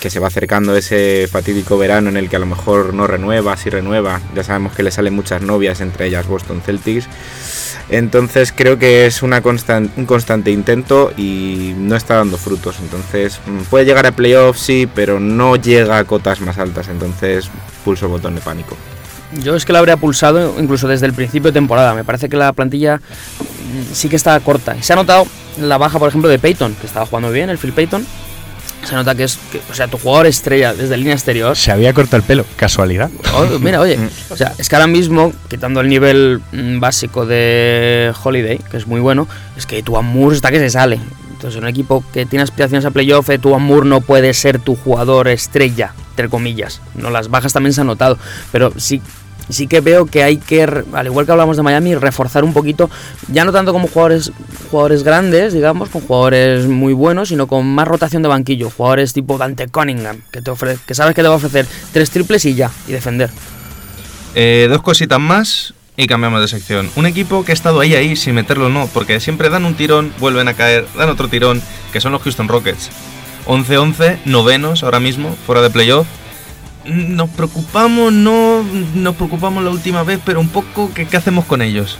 que 0.00 0.10
se 0.10 0.20
va 0.20 0.28
acercando 0.28 0.76
ese 0.76 1.28
fatídico 1.30 1.76
verano 1.76 2.08
en 2.08 2.16
el 2.16 2.28
que 2.30 2.36
a 2.36 2.38
lo 2.38 2.46
mejor 2.46 2.94
no 2.94 3.08
renueva, 3.08 3.56
si 3.56 3.68
renueva. 3.68 4.20
Ya 4.34 4.44
sabemos 4.44 4.72
que 4.72 4.84
le 4.84 4.92
salen 4.92 5.12
muchas 5.12 5.42
novias, 5.42 5.80
entre 5.80 6.06
ellas 6.06 6.28
Boston 6.28 6.62
Celtics. 6.62 7.08
Entonces 7.88 8.52
creo 8.56 8.78
que 8.78 9.06
es 9.06 9.22
un 9.24 9.32
constante 10.06 10.52
intento 10.52 11.12
y 11.16 11.74
no 11.76 11.96
está 11.96 12.14
dando 12.14 12.38
frutos. 12.38 12.78
Entonces 12.80 13.40
mm, 13.44 13.62
puede 13.70 13.86
llegar 13.86 14.06
a 14.06 14.12
playoffs, 14.12 14.60
sí, 14.60 14.88
pero 14.94 15.18
no 15.18 15.56
llega 15.56 15.98
a 15.98 16.04
cotas 16.04 16.40
más 16.40 16.58
altas. 16.58 16.88
Entonces 16.88 17.50
pulso 17.84 18.06
el 18.06 18.12
botón 18.12 18.36
de 18.36 18.40
pánico. 18.40 18.76
Yo 19.42 19.54
es 19.56 19.64
que 19.64 19.72
la 19.72 19.78
habría 19.78 19.96
pulsado 19.96 20.56
incluso 20.60 20.88
desde 20.88 21.06
el 21.06 21.12
principio 21.12 21.50
de 21.50 21.54
temporada. 21.54 21.94
Me 21.94 22.04
parece 22.04 22.28
que 22.28 22.36
la 22.36 22.52
plantilla 22.52 22.96
mm, 22.96 23.92
sí 23.94 24.08
que 24.08 24.16
está 24.16 24.38
corta. 24.40 24.76
Y 24.76 24.82
se 24.82 24.92
ha 24.92 24.96
notado 24.96 25.26
la 25.60 25.78
baja, 25.78 25.98
por 25.98 26.08
ejemplo, 26.08 26.28
de 26.28 26.38
Peyton, 26.38 26.74
que 26.80 26.86
estaba 26.86 27.06
jugando 27.06 27.30
bien, 27.30 27.48
el 27.50 27.58
Phil 27.58 27.72
Peyton. 27.72 28.04
Se 28.84 28.94
nota 28.94 29.14
que 29.14 29.24
es, 29.24 29.38
que- 29.52 29.60
o 29.70 29.74
sea, 29.74 29.88
tu 29.88 29.98
jugador 29.98 30.26
estrella 30.26 30.72
desde 30.72 30.96
línea 30.96 31.12
exterior. 31.12 31.54
Se 31.54 31.70
había 31.70 31.92
cortado 31.92 32.16
el 32.16 32.22
pelo, 32.22 32.44
casualidad. 32.56 33.10
Oh, 33.34 33.58
mira, 33.58 33.78
oye, 33.80 33.98
o 34.30 34.36
sea, 34.36 34.54
es 34.56 34.68
que 34.70 34.74
ahora 34.76 34.86
mismo, 34.86 35.32
quitando 35.48 35.80
el 35.82 35.88
nivel 35.88 36.40
mm, 36.52 36.80
básico 36.80 37.26
de 37.26 38.12
Holiday, 38.24 38.58
que 38.70 38.78
es 38.78 38.86
muy 38.86 39.00
bueno, 39.00 39.28
es 39.56 39.66
que 39.66 39.82
Tuan 39.82 40.06
Moore 40.06 40.34
está 40.34 40.50
que 40.50 40.58
se 40.58 40.70
sale. 40.70 40.98
Entonces, 41.30 41.60
un 41.60 41.68
equipo 41.68 42.02
que 42.12 42.24
tiene 42.26 42.42
aspiraciones 42.42 42.84
a 42.86 42.90
playoff, 42.90 43.28
eh, 43.30 43.38
Tuan 43.38 43.62
Moore 43.62 43.86
no 43.86 44.00
puede 44.00 44.32
ser 44.34 44.58
tu 44.58 44.76
jugador 44.76 45.28
estrella, 45.28 45.92
entre 46.20 46.28
comillas. 46.30 46.80
No, 46.94 47.10
las 47.10 47.28
bajas 47.30 47.52
también 47.52 47.72
se 47.72 47.80
han 47.80 47.86
notado, 47.86 48.18
pero 48.52 48.72
sí, 48.76 49.00
sí 49.48 49.66
que 49.66 49.80
veo 49.80 50.04
que 50.06 50.22
hay 50.22 50.36
que, 50.36 50.62
al 50.92 51.06
igual 51.06 51.24
que 51.24 51.32
hablamos 51.32 51.56
de 51.56 51.62
Miami, 51.62 51.94
reforzar 51.94 52.44
un 52.44 52.52
poquito, 52.52 52.90
ya 53.28 53.44
no 53.44 53.52
tanto 53.52 53.72
como 53.72 53.88
jugadores, 53.88 54.30
jugadores 54.70 55.02
grandes, 55.02 55.54
digamos, 55.54 55.88
con 55.88 56.02
jugadores 56.02 56.66
muy 56.66 56.92
buenos, 56.92 57.30
sino 57.30 57.46
con 57.46 57.66
más 57.66 57.88
rotación 57.88 58.22
de 58.22 58.28
banquillo, 58.28 58.70
jugadores 58.70 59.12
tipo 59.14 59.38
Dante 59.38 59.68
Cunningham, 59.68 60.20
que, 60.30 60.42
te 60.42 60.50
ofre- 60.50 60.78
que 60.86 60.94
sabes 60.94 61.14
que 61.14 61.22
te 61.22 61.28
va 61.28 61.34
a 61.34 61.38
ofrecer 61.38 61.66
tres 61.92 62.10
triples 62.10 62.44
y 62.44 62.54
ya, 62.54 62.70
y 62.86 62.92
defender. 62.92 63.30
Eh, 64.34 64.66
dos 64.70 64.82
cositas 64.82 65.18
más 65.18 65.74
y 65.96 66.06
cambiamos 66.06 66.40
de 66.40 66.48
sección. 66.48 66.88
Un 66.96 67.06
equipo 67.06 67.44
que 67.44 67.52
ha 67.52 67.54
estado 67.54 67.80
ahí, 67.80 67.94
ahí, 67.94 68.14
sin 68.16 68.34
meterlo 68.34 68.68
no, 68.68 68.86
porque 68.92 69.20
siempre 69.20 69.50
dan 69.50 69.64
un 69.64 69.74
tirón, 69.74 70.12
vuelven 70.20 70.48
a 70.48 70.54
caer, 70.54 70.86
dan 70.96 71.08
otro 71.08 71.28
tirón, 71.28 71.60
que 71.92 72.00
son 72.00 72.12
los 72.12 72.22
Houston 72.22 72.46
Rockets. 72.48 72.90
11-11, 73.46 74.18
novenos 74.24 74.82
ahora 74.82 75.00
mismo, 75.00 75.36
fuera 75.46 75.62
de 75.62 75.70
playoff. 75.70 76.06
Nos 76.86 77.28
preocupamos, 77.30 78.12
no 78.12 78.64
nos 78.94 79.14
preocupamos 79.14 79.62
la 79.62 79.70
última 79.70 80.02
vez, 80.02 80.18
pero 80.24 80.40
un 80.40 80.48
poco, 80.48 80.90
¿qué, 80.94 81.06
qué 81.06 81.16
hacemos 81.16 81.44
con 81.44 81.62
ellos? 81.62 81.98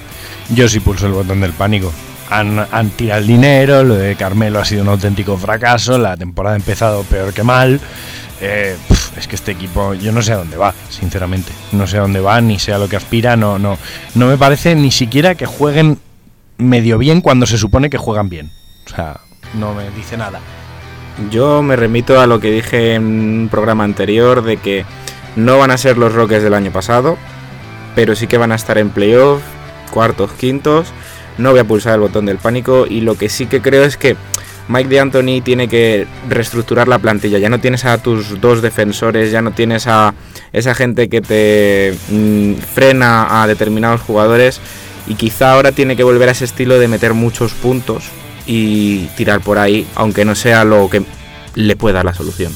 Yo 0.50 0.68
sí 0.68 0.80
pulso 0.80 1.06
el 1.06 1.12
botón 1.12 1.40
del 1.40 1.52
pánico. 1.52 1.92
Han, 2.30 2.66
han 2.70 2.90
tirado 2.90 3.20
el 3.20 3.26
dinero, 3.26 3.82
lo 3.82 3.96
de 3.96 4.16
Carmelo 4.16 4.60
ha 4.60 4.64
sido 4.64 4.82
un 4.82 4.88
auténtico 4.88 5.36
fracaso, 5.36 5.98
la 5.98 6.16
temporada 6.16 6.54
ha 6.54 6.58
empezado 6.58 7.02
peor 7.04 7.32
que 7.34 7.42
mal. 7.42 7.80
Eh, 8.40 8.76
es 9.16 9.28
que 9.28 9.36
este 9.36 9.52
equipo, 9.52 9.94
yo 9.94 10.12
no 10.12 10.22
sé 10.22 10.32
a 10.32 10.36
dónde 10.36 10.56
va, 10.56 10.72
sinceramente. 10.88 11.52
No 11.72 11.86
sé 11.86 11.98
a 11.98 12.00
dónde 12.00 12.20
va, 12.20 12.40
ni 12.40 12.58
sé 12.58 12.72
a 12.72 12.78
lo 12.78 12.88
que 12.88 12.96
aspira, 12.96 13.36
no, 13.36 13.58
no. 13.58 13.78
No 14.14 14.26
me 14.26 14.38
parece 14.38 14.74
ni 14.74 14.90
siquiera 14.90 15.34
que 15.34 15.46
jueguen 15.46 15.98
medio 16.56 16.98
bien 16.98 17.20
cuando 17.20 17.46
se 17.46 17.58
supone 17.58 17.90
que 17.90 17.98
juegan 17.98 18.28
bien. 18.28 18.50
O 18.86 18.88
sea, 18.94 19.20
no 19.54 19.74
me 19.74 19.90
dice 19.90 20.16
nada. 20.16 20.40
Yo 21.28 21.62
me 21.62 21.76
remito 21.76 22.18
a 22.18 22.26
lo 22.26 22.40
que 22.40 22.50
dije 22.50 22.94
en 22.94 23.04
un 23.04 23.48
programa 23.50 23.84
anterior 23.84 24.42
de 24.42 24.56
que 24.56 24.86
no 25.36 25.58
van 25.58 25.70
a 25.70 25.76
ser 25.76 25.98
los 25.98 26.14
Rockets 26.14 26.42
del 26.42 26.54
año 26.54 26.72
pasado, 26.72 27.18
pero 27.94 28.16
sí 28.16 28.26
que 28.26 28.38
van 28.38 28.52
a 28.52 28.54
estar 28.54 28.78
en 28.78 28.90
playoff, 28.90 29.42
cuartos, 29.90 30.32
quintos. 30.32 30.88
No 31.36 31.50
voy 31.50 31.60
a 31.60 31.64
pulsar 31.64 31.94
el 31.94 32.00
botón 32.00 32.26
del 32.26 32.38
pánico 32.38 32.86
y 32.88 33.02
lo 33.02 33.16
que 33.16 33.28
sí 33.28 33.46
que 33.46 33.60
creo 33.60 33.84
es 33.84 33.96
que 33.96 34.16
Mike 34.68 34.88
de 34.88 35.40
tiene 35.42 35.68
que 35.68 36.06
reestructurar 36.28 36.88
la 36.88 36.98
plantilla. 36.98 37.38
Ya 37.38 37.48
no 37.48 37.60
tienes 37.60 37.84
a 37.84 37.98
tus 37.98 38.40
dos 38.40 38.62
defensores, 38.62 39.30
ya 39.30 39.42
no 39.42 39.50
tienes 39.50 39.86
a 39.86 40.14
esa 40.52 40.74
gente 40.74 41.08
que 41.08 41.20
te 41.20 41.94
mm, 42.08 42.54
frena 42.54 43.42
a 43.42 43.46
determinados 43.46 44.00
jugadores 44.00 44.60
y 45.06 45.14
quizá 45.14 45.52
ahora 45.52 45.72
tiene 45.72 45.96
que 45.96 46.04
volver 46.04 46.28
a 46.28 46.32
ese 46.32 46.44
estilo 46.44 46.78
de 46.78 46.88
meter 46.88 47.14
muchos 47.14 47.52
puntos 47.52 48.04
y 48.46 49.06
tirar 49.16 49.40
por 49.40 49.58
ahí, 49.58 49.86
aunque 49.94 50.24
no 50.24 50.34
sea 50.34 50.64
lo 50.64 50.88
que 50.90 51.02
le 51.54 51.76
pueda 51.76 51.96
dar 51.96 52.04
la 52.06 52.14
solución. 52.14 52.52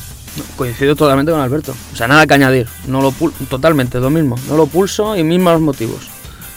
Coincido 0.56 0.96
totalmente 0.96 1.30
con 1.32 1.40
Alberto. 1.40 1.74
O 1.92 1.96
sea, 1.96 2.08
nada 2.08 2.26
que 2.26 2.34
añadir. 2.34 2.66
No 2.88 3.00
lo 3.00 3.12
pul- 3.12 3.32
totalmente, 3.48 3.98
lo 4.00 4.10
mismo. 4.10 4.36
No 4.48 4.56
lo 4.56 4.66
pulso 4.66 5.16
y 5.16 5.22
mismos 5.22 5.60
motivos. 5.60 6.08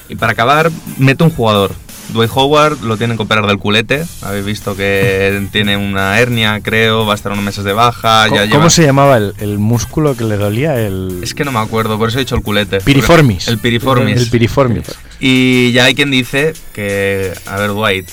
Y 0.10 0.16
para 0.16 0.32
acabar, 0.32 0.72
mete 0.98 1.24
un 1.24 1.30
jugador. 1.30 1.72
Dwight 2.14 2.32
Howard 2.34 2.82
lo 2.84 2.96
tienen 2.96 3.18
que 3.18 3.24
operar 3.24 3.46
del 3.48 3.60
culete. 3.60 4.06
Habéis 4.22 4.46
visto 4.46 4.76
que 4.78 5.46
tiene 5.52 5.76
una 5.78 6.18
hernia, 6.20 6.62
creo, 6.62 7.06
va 7.06 7.12
a 7.12 7.16
estar 7.16 7.32
unos 7.34 7.44
meses 7.44 7.64
de 7.66 7.74
baja. 7.74 8.24
¿Cómo, 8.30 8.36
Ya 8.38 8.50
cómo 8.50 8.62
lleva- 8.62 8.70
se 8.70 8.84
llamaba 8.86 9.18
el, 9.18 9.34
el 9.40 9.60
músculo 9.60 10.16
que 10.16 10.24
le 10.24 10.38
dolía? 10.38 10.80
El 10.80 11.20
Es 11.22 11.34
que 11.36 11.44
no 11.44 11.52
me 11.52 11.60
acuerdo, 11.60 11.98
por 12.00 12.10
eso 12.10 12.18
he 12.18 12.22
dicho 12.22 12.36
el 12.36 12.42
culete. 12.44 12.80
piriformis. 12.80 13.48
El 13.50 13.58
piriformis. 13.60 14.18
El 14.22 14.30
piriformis. 14.30 14.86
Y 15.20 15.72
ya 15.74 15.84
hay 15.86 15.96
quien 15.96 16.10
dice 16.10 16.54
que, 16.74 17.34
a 17.46 17.58
ver, 17.58 17.72
Dwight, 17.72 18.08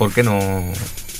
¿por 0.00 0.14
qué 0.14 0.22
no, 0.22 0.40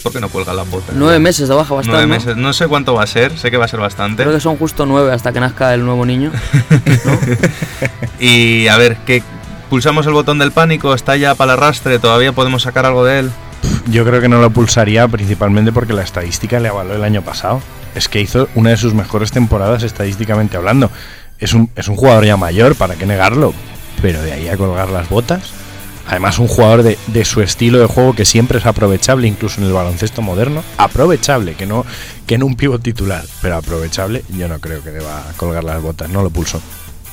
por 0.02 0.10
qué 0.10 0.22
no 0.22 0.30
cuelga 0.30 0.54
las 0.54 0.68
botas? 0.70 0.96
Nueve 0.96 1.18
meses 1.18 1.50
de 1.50 1.54
baja 1.54 1.74
Nueve 1.84 2.06
¿no? 2.06 2.14
meses. 2.14 2.34
No 2.38 2.54
sé 2.54 2.66
cuánto 2.66 2.94
va 2.94 3.02
a 3.02 3.06
ser, 3.06 3.36
sé 3.36 3.50
que 3.50 3.58
va 3.58 3.66
a 3.66 3.68
ser 3.68 3.78
bastante. 3.78 4.22
Creo 4.22 4.34
que 4.34 4.40
son 4.40 4.56
justo 4.56 4.86
nueve 4.86 5.12
hasta 5.12 5.32
que 5.32 5.40
nazca 5.40 5.74
el 5.74 5.84
nuevo 5.84 6.06
niño. 6.06 6.32
Y 8.18 8.68
a 8.68 8.76
ver, 8.78 8.96
que 8.98 9.22
pulsamos 9.68 10.06
el 10.06 10.12
botón 10.12 10.38
del 10.38 10.52
pánico, 10.52 10.94
está 10.94 11.16
ya 11.16 11.34
para 11.34 11.52
el 11.54 11.58
arrastre, 11.58 11.98
todavía 11.98 12.32
podemos 12.32 12.62
sacar 12.62 12.86
algo 12.86 13.04
de 13.04 13.18
él. 13.20 13.30
Yo 13.90 14.04
creo 14.06 14.22
que 14.22 14.28
no 14.28 14.40
lo 14.40 14.50
pulsaría 14.50 15.06
principalmente 15.08 15.72
porque 15.72 15.92
la 15.92 16.02
estadística 16.02 16.58
le 16.58 16.68
avaló 16.68 16.94
el 16.94 17.04
año 17.04 17.22
pasado. 17.22 17.60
Es 17.94 18.08
que 18.08 18.20
hizo 18.20 18.48
una 18.54 18.70
de 18.70 18.76
sus 18.78 18.94
mejores 18.94 19.30
temporadas 19.30 19.82
estadísticamente 19.82 20.56
hablando. 20.56 20.90
Es 21.38 21.52
un, 21.52 21.70
es 21.76 21.88
un 21.88 21.96
jugador 21.96 22.24
ya 22.24 22.38
mayor, 22.38 22.76
¿para 22.76 22.94
qué 22.96 23.04
negarlo? 23.04 23.52
Pero 24.00 24.22
de 24.22 24.32
ahí 24.32 24.48
a 24.48 24.56
colgar 24.56 24.88
las 24.88 25.08
botas. 25.10 25.59
Además, 26.10 26.40
un 26.40 26.48
jugador 26.48 26.82
de, 26.82 27.24
su 27.24 27.40
estilo 27.40 27.78
de 27.78 27.86
juego 27.86 28.16
que 28.16 28.24
siempre 28.24 28.58
es 28.58 28.66
aprovechable, 28.66 29.28
incluso 29.28 29.60
en 29.60 29.68
el 29.68 29.72
baloncesto 29.72 30.22
moderno. 30.22 30.64
Aprovechable, 30.76 31.54
que 31.54 31.66
no, 31.66 31.86
que 32.26 32.36
no 32.36 32.46
un 32.46 32.56
pivot 32.56 32.82
titular, 32.82 33.24
pero 33.40 33.54
aprovechable. 33.54 34.24
Yo 34.36 34.48
no 34.48 34.58
creo 34.58 34.82
que 34.82 34.90
deba 34.90 35.24
colgar 35.36 35.62
las 35.62 35.80
botas, 35.80 36.10
no 36.10 36.24
lo 36.24 36.30
pulso. 36.30 36.60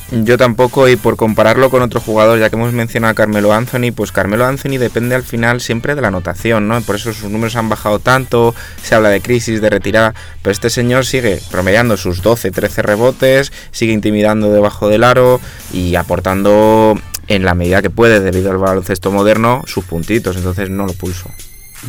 Yo 0.09 0.37
tampoco, 0.37 0.89
y 0.89 0.95
por 0.95 1.15
compararlo 1.15 1.69
con 1.69 1.83
otro 1.83 1.99
jugador, 1.99 2.39
ya 2.39 2.49
que 2.49 2.55
hemos 2.55 2.73
mencionado 2.73 3.11
a 3.11 3.13
Carmelo 3.13 3.53
Anthony, 3.53 3.91
pues 3.95 4.11
Carmelo 4.11 4.47
Anthony 4.47 4.79
depende 4.79 5.13
al 5.13 5.23
final 5.23 5.61
siempre 5.61 5.93
de 5.93 6.01
la 6.01 6.07
anotación, 6.07 6.67
¿no? 6.67 6.81
Por 6.81 6.95
eso 6.95 7.13
sus 7.13 7.29
números 7.29 7.55
han 7.55 7.69
bajado 7.69 7.99
tanto, 7.99 8.55
se 8.81 8.95
habla 8.95 9.09
de 9.09 9.21
crisis, 9.21 9.61
de 9.61 9.69
retirada, 9.69 10.15
pero 10.41 10.53
este 10.53 10.71
señor 10.71 11.05
sigue 11.05 11.39
promediando 11.51 11.97
sus 11.97 12.23
12, 12.23 12.49
13 12.49 12.81
rebotes, 12.81 13.51
sigue 13.69 13.93
intimidando 13.93 14.51
debajo 14.51 14.87
del 14.87 15.03
aro 15.03 15.39
y 15.71 15.93
aportando 15.95 16.97
en 17.27 17.43
la 17.43 17.53
medida 17.55 17.81
que 17.81 17.89
puede, 17.89 18.19
debido 18.19 18.51
al 18.51 18.57
baloncesto 18.57 19.11
moderno, 19.11 19.63
sus 19.67 19.85
puntitos, 19.85 20.35
entonces 20.37 20.69
no 20.69 20.85
lo 20.85 20.93
pulso. 20.93 21.29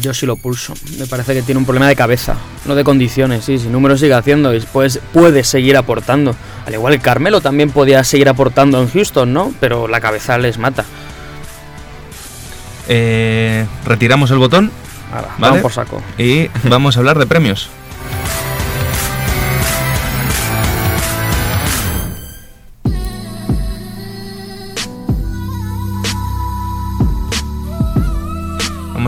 Yo 0.01 0.13
sí 0.13 0.27
lo 0.27 0.37
pulso. 0.37 0.75
Me 0.99 1.07
parece 1.07 1.33
que 1.35 1.43
tiene 1.43 1.59
un 1.59 1.65
problema 1.65 1.89
de 1.89 1.97
cabeza, 1.97 2.37
no 2.67 2.75
de 2.75 2.85
condiciones. 2.85 3.45
Sí, 3.45 3.59
si 3.59 3.69
números 3.69 4.01
sigue 4.01 4.13
haciendo, 4.15 4.55
y 4.55 4.61
pues 4.61 5.01
puede 5.15 5.45
seguir 5.45 5.77
aportando. 5.77 6.37
Al 6.67 6.75
igual 6.75 6.95
que 6.95 7.01
Carmelo 7.01 7.41
también 7.41 7.71
podía 7.71 8.05
seguir 8.05 8.29
aportando 8.29 8.81
en 8.83 8.91
Houston, 8.91 9.33
¿no? 9.33 9.53
Pero 9.61 9.89
la 9.89 10.01
cabeza 10.01 10.37
les 10.37 10.59
mata. 10.59 10.85
Eh, 12.89 13.67
retiramos 13.85 14.31
el 14.31 14.39
botón 14.39 14.71
Ahora, 15.13 15.29
Vale. 15.29 15.41
vamos 15.41 15.61
por 15.63 15.73
saco. 15.73 16.03
y 16.19 16.49
vamos 16.65 16.97
a 16.97 17.01
hablar 17.01 17.19
de 17.19 17.27
premios. 17.27 17.69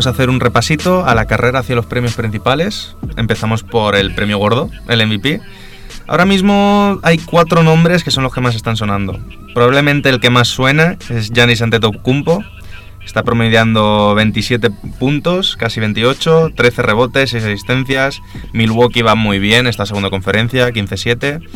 A 0.07 0.11
hacer 0.11 0.31
un 0.31 0.41
repasito 0.41 1.05
a 1.05 1.15
la 1.15 1.27
carrera 1.27 1.59
hacia 1.59 1.77
los 1.77 1.85
premios 1.85 2.15
principales. 2.15 2.97
Empezamos 3.19 3.63
por 3.63 3.97
el 3.97 4.15
premio 4.15 4.39
gordo, 4.39 4.71
el 4.89 5.07
MVP. 5.07 5.43
Ahora 6.07 6.25
mismo 6.25 6.99
hay 7.03 7.19
cuatro 7.19 7.63
nombres 7.63 8.03
que 8.03 8.11
son 8.11 8.25
los 8.25 8.33
que 8.33 8.41
más 8.41 8.55
están 8.55 8.79
sonando. 8.79 9.21
Probablemente 9.53 10.09
el 10.09 10.19
que 10.19 10.31
más 10.31 10.49
suena 10.49 10.97
es 11.11 11.31
Giannis 11.31 11.61
Antetokounmpo. 11.61 12.43
Está 13.05 13.25
promediando 13.25 14.15
27 14.15 14.71
puntos, 14.99 15.57
casi 15.57 15.81
28, 15.81 16.53
13 16.57 16.83
rebotes, 16.83 17.31
6 17.31 17.45
asistencias. 17.45 18.23
Milwaukee 18.55 19.03
va 19.03 19.15
muy 19.15 19.39
bien, 19.39 19.67
esta 19.67 19.85
segunda 19.85 20.09
conferencia, 20.09 20.71
15-7. 20.71 21.47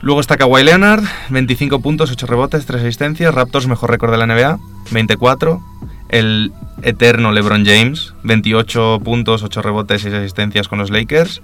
Luego 0.00 0.20
está 0.20 0.36
Kawhi 0.36 0.62
Leonard, 0.62 1.02
25 1.30 1.80
puntos, 1.80 2.12
8 2.12 2.26
rebotes, 2.26 2.66
3 2.66 2.82
asistencias. 2.82 3.34
Raptors, 3.34 3.66
mejor 3.66 3.90
récord 3.90 4.12
de 4.12 4.18
la 4.18 4.26
NBA, 4.26 4.58
24. 4.92 5.75
El 6.08 6.52
eterno 6.82 7.32
LeBron 7.32 7.64
James, 7.64 8.14
28 8.22 9.00
puntos, 9.02 9.42
8 9.42 9.62
rebotes, 9.62 10.02
6 10.02 10.14
asistencias 10.14 10.68
con 10.68 10.78
los 10.78 10.90
Lakers. 10.90 11.42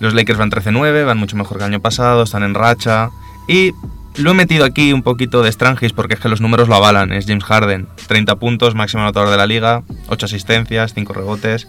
Los 0.00 0.14
Lakers 0.14 0.38
van 0.38 0.50
13-9, 0.50 1.06
van 1.06 1.18
mucho 1.18 1.36
mejor 1.36 1.58
que 1.58 1.64
el 1.64 1.70
año 1.70 1.80
pasado, 1.80 2.22
están 2.22 2.42
en 2.42 2.54
racha. 2.54 3.10
Y 3.48 3.72
lo 4.16 4.30
he 4.30 4.34
metido 4.34 4.64
aquí 4.64 4.92
un 4.92 5.02
poquito 5.02 5.42
de 5.42 5.52
Strangis 5.52 5.92
porque 5.92 6.14
es 6.14 6.20
que 6.20 6.28
los 6.28 6.40
números 6.40 6.68
lo 6.68 6.74
avalan. 6.74 7.12
Es 7.12 7.26
James 7.26 7.44
Harden, 7.44 7.86
30 8.06 8.36
puntos, 8.36 8.74
máximo 8.74 9.02
anotador 9.02 9.30
de 9.30 9.36
la 9.36 9.46
liga, 9.46 9.82
8 10.08 10.26
asistencias, 10.26 10.94
5 10.94 11.12
rebotes. 11.12 11.68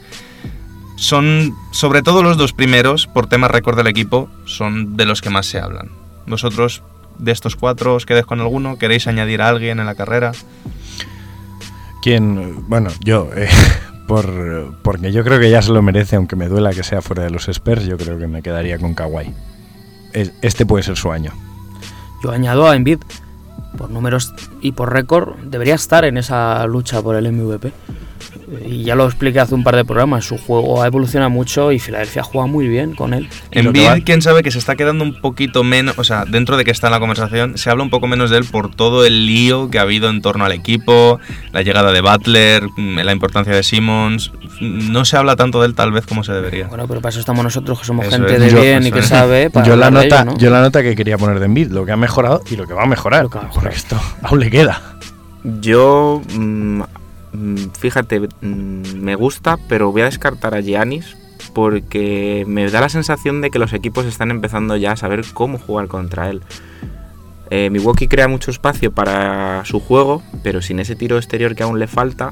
Son, 0.96 1.54
sobre 1.72 2.02
todo 2.02 2.24
los 2.24 2.38
dos 2.38 2.54
primeros, 2.54 3.06
por 3.06 3.28
tema 3.28 3.48
récord 3.48 3.78
del 3.78 3.88
equipo, 3.88 4.30
son 4.46 4.98
de 4.98 5.06
los 5.06 5.22
que 5.22 5.30
más 5.30 5.46
se 5.46 5.60
hablan. 5.60 5.92
¿Vosotros, 6.26 6.82
de 7.20 7.32
estos 7.32 7.56
cuatro, 7.56 7.96
os 7.96 8.06
quedáis 8.06 8.26
con 8.26 8.42
alguno? 8.42 8.78
¿Queréis 8.78 9.08
añadir 9.08 9.42
a 9.42 9.50
alguien 9.50 9.80
en 9.80 9.86
la 9.86 9.96
carrera? 9.96 10.32
¿Quién? 12.08 12.64
Bueno, 12.70 12.90
yo, 13.04 13.28
eh, 13.36 13.50
por, 14.08 14.78
porque 14.82 15.12
yo 15.12 15.26
creo 15.26 15.42
que 15.42 15.50
ya 15.50 15.62
se 15.62 15.74
lo 15.74 15.82
merece, 15.82 16.16
aunque 16.16 16.38
me 16.38 16.48
duela 16.48 16.72
que 16.72 16.82
sea 16.82 17.02
fuera 17.02 17.24
de 17.24 17.32
los 17.32 17.50
Spurs, 17.50 17.84
yo 17.84 17.98
creo 17.98 18.18
que 18.18 18.28
me 18.28 18.42
quedaría 18.42 18.80
con 18.80 18.94
Kawhi. 18.94 19.34
Es- 20.14 20.32
Este 20.42 20.66
puede 20.66 20.84
ser 20.86 20.96
su 20.96 21.12
año. 21.12 21.34
Yo 22.24 22.32
añado 22.32 22.66
a 22.70 22.78
Embiid. 22.78 23.00
Por 23.78 23.90
números 23.92 24.34
y 24.62 24.72
por 24.72 24.94
récord, 24.94 25.36
debería 25.44 25.76
estar 25.76 26.06
en 26.06 26.16
esa 26.18 26.66
lucha 26.66 27.02
por 27.02 27.18
el 27.18 27.30
MVP. 27.30 27.74
Y 28.66 28.84
ya 28.84 28.96
lo 28.96 29.06
expliqué 29.06 29.40
hace 29.40 29.56
un 29.56 29.64
par 29.64 29.76
de 29.76 29.84
programas. 29.86 30.26
Su 30.26 30.38
juego 30.38 30.82
ha 30.82 30.88
evolucionado 30.88 31.30
mucho 31.30 31.72
y 31.72 31.80
Filadelfia 31.80 32.24
juega 32.24 32.48
muy 32.48 32.68
bien 32.68 32.96
con 32.96 33.14
él. 33.14 33.28
Embiid, 33.52 33.86
va- 33.88 34.00
quién 34.00 34.22
sabe 34.22 34.44
que 34.44 34.52
se 34.52 34.60
está 34.60 34.76
quedando 34.76 35.04
un 35.04 35.20
poquito 35.20 35.64
menos, 35.64 35.98
o 36.00 36.04
sea, 36.04 36.26
dentro 36.26 36.58
de 36.58 36.64
que 36.66 36.72
está 36.72 36.88
en 36.88 36.92
la 36.92 37.00
conversación, 37.00 37.58
se 37.58 37.70
habla 37.70 37.84
un 37.84 37.90
poco 37.90 38.08
menos 38.08 38.30
de 38.30 38.38
él 38.38 38.46
por 38.46 38.74
todo 38.74 39.06
el 39.06 39.26
lío 39.26 39.70
que 39.70 39.80
ha 39.80 39.82
habido 39.84 40.10
en 40.10 40.22
torno 40.22 40.46
al 40.46 40.52
equipo, 40.52 41.20
la 41.52 41.62
llegada 41.62 41.92
de 41.92 42.02
Butler, 42.02 42.64
mm, 42.76 43.00
la 43.00 43.12
importancia 43.12 43.54
de 43.54 43.64
Simmons. 43.64 44.32
No 44.62 45.06
se 45.06 45.18
habla 45.18 45.36
tanto 45.36 45.60
de 45.62 45.68
él 45.68 45.76
tal 45.76 45.92
vez 45.92 46.06
como 46.06 46.24
se 46.24 46.32
debería. 46.34 46.68
Bueno, 46.68 46.88
pero 46.88 47.02
para 47.02 47.12
eso 47.12 47.20
estamos 47.20 47.44
nosotros, 47.44 47.80
que 47.80 47.86
somos 47.86 48.06
Eso 48.08 48.16
gente 48.18 48.34
es. 48.36 48.40
de 48.42 48.50
Yo- 48.50 48.62
bien 48.62 48.86
y 48.88 48.92
que 48.92 49.00
es. 49.00 49.06
sabe. 49.08 49.50
Para 49.50 49.66
Yo 49.68 49.76
la, 49.76 49.92
nota, 49.92 50.06
ello, 50.22 50.26
¿no? 50.26 50.38
yo 50.38 50.50
la 50.50 50.62
nota 50.62 50.82
que 50.82 50.96
quería 50.96 51.18
poner 51.18 51.40
de 51.40 51.46
Embiid, 51.46 51.72
lo 51.72 51.86
que 51.86 51.92
ha 51.92 51.98
mejorado 51.98 52.42
y 52.50 52.56
lo 52.56 52.66
que 52.66 52.74
va 52.74 52.84
a 52.84 52.88
mejorar. 52.88 53.24
Lo 53.24 53.30
que 53.30 53.38
va 53.38 53.44
a 53.44 53.48
mejorar. 53.48 53.64
Porque 53.64 53.78
esto 53.78 54.00
aún 54.24 54.40
le 54.40 54.50
queda. 54.50 54.82
Yo, 55.44 56.22
mm, 56.34 56.82
fíjate, 57.80 58.20
mm, 58.20 58.96
me 58.96 59.16
gusta, 59.16 59.58
pero 59.68 59.92
voy 59.92 60.02
a 60.02 60.06
descartar 60.06 60.56
a 60.56 60.62
Giannis 60.62 61.18
porque 61.54 62.44
me 62.48 62.70
da 62.70 62.82
la 62.82 62.90
sensación 62.90 63.42
de 63.42 63.50
que 63.50 63.60
los 63.60 63.74
equipos 63.74 64.06
están 64.06 64.32
empezando 64.32 64.76
ya 64.76 64.94
a 64.94 64.96
saber 64.96 65.24
cómo 65.34 65.58
jugar 65.58 65.88
contra 65.88 66.30
él. 66.30 66.42
Eh, 67.50 67.70
Milwaukee 67.70 68.08
crea 68.08 68.28
mucho 68.28 68.52
espacio 68.52 68.92
para 68.92 69.64
su 69.66 69.80
juego, 69.80 70.22
pero 70.44 70.62
sin 70.62 70.80
ese 70.80 70.96
tiro 70.96 71.18
exterior 71.18 71.56
que 71.56 71.64
aún 71.64 71.80
le 71.80 71.88
falta, 71.88 72.32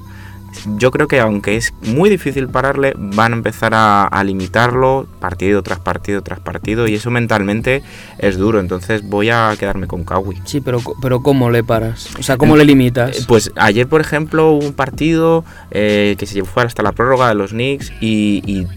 yo 0.78 0.92
creo 0.92 1.08
que 1.08 1.20
aunque 1.20 1.56
es 1.56 1.74
muy 1.82 2.10
difícil 2.10 2.48
pararle, 2.48 2.94
van 2.98 3.34
a 3.34 3.36
empezar 3.36 3.74
a, 3.74 4.06
a 4.06 4.24
limitarlo 4.24 5.08
partido 5.20 5.64
tras 5.64 5.80
partido 5.80 6.22
tras 6.22 6.40
partido 6.40 6.88
y 6.88 6.96
eso 6.96 7.12
mentalmente 7.12 7.84
es 8.18 8.38
duro. 8.38 8.60
Entonces 8.60 9.08
voy 9.08 9.30
a 9.30 9.54
quedarme 9.60 9.88
con 9.88 10.04
Kawhi. 10.04 10.42
Sí, 10.46 10.62
pero, 10.62 10.80
pero 11.02 11.22
¿cómo 11.22 11.50
le 11.50 11.64
paras? 11.64 12.10
O 12.20 12.24
sea, 12.24 12.38
¿cómo 12.38 12.56
le 12.56 12.64
Eh, 12.64 12.66
limitas? 12.66 13.26
Pues 13.28 13.52
ayer, 13.56 13.88
por 13.88 14.02
ejemplo, 14.02 14.52
hubo 14.52 14.66
un 14.66 14.74
partido 14.74 15.44
eh, 15.72 16.16
que 16.18 16.26
se 16.26 16.36
llevó 16.36 16.50
hasta 16.56 16.84
la 16.84 16.92
prórroga 16.92 17.28
de 17.30 17.36
los 17.36 17.52
Knicks 17.52 17.92
y, 18.02 18.42
y 18.46 18.68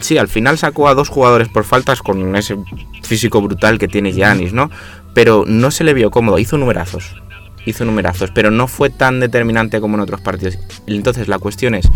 sí, 0.00 0.18
al 0.18 0.28
final 0.28 0.58
sacó 0.58 0.88
a 0.88 0.94
dos 0.94 1.08
jugadores 1.08 1.48
por 1.48 1.64
faltas 1.64 2.02
con 2.02 2.34
ese 2.36 2.56
físico 3.02 3.40
brutal 3.40 3.78
que 3.78 3.88
tiene 3.88 4.12
Giannis, 4.12 4.52
¿no? 4.52 4.70
Pero 5.14 5.44
no 5.46 5.70
se 5.70 5.84
le 5.84 5.94
vio 5.94 6.10
cómodo, 6.10 6.38
hizo 6.38 6.56
numerazos. 6.58 7.21
Hizo 7.66 7.84
numerazos, 7.84 8.30
pero 8.30 8.50
no 8.50 8.66
fue 8.68 8.90
tan 8.90 9.20
determinante 9.20 9.80
como 9.80 9.94
en 9.96 10.00
otros 10.00 10.20
partidos. 10.20 10.58
Entonces 10.86 11.28
la 11.28 11.38
cuestión 11.38 11.74
es, 11.74 11.88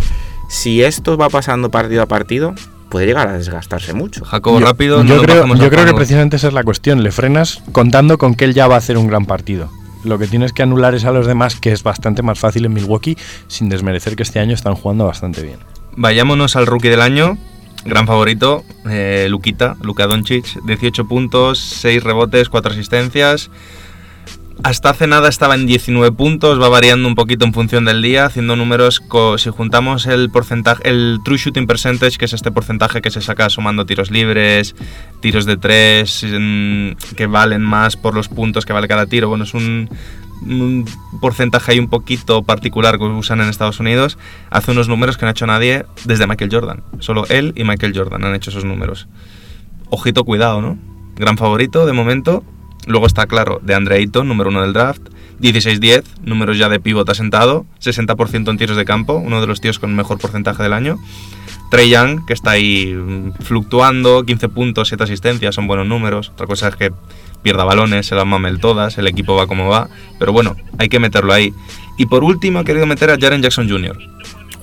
si 0.48 0.83
esto 0.83 1.16
va 1.16 1.29
pasando 1.29 1.70
partido 1.70 2.02
a 2.02 2.07
partido, 2.07 2.55
puede 2.88 3.07
llegar 3.07 3.29
a 3.29 3.33
desgastarse 3.33 3.92
mucho. 3.92 4.24
Jacobo, 4.24 4.61
Yo- 4.61 4.66
rápido. 4.66 5.02
no 5.02 5.09
Yo, 5.09 5.16
nos 5.16 5.24
creo, 5.24 5.46
yo 5.57 5.70
creo 5.70 5.85
que 5.87 5.94
precisamente 5.94 6.37
esa 6.37 6.48
es 6.48 6.55
la 6.55 6.62
cuestión. 6.64 7.02
Le 7.02 7.11
frenas 7.12 7.62
contando 7.72 8.16
con 8.18 8.35
que 8.35 8.44
él 8.44 8.55
ya 8.55 8.68
va 8.68 8.76
a 8.76 8.79
hacer 8.79 8.96
un 8.98 9.09
gran 9.09 9.26
partido. 9.26 9.70
Lo 10.05 10.18
que 10.18 10.29
tienes 10.29 10.52
que 10.52 10.62
anular 10.62 10.94
es 10.94 11.05
a 11.05 11.11
los 11.11 11.26
demás, 11.26 11.57
que 11.57 11.72
es 11.72 11.83
bastante 11.83 12.22
más 12.22 12.38
fácil 12.38 12.64
en 12.64 12.72
Milwaukee, 12.74 13.16
sin 13.48 13.68
desmerecer 13.68 14.14
que 14.14 14.22
este 14.22 14.38
año 14.38 14.55
están 14.55 14.76
jugando 14.76 15.05
bastante 15.07 15.42
bien. 15.42 15.59
Vayámonos 15.96 16.55
al 16.55 16.66
rookie 16.66 16.88
del 16.90 17.00
año. 17.00 17.37
Gran 17.85 18.07
favorito, 18.07 18.64
eh, 18.88 19.26
Luquita, 19.31 19.76
Luka 19.81 20.07
Doncic, 20.07 20.44
18 20.64 21.07
puntos, 21.07 21.59
6 21.59 22.02
rebotes, 22.05 22.48
4 22.48 22.72
asistencias. 22.72 23.50
Hasta 24.62 24.90
hace 24.90 25.07
nada 25.07 25.29
estaba 25.29 25.55
en 25.55 25.66
19 25.66 26.12
puntos, 26.12 26.61
va 26.61 26.69
variando 26.69 27.07
un 27.07 27.14
poquito 27.14 27.45
en 27.45 27.53
función 27.53 27.85
del 27.85 28.03
día, 28.03 28.25
haciendo 28.25 28.57
números, 28.57 29.03
si 29.37 29.51
juntamos 29.51 30.07
el 30.07 30.31
porcentaje, 30.31 30.88
el 30.88 31.19
true 31.25 31.38
shooting 31.38 31.66
percentage, 31.66 32.19
que 32.19 32.25
es 32.25 32.33
este 32.33 32.51
porcentaje 32.51 33.03
que 33.03 33.11
se 33.11 33.21
saca 33.21 33.49
sumando 33.51 33.87
tiros 33.87 34.11
libres, 34.11 34.75
tiros 35.21 35.45
de 35.45 35.57
3, 35.57 36.27
que 37.16 37.27
valen 37.27 37.62
más 37.62 37.97
por 37.97 38.14
los 38.14 38.29
puntos 38.29 38.64
que 38.64 38.73
vale 38.73 38.88
cada 38.88 39.07
tiro, 39.07 39.29
bueno, 39.29 39.45
es 39.45 39.55
un, 39.55 39.88
un 40.42 40.85
porcentaje 41.21 41.73
ahí 41.73 41.79
un 41.79 41.88
poquito 41.88 42.42
particular 42.42 42.99
que 42.99 43.05
usan 43.05 43.40
en 43.40 43.49
Estados 43.49 43.79
Unidos, 43.79 44.19
hace 44.51 44.73
unos 44.73 44.88
números 44.88 45.16
que 45.16 45.27
no 45.27 45.29
ha 45.29 45.33
hecho 45.33 45.47
nadie 45.47 45.85
desde 46.05 46.27
Michael 46.27 46.51
Jordan. 46.53 46.83
Solo 46.99 47.27
él 47.29 47.53
y 47.57 47.64
Michael 47.64 47.92
Jordan 47.97 48.25
han 48.25 48.35
hecho 48.35 48.51
esos 48.51 48.64
números. 48.64 49.07
Ojito, 49.90 50.25
cuidado, 50.25 50.61
¿no? 50.61 50.79
Gran 51.14 51.37
favorito 51.37 51.87
de 51.87 51.92
momento. 51.92 52.42
Luego 52.87 53.07
está 53.07 53.27
claro, 53.27 53.61
de 53.62 53.75
Andre 53.75 53.96
Ayton, 53.96 54.29
número 54.29 54.51
uno 54.51 54.62
del 54.62 54.72
draft. 54.72 55.03
16-10, 55.40 56.05
números 56.22 56.57
ya 56.57 56.68
de 56.68 56.81
pivot 56.81 57.09
asentado. 57.09 57.66
60% 57.83 58.51
en 58.51 58.57
tiros 58.57 58.77
de 58.77 58.85
campo, 58.85 59.14
uno 59.14 59.40
de 59.40 59.46
los 59.46 59.61
tíos 59.61 59.79
con 59.79 59.94
mejor 59.94 60.18
porcentaje 60.18 60.62
del 60.62 60.72
año. 60.72 60.99
Trey 61.70 61.90
Young, 61.90 62.25
que 62.27 62.33
está 62.33 62.53
ahí 62.53 62.94
mm, 62.94 63.33
fluctuando, 63.42 64.25
15 64.25 64.49
puntos, 64.49 64.88
7 64.88 65.05
asistencias, 65.05 65.55
son 65.55 65.66
buenos 65.66 65.87
números. 65.87 66.31
Otra 66.31 66.46
cosa 66.46 66.68
es 66.68 66.77
que 66.77 66.92
pierda 67.42 67.64
balones, 67.64 68.07
se 68.07 68.14
las 68.14 68.27
mamel 68.27 68.61
todas, 68.61 68.99
el 68.99 69.07
equipo 69.07 69.35
va 69.35 69.46
como 69.46 69.68
va. 69.68 69.88
Pero 70.18 70.33
bueno, 70.33 70.57
hay 70.79 70.88
que 70.88 71.01
meterlo 71.01 71.33
ahí. 71.33 71.53
Y 71.99 72.07
por 72.07 72.25
último, 72.25 72.61
he 72.61 72.64
querido 72.64 72.87
meter 72.87 73.11
a 73.11 73.18
Jaren 73.18 73.42
Jackson 73.42 73.68
Jr. 73.68 73.99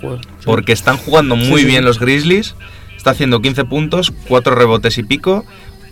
Joder, 0.02 0.22
sí. 0.22 0.46
Porque 0.46 0.72
están 0.72 0.98
jugando 0.98 1.36
muy 1.36 1.60
Sí, 1.60 1.60
sí, 1.60 1.66
bien 1.66 1.86
los 1.86 2.00
Grizzlies. 2.00 2.56
Está 2.96 3.12
haciendo 3.12 3.42
15 3.42 3.66
puntos, 3.66 4.14
4 4.30 4.56
rebotes 4.56 4.98
y 4.98 5.04
pico, 5.04 5.46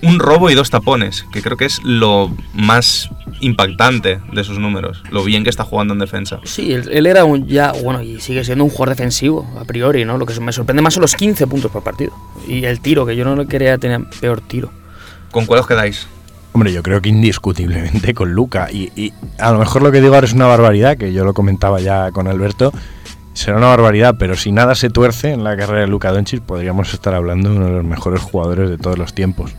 un 0.04 0.20
robo 0.20 0.50
y 0.50 0.56
dos 0.56 0.70
tapones, 0.70 1.26
que 1.32 1.42
creo 1.42 1.58
que 1.58 1.66
es 1.66 1.82
lo 1.84 2.32
más 2.54 3.10
impactante 3.40 4.20
de 4.32 4.44
sus 4.44 4.60
números. 4.60 5.04
Lo 5.12 5.24
bien 5.24 5.44
que 5.44 5.50
está 5.50 5.64
jugando 5.64 5.94
en 5.94 6.00
defensa. 6.00 6.40
Sí, 6.44 6.74
él, 6.74 6.90
él 6.92 7.06
era 7.06 7.26
un 7.26 7.48
ya, 7.48 7.72
bueno, 7.84 8.02
y 8.02 8.20
sigue 8.20 8.44
siendo 8.44 8.64
un 8.64 8.70
jugador 8.70 8.96
defensivo, 8.96 9.48
a 9.60 9.66
priori, 9.66 10.06
¿no? 10.06 10.18
Lo 10.18 10.26
que 10.26 10.40
me 10.40 10.52
sorprende 10.52 10.82
más 10.82 10.94
son 10.94 11.02
los 11.02 11.16
15 11.16 11.48
puntos 11.48 11.72
por 11.72 11.84
partido. 11.84 12.14
Y 12.48 12.66
el 12.66 12.80
tiro, 12.80 13.06
que 13.06 13.16
yo 13.16 13.26
no 13.26 13.36
lo 13.36 13.48
quería 13.48 13.78
tener 13.78 14.02
peor 14.20 14.42
tiro. 14.42 14.72
¿Con 15.32 15.46
cuál 15.46 15.62
os 15.62 15.68
quedáis? 15.68 16.08
Hombre, 16.54 16.74
yo 16.74 16.84
creo 16.84 17.02
que 17.02 17.10
indiscutiblemente 17.10 18.14
con 18.14 18.34
Luca. 18.34 18.70
Y, 18.72 18.92
y 18.96 19.14
a 19.40 19.52
lo 19.52 19.60
mejor 19.60 19.82
lo 19.82 19.92
que 19.92 20.02
digo 20.02 20.16
ahora 20.16 20.28
es 20.28 20.34
una 20.34 20.48
barbaridad, 20.48 20.98
que 20.98 21.14
yo 21.14 21.24
lo 21.24 21.34
comentaba 21.34 21.80
ya 21.80 22.12
con 22.12 22.28
Alberto. 22.28 22.74
Será 23.34 23.58
una 23.58 23.68
barbaridad, 23.68 24.16
pero 24.20 24.36
si 24.36 24.52
nada 24.52 24.76
se 24.76 24.90
tuerce 24.90 25.32
en 25.32 25.46
la 25.46 25.56
carrera 25.56 25.82
de 25.82 25.88
Luca 25.88 26.12
Doncic, 26.12 26.42
podríamos 26.42 26.94
estar 26.94 27.14
hablando 27.14 27.50
de 27.50 27.56
uno 27.56 27.66
de 27.68 27.72
los 27.72 27.86
mejores 27.86 28.22
jugadores 28.22 28.70
de 28.70 28.78
todos 28.78 28.98
los 28.98 29.14
tiempos. 29.14 29.54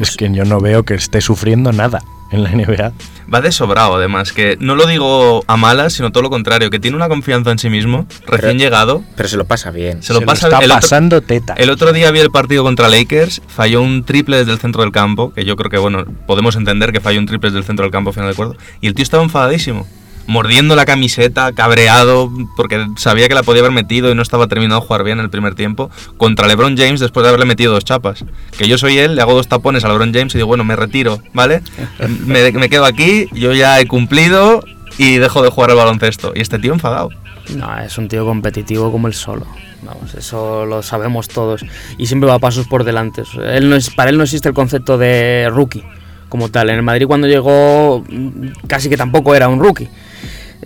Es 0.00 0.16
que 0.16 0.30
yo 0.32 0.44
no 0.44 0.60
veo 0.60 0.82
que 0.84 0.94
esté 0.94 1.20
sufriendo 1.20 1.72
nada 1.72 2.02
en 2.30 2.42
la 2.42 2.50
NBA. 2.50 2.92
Va 3.32 3.40
de 3.40 3.52
sobrado, 3.52 3.94
además, 3.94 4.32
que 4.32 4.56
no 4.60 4.74
lo 4.74 4.86
digo 4.86 5.44
a 5.46 5.56
malas, 5.56 5.92
sino 5.94 6.10
todo 6.10 6.22
lo 6.22 6.30
contrario, 6.30 6.68
que 6.68 6.78
tiene 6.80 6.96
una 6.96 7.08
confianza 7.08 7.50
en 7.52 7.58
sí 7.58 7.70
mismo, 7.70 8.06
recién 8.26 8.52
Pero- 8.52 8.58
llegado. 8.58 9.04
Pero 9.16 9.28
se 9.28 9.36
lo 9.36 9.44
pasa 9.44 9.70
bien. 9.70 10.02
Se 10.02 10.12
lo 10.12 10.20
Se 10.20 10.26
pasa 10.26 10.48
está 10.48 10.58
el 10.58 10.70
otro- 10.70 10.80
pasando 10.80 11.20
teta. 11.22 11.54
El 11.54 11.70
otro 11.70 11.92
día 11.92 12.10
vi 12.10 12.18
el 12.18 12.30
partido 12.30 12.62
contra 12.64 12.88
Lakers, 12.88 13.40
falló 13.46 13.82
un 13.82 14.04
triple 14.04 14.38
desde 14.38 14.52
el 14.52 14.58
centro 14.58 14.82
del 14.82 14.90
campo, 14.92 15.32
que 15.32 15.44
yo 15.44 15.56
creo 15.56 15.70
que, 15.70 15.78
bueno, 15.78 16.04
podemos 16.26 16.56
entender 16.56 16.92
que 16.92 17.00
falló 17.00 17.18
un 17.20 17.26
triple 17.26 17.50
desde 17.50 17.60
el 17.60 17.64
centro 17.64 17.84
del 17.84 17.92
campo, 17.92 18.12
final 18.12 18.28
de 18.28 18.32
acuerdo, 18.32 18.56
y 18.80 18.88
el 18.88 18.94
tío 18.94 19.04
estaba 19.04 19.22
enfadadísimo, 19.22 19.86
mordiendo 20.26 20.76
la 20.76 20.84
camiseta, 20.84 21.52
cabreado, 21.52 22.30
porque 22.56 22.86
sabía 22.96 23.28
que 23.28 23.34
la 23.34 23.42
podía 23.42 23.60
haber 23.60 23.72
metido 23.72 24.10
y 24.10 24.14
no 24.14 24.22
estaba 24.22 24.46
terminado 24.46 24.80
de 24.80 24.86
jugar 24.86 25.04
bien 25.04 25.18
en 25.18 25.24
el 25.24 25.30
primer 25.30 25.54
tiempo, 25.54 25.90
contra 26.16 26.46
LeBron 26.46 26.76
James 26.76 27.00
después 27.00 27.22
de 27.24 27.28
haberle 27.28 27.46
metido 27.46 27.72
dos 27.72 27.84
chapas. 27.84 28.24
Que 28.56 28.68
yo 28.68 28.78
soy 28.78 28.98
él, 28.98 29.16
le 29.16 29.22
hago 29.22 29.34
dos 29.34 29.48
tapones 29.48 29.84
a 29.84 29.88
LeBron 29.88 30.12
James 30.12 30.34
y 30.34 30.38
digo, 30.38 30.48
bueno, 30.48 30.64
me 30.64 30.76
retiro, 30.76 31.20
¿vale? 31.32 31.62
me, 32.26 32.52
me 32.52 32.68
quedo 32.68 32.84
aquí, 32.84 33.28
yo 33.32 33.52
ya 33.52 33.80
he 33.80 33.86
cumplido 33.86 34.62
y 34.98 35.18
dejo 35.18 35.42
de 35.42 35.50
jugar 35.50 35.70
al 35.70 35.76
baloncesto. 35.76 36.32
Y 36.34 36.40
este 36.40 36.58
tío 36.58 36.72
enfadado. 36.72 37.10
No, 37.56 37.78
es 37.78 37.98
un 37.98 38.08
tío 38.08 38.24
competitivo 38.24 38.90
como 38.90 39.08
él 39.08 39.14
solo. 39.14 39.46
Vamos, 39.82 40.14
eso 40.14 40.64
lo 40.64 40.82
sabemos 40.82 41.28
todos. 41.28 41.64
Y 41.98 42.06
siempre 42.06 42.28
va 42.28 42.36
a 42.36 42.38
pasos 42.38 42.66
por 42.66 42.84
delante. 42.84 43.22
Él 43.52 43.68
no 43.68 43.76
es, 43.76 43.90
para 43.90 44.10
él 44.10 44.16
no 44.16 44.24
existe 44.24 44.48
el 44.48 44.54
concepto 44.54 44.96
de 44.96 45.48
rookie 45.50 45.84
como 46.28 46.48
tal. 46.48 46.70
En 46.70 46.76
el 46.76 46.82
Madrid 46.82 47.06
cuando 47.06 47.26
llegó 47.26 48.02
mm, 48.08 48.66
casi 48.66 48.88
que 48.88 48.96
tampoco 48.96 49.34
era 49.34 49.48
un 49.48 49.60
rookie. 49.60 49.88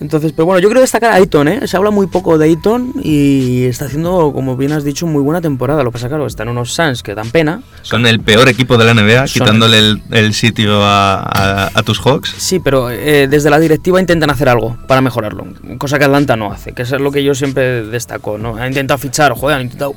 Entonces, 0.01 0.33
pero 0.33 0.47
bueno, 0.47 0.61
yo 0.61 0.69
quiero 0.69 0.81
destacar 0.81 1.11
a 1.13 1.15
Ayton, 1.17 1.49
¿eh? 1.49 1.67
Se 1.67 1.77
habla 1.77 1.91
muy 1.91 2.07
poco 2.07 2.39
de 2.39 2.47
Ayton 2.47 2.93
y 3.03 3.65
está 3.65 3.87
haciendo, 3.87 4.33
como 4.33 4.57
bien 4.57 4.73
has 4.73 4.85
dicho, 4.85 5.07
muy 5.07 5.23
buena 5.23 5.41
temporada. 5.41 5.83
Lo 5.83 5.91
que 5.91 5.95
pasa, 5.95 6.09
claro, 6.09 6.27
están 6.27 6.49
unos 6.49 6.73
Suns 6.73 7.03
que 7.03 7.15
dan 7.15 7.31
pena. 7.31 7.63
Son 7.83 8.07
el 8.07 8.21
peor 8.21 8.49
equipo 8.49 8.77
de 8.79 8.85
la 8.85 8.95
NBA, 8.95 9.25
quitándole 9.25 9.79
el, 9.79 10.03
el 10.11 10.35
sitio 10.35 10.83
a, 10.83 11.21
a- 11.23 11.71
a 11.75 11.83
tus 11.83 11.99
Hawks. 12.01 12.35
Sí, 12.39 12.61
pero 12.61 12.91
eh, 12.91 13.27
desde 13.29 13.51
la 13.51 13.59
directiva 13.59 14.01
intentan 14.01 14.31
hacer 14.31 14.49
algo 14.49 14.77
para 14.87 15.01
mejorarlo, 15.01 15.47
cosa 15.79 15.99
que 15.99 16.05
Atlanta 16.05 16.37
no 16.37 16.53
hace, 16.53 16.73
que 16.73 16.83
eso 16.83 16.97
es 16.97 17.03
lo 17.03 17.11
que 17.13 17.25
yo 17.25 17.35
siempre 17.35 17.85
destaco, 17.85 18.39
¿no? 18.39 18.57
Han 18.57 18.69
intentado 18.69 18.99
fichar, 18.99 19.33
joder, 19.33 19.57
han 19.57 19.63
intentado 19.63 19.95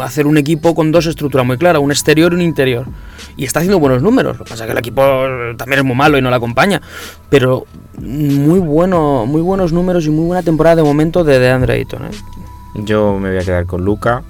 hacer 0.00 0.26
un 0.26 0.36
equipo 0.36 0.74
con 0.74 0.92
dos 0.92 1.06
estructuras 1.06 1.46
muy 1.46 1.58
claras, 1.58 1.82
un 1.82 1.90
exterior 1.90 2.32
y 2.32 2.36
un 2.36 2.42
interior. 2.42 2.86
Y 3.36 3.44
está 3.44 3.60
haciendo 3.60 3.78
buenos 3.78 4.02
números, 4.02 4.38
lo 4.38 4.44
que 4.44 4.50
pasa 4.50 4.64
es 4.64 4.68
que 4.68 4.72
el 4.72 4.78
equipo 4.78 5.02
también 5.56 5.80
es 5.80 5.84
muy 5.84 5.96
malo 5.96 6.18
y 6.18 6.22
no 6.22 6.30
le 6.30 6.36
acompaña, 6.36 6.80
pero 7.28 7.66
muy 7.98 8.60
bueno, 8.60 9.26
muy 9.26 9.42
buenos 9.42 9.72
números 9.72 10.06
y 10.06 10.10
muy 10.10 10.26
buena 10.26 10.42
temporada 10.42 10.76
de 10.76 10.82
momento 10.82 11.24
de 11.24 11.38
DeAndre 11.38 11.74
Ayton, 11.74 12.06
¿eh? 12.06 12.10
Yo 12.76 13.18
me 13.18 13.30
voy 13.30 13.38
a 13.38 13.44
quedar 13.44 13.66
con 13.66 13.84
Luca 13.84 14.22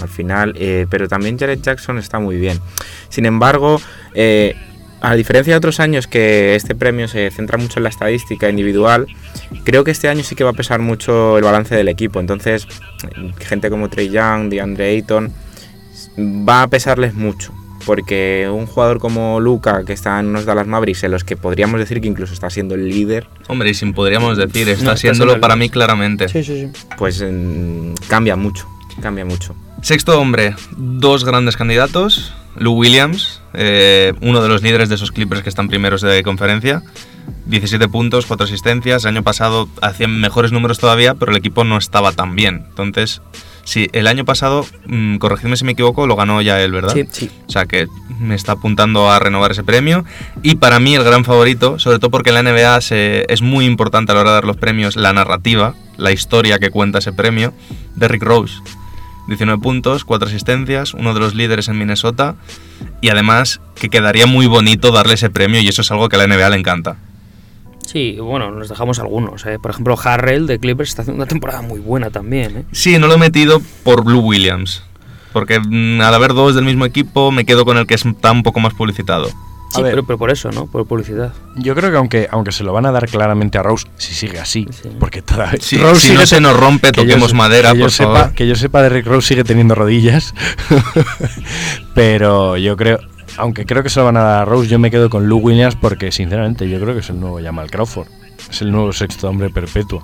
al 0.00 0.08
final, 0.08 0.54
eh, 0.56 0.86
pero 0.88 1.08
también 1.08 1.38
Jared 1.38 1.60
Jackson 1.60 1.98
está 1.98 2.18
muy 2.18 2.36
bien. 2.36 2.58
Sin 3.08 3.26
embargo, 3.26 3.80
eh, 4.14 4.56
a 5.00 5.14
diferencia 5.14 5.54
de 5.54 5.56
otros 5.56 5.80
años 5.80 6.06
que 6.06 6.54
este 6.54 6.74
premio 6.74 7.08
se 7.08 7.30
centra 7.30 7.58
mucho 7.58 7.78
en 7.78 7.84
la 7.84 7.88
estadística 7.88 8.48
individual, 8.48 9.06
creo 9.64 9.84
que 9.84 9.90
este 9.90 10.08
año 10.08 10.22
sí 10.22 10.34
que 10.34 10.44
va 10.44 10.50
a 10.50 10.54
pesar 10.54 10.80
mucho 10.80 11.38
el 11.38 11.44
balance 11.44 11.74
del 11.74 11.88
equipo. 11.88 12.20
Entonces, 12.20 12.66
gente 13.38 13.70
como 13.70 13.88
Trey 13.88 14.10
Young, 14.10 14.50
DeAndre 14.50 14.90
Ayton, 14.90 15.32
va 16.18 16.62
a 16.62 16.68
pesarles 16.68 17.14
mucho. 17.14 17.52
Porque 17.86 18.46
un 18.52 18.66
jugador 18.66 18.98
como 18.98 19.40
Luca, 19.40 19.84
que 19.86 19.94
está 19.94 20.20
en 20.20 20.26
unos 20.26 20.44
Dallas 20.44 20.66
Mavericks, 20.66 21.02
en 21.04 21.12
los 21.12 21.24
que 21.24 21.38
podríamos 21.38 21.80
decir 21.80 22.02
que 22.02 22.08
incluso 22.08 22.34
está 22.34 22.50
siendo 22.50 22.74
el 22.74 22.86
líder, 22.86 23.26
Hombre, 23.48 23.70
y 23.70 23.74
sin 23.74 23.94
podríamos 23.94 24.36
decir, 24.36 24.68
está 24.68 24.92
está 24.92 24.96
siéndolo 24.98 25.40
para 25.40 25.56
mí 25.56 25.70
claramente. 25.70 26.28
Sí, 26.28 26.44
sí, 26.44 26.60
sí. 26.60 26.84
pues 26.98 27.24
mm, 27.26 27.94
cambia 28.06 28.36
mucho. 28.36 28.68
Cambia 29.00 29.24
mucho. 29.24 29.54
Sexto 29.82 30.20
hombre, 30.20 30.54
dos 30.76 31.24
grandes 31.24 31.56
candidatos. 31.56 32.32
Lou 32.56 32.74
Williams, 32.74 33.40
eh, 33.54 34.12
uno 34.20 34.42
de 34.42 34.48
los 34.48 34.62
líderes 34.62 34.88
de 34.88 34.96
esos 34.96 35.12
Clippers 35.12 35.42
que 35.42 35.48
están 35.48 35.68
primeros 35.68 36.00
de 36.02 36.22
conferencia. 36.22 36.82
17 37.46 37.88
puntos, 37.88 38.26
4 38.26 38.44
asistencias. 38.44 39.04
El 39.04 39.10
año 39.10 39.22
pasado 39.22 39.68
hacían 39.82 40.20
mejores 40.20 40.52
números 40.52 40.78
todavía, 40.78 41.14
pero 41.14 41.30
el 41.30 41.38
equipo 41.38 41.64
no 41.64 41.78
estaba 41.78 42.12
tan 42.12 42.34
bien. 42.34 42.64
Entonces, 42.68 43.22
sí, 43.64 43.88
el 43.92 44.08
año 44.08 44.24
pasado, 44.24 44.66
mm, 44.86 45.16
corregidme 45.18 45.56
si 45.56 45.64
me 45.64 45.72
equivoco, 45.72 46.06
lo 46.08 46.16
ganó 46.16 46.42
ya 46.42 46.60
él, 46.60 46.72
¿verdad? 46.72 46.92
Sí, 46.92 47.06
sí. 47.10 47.30
O 47.46 47.50
sea 47.50 47.66
que 47.66 47.86
me 48.18 48.34
está 48.34 48.52
apuntando 48.52 49.10
a 49.10 49.18
renovar 49.20 49.52
ese 49.52 49.62
premio. 49.62 50.04
Y 50.42 50.56
para 50.56 50.80
mí 50.80 50.94
el 50.96 51.04
gran 51.04 51.24
favorito, 51.24 51.78
sobre 51.78 51.98
todo 52.00 52.10
porque 52.10 52.30
en 52.30 52.34
la 52.34 52.42
NBA 52.42 52.80
se- 52.80 53.26
es 53.32 53.42
muy 53.42 53.64
importante 53.64 54.10
a 54.12 54.16
la 54.16 54.22
hora 54.22 54.30
de 54.30 54.34
dar 54.34 54.44
los 54.44 54.56
premios 54.56 54.96
la 54.96 55.12
narrativa, 55.12 55.74
la 55.96 56.10
historia 56.12 56.58
que 56.58 56.70
cuenta 56.70 56.98
ese 56.98 57.12
premio, 57.12 57.54
Derrick 57.94 58.22
Rose. 58.24 58.54
19 59.28 59.62
puntos, 59.62 60.04
4 60.04 60.28
asistencias, 60.28 60.94
uno 60.94 61.14
de 61.14 61.20
los 61.20 61.34
líderes 61.34 61.68
en 61.68 61.78
Minnesota. 61.78 62.36
Y 63.00 63.08
además 63.08 63.60
que 63.74 63.88
quedaría 63.88 64.26
muy 64.26 64.46
bonito 64.46 64.90
darle 64.90 65.14
ese 65.14 65.30
premio 65.30 65.60
y 65.60 65.68
eso 65.68 65.82
es 65.82 65.90
algo 65.90 66.08
que 66.08 66.16
a 66.16 66.26
la 66.26 66.26
NBA 66.26 66.50
le 66.50 66.56
encanta. 66.56 66.96
Sí, 67.86 68.18
bueno, 68.20 68.50
nos 68.52 68.68
dejamos 68.68 69.00
algunos. 69.00 69.44
¿eh? 69.46 69.58
Por 69.58 69.72
ejemplo, 69.72 69.98
Harrell 70.02 70.46
de 70.46 70.60
Clippers 70.60 70.90
está 70.90 71.02
haciendo 71.02 71.22
una 71.22 71.28
temporada 71.28 71.60
muy 71.60 71.80
buena 71.80 72.10
también. 72.10 72.58
¿eh? 72.58 72.64
Sí, 72.72 72.98
no 72.98 73.08
lo 73.08 73.14
he 73.14 73.18
metido 73.18 73.60
por 73.82 74.04
Blue 74.04 74.20
Williams. 74.20 74.84
Porque 75.32 75.58
mm, 75.58 76.00
al 76.00 76.14
haber 76.14 76.34
dos 76.34 76.54
del 76.54 76.64
mismo 76.64 76.84
equipo 76.84 77.32
me 77.32 77.44
quedo 77.44 77.64
con 77.64 77.76
el 77.78 77.86
que 77.86 77.94
está 77.94 78.32
un 78.32 78.42
poco 78.42 78.60
más 78.60 78.74
publicitado. 78.74 79.28
Sí, 79.72 79.82
ver. 79.82 79.92
pero, 79.92 80.04
pero 80.04 80.18
por 80.18 80.30
eso, 80.30 80.50
¿no? 80.50 80.66
Por 80.66 80.84
publicidad. 80.86 81.32
Yo 81.56 81.74
creo 81.74 81.90
que 81.90 81.96
aunque, 81.96 82.28
aunque 82.30 82.50
se 82.52 82.64
lo 82.64 82.72
van 82.72 82.86
a 82.86 82.90
dar 82.92 83.06
claramente 83.08 83.56
a 83.56 83.62
Rose, 83.62 83.86
si 83.96 84.14
sigue 84.14 84.40
así, 84.40 84.66
Sí. 84.70 84.88
porque 84.98 85.22
todavía 85.22 85.58
Rose 85.80 86.08
si 86.08 86.12
no 86.14 86.26
se 86.26 86.40
nos 86.40 86.56
rompe, 86.58 86.88
yo 86.88 87.02
toquemos 87.02 87.34
madera, 87.34 87.72
que 87.72 87.78
yo 87.78 87.84
por 87.84 87.90
sepa, 87.92 88.14
favor. 88.14 88.34
Que 88.34 88.46
yo 88.48 88.54
sepa, 88.56 88.82
Derrick 88.82 89.06
Rose 89.06 89.28
sigue 89.28 89.44
teniendo 89.44 89.74
rodillas. 89.74 90.34
Pero 91.94 92.56
yo 92.56 92.76
creo, 92.76 92.98
aunque 93.36 93.66
creo 93.66 93.82
que 93.82 93.90
se 93.90 94.00
lo 94.00 94.06
van 94.06 94.16
a 94.16 94.22
dar 94.22 94.42
a 94.42 94.44
Rose, 94.44 94.68
yo 94.68 94.78
me 94.78 94.90
quedo 94.90 95.10
con 95.10 95.28
Lou 95.28 95.38
Williams 95.38 95.76
porque, 95.76 96.12
sinceramente, 96.12 96.68
yo 96.68 96.80
creo 96.80 96.94
que 96.94 97.00
es 97.00 97.10
el 97.10 97.20
nuevo 97.20 97.40
Jamal 97.42 97.70
Crawford. 97.70 98.08
Es 98.50 98.62
el 98.62 98.72
nuevo 98.72 98.92
sexto 98.92 99.28
hombre 99.28 99.50
perpetuo. 99.50 100.02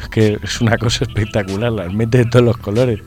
Es 0.00 0.08
que 0.08 0.38
es 0.42 0.60
una 0.60 0.78
cosa 0.78 1.04
espectacular, 1.04 1.70
las 1.72 1.92
mete 1.92 2.18
de 2.18 2.24
todos 2.26 2.44
los 2.44 2.56
colores. 2.56 3.00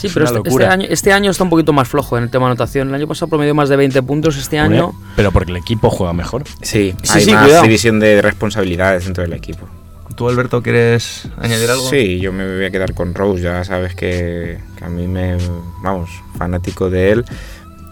Sí, 0.00 0.06
Es 0.08 0.14
pero 0.14 0.26
una 0.30 0.38
este, 0.38 0.48
este 0.50 0.66
año, 0.66 0.86
este 0.88 1.12
año 1.12 1.30
está 1.30 1.44
un 1.44 1.50
poquito 1.50 1.72
más 1.72 1.88
flojo 1.88 2.16
en 2.16 2.24
el 2.24 2.30
tema 2.30 2.46
anotación. 2.46 2.88
El 2.88 2.94
año 2.94 3.06
pasado 3.06 3.28
promedió 3.28 3.54
más 3.54 3.68
de 3.68 3.76
20 3.76 4.02
puntos, 4.02 4.36
este 4.36 4.58
año... 4.58 4.92
Pero 5.16 5.30
porque 5.32 5.50
el 5.50 5.56
equipo 5.58 5.90
juega 5.90 6.12
mejor. 6.12 6.44
Sí, 6.62 6.94
Sí, 7.02 7.10
hay 7.14 7.24
sí, 7.24 7.32
más 7.32 7.44
cuidado. 7.44 7.62
división 7.64 8.00
de 8.00 8.22
responsabilidades 8.22 9.04
dentro 9.04 9.22
del 9.22 9.32
equipo. 9.34 9.68
¿Tú, 10.16 10.28
Alberto, 10.28 10.62
quieres 10.62 11.28
añadir 11.38 11.70
algo? 11.70 11.88
Sí, 11.88 12.18
yo 12.20 12.32
me 12.32 12.46
voy 12.46 12.64
a 12.64 12.70
quedar 12.70 12.94
con 12.94 13.14
Rose, 13.14 13.42
ya 13.42 13.64
sabes 13.64 13.94
que, 13.94 14.58
que 14.76 14.84
a 14.84 14.88
mí 14.88 15.06
me. 15.06 15.36
Vamos, 15.82 16.10
fanático 16.36 16.90
de 16.90 17.12
él. 17.12 17.24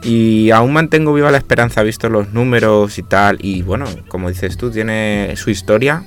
Y 0.02 0.50
aún 0.50 0.72
mantengo 0.72 1.14
viva 1.14 1.30
la 1.30 1.38
esperanza, 1.38 1.82
visto 1.82 2.08
los 2.08 2.32
números 2.32 2.98
y 2.98 3.02
tal. 3.02 3.38
Y 3.40 3.62
bueno, 3.62 3.86
como 4.08 4.28
dices 4.28 4.56
tú, 4.56 4.70
tiene 4.70 5.32
su 5.36 5.50
historia. 5.50 6.04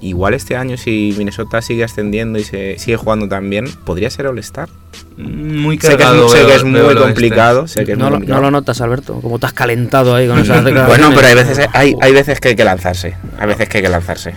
Igual 0.00 0.34
este 0.34 0.56
año, 0.56 0.76
si 0.76 1.14
Minnesota 1.16 1.62
sigue 1.62 1.84
ascendiendo 1.84 2.38
y 2.38 2.44
se 2.44 2.78
sigue 2.78 2.96
jugando 2.96 3.28
tan 3.28 3.48
bien, 3.48 3.66
podría 3.84 4.10
ser 4.10 4.26
All-Star. 4.26 4.68
Muy 5.16 5.78
que 5.78 5.86
es, 5.86 5.96
cargado. 5.96 6.28
sé 6.28 6.44
que 6.46 6.54
es 6.54 6.64
muy 6.64 6.80
oeste. 6.80 7.00
complicado. 7.02 7.64
No, 7.96 8.10
muy 8.10 8.26
lo, 8.26 8.50
notas, 8.50 8.80
Alberto, 8.80 9.20
como 9.20 9.38
te 9.38 9.46
has 9.46 9.52
calentado 9.52 10.14
ahí 10.14 10.26
con 10.28 10.38
esas 10.38 10.62
Bueno, 10.62 10.80
declaraciones. 10.80 11.14
pero 11.16 11.26
hay 11.28 11.34
veces, 11.34 11.68
hay, 11.72 11.94
hay 12.00 12.12
veces 12.12 12.40
que 12.40 12.48
hay 12.48 12.56
que 12.56 12.64
lanzarse. 12.64 13.16
Hay 13.38 13.46
veces 13.46 13.68
que 13.68 13.78
hay 13.78 13.82
que 13.82 13.90
lanzarse. 13.90 14.34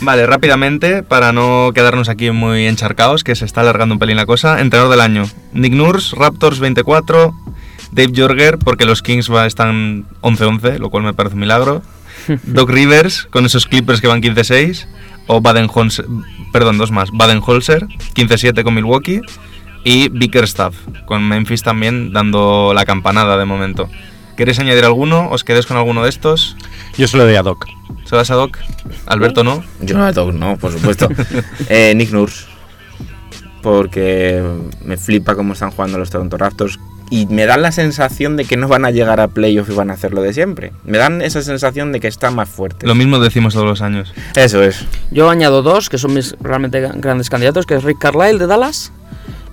Vale, 0.00 0.26
rápidamente, 0.26 1.02
para 1.02 1.32
no 1.32 1.72
quedarnos 1.74 2.08
aquí 2.08 2.30
muy 2.30 2.66
encharcados, 2.66 3.24
que 3.24 3.34
se 3.34 3.44
está 3.44 3.62
alargando 3.62 3.94
un 3.96 3.98
pelín 3.98 4.16
la 4.16 4.26
cosa. 4.26 4.60
Entrenador 4.60 4.90
del 4.92 5.00
año. 5.00 5.24
Nick 5.52 5.72
Nurse, 5.72 6.14
Raptors 6.16 6.60
24. 6.60 7.34
Dave 7.90 8.12
Jorger, 8.14 8.58
porque 8.58 8.84
los 8.84 9.02
Kings 9.02 9.32
va, 9.32 9.46
están 9.46 10.04
11-11, 10.20 10.78
lo 10.78 10.90
cual 10.90 11.04
me 11.04 11.14
parece 11.14 11.34
un 11.34 11.40
milagro. 11.40 11.82
Doc 12.44 12.70
Rivers, 12.70 13.26
con 13.30 13.46
esos 13.46 13.66
Clippers 13.66 14.00
que 14.00 14.06
van 14.06 14.22
15-6. 14.22 14.86
O 15.26 15.42
Baden-Holzer, 15.42 16.06
perdón, 16.52 16.78
dos 16.78 16.90
más. 16.90 17.10
Baden-Holzer, 17.12 17.86
15-7 18.14 18.62
con 18.62 18.74
Milwaukee. 18.74 19.20
Y 19.84 20.08
Bickerstaff, 20.08 20.74
con 21.06 21.26
Memphis 21.26 21.62
también 21.62 22.12
dando 22.12 22.72
la 22.74 22.84
campanada 22.84 23.36
de 23.36 23.44
momento. 23.44 23.88
¿Queréis 24.36 24.58
añadir 24.58 24.84
alguno? 24.84 25.28
¿Os 25.30 25.44
quedéis 25.44 25.66
con 25.66 25.76
alguno 25.76 26.02
de 26.02 26.10
estos? 26.10 26.56
Yo 26.96 27.08
se 27.08 27.16
lo 27.16 27.24
doy 27.24 27.34
a 27.34 27.42
Doc. 27.42 27.66
¿Se 28.04 28.16
vas 28.16 28.30
a 28.30 28.34
Doc? 28.34 28.58
Alberto 29.06 29.44
no. 29.44 29.64
Yo 29.80 30.02
a 30.02 30.12
Doc 30.12 30.32
no, 30.32 30.56
por 30.56 30.72
supuesto. 30.72 31.08
Eh, 31.68 31.92
Nick 31.96 32.10
Nurse. 32.12 32.46
Porque 33.62 34.42
me 34.84 34.96
flipa 34.96 35.34
cómo 35.34 35.54
están 35.54 35.70
jugando 35.72 35.98
los 35.98 36.10
Toronto 36.10 36.36
Raptors. 36.36 36.78
Y 37.10 37.26
me 37.26 37.46
dan 37.46 37.62
la 37.62 37.72
sensación 37.72 38.36
de 38.36 38.44
que 38.44 38.56
no 38.56 38.68
van 38.68 38.84
a 38.84 38.90
llegar 38.90 39.20
a 39.20 39.28
playoff 39.28 39.70
y 39.70 39.74
van 39.74 39.90
a 39.90 39.94
hacer 39.94 40.12
lo 40.12 40.22
de 40.22 40.34
siempre. 40.34 40.72
Me 40.84 40.98
dan 40.98 41.22
esa 41.22 41.42
sensación 41.42 41.92
de 41.92 42.00
que 42.00 42.08
están 42.08 42.34
más 42.34 42.48
fuertes. 42.48 42.86
Lo 42.86 42.94
mismo 42.94 43.18
decimos 43.18 43.54
todos 43.54 43.66
los 43.66 43.82
años. 43.82 44.12
Eso 44.34 44.62
es. 44.62 44.84
Yo 45.10 45.30
añado 45.30 45.62
dos, 45.62 45.88
que 45.88 45.98
son 45.98 46.14
mis 46.14 46.36
realmente 46.40 46.80
grandes 46.96 47.30
candidatos, 47.30 47.66
que 47.66 47.74
es 47.74 47.82
Rick 47.82 47.98
Carlisle 47.98 48.38
de 48.38 48.46
Dallas 48.46 48.92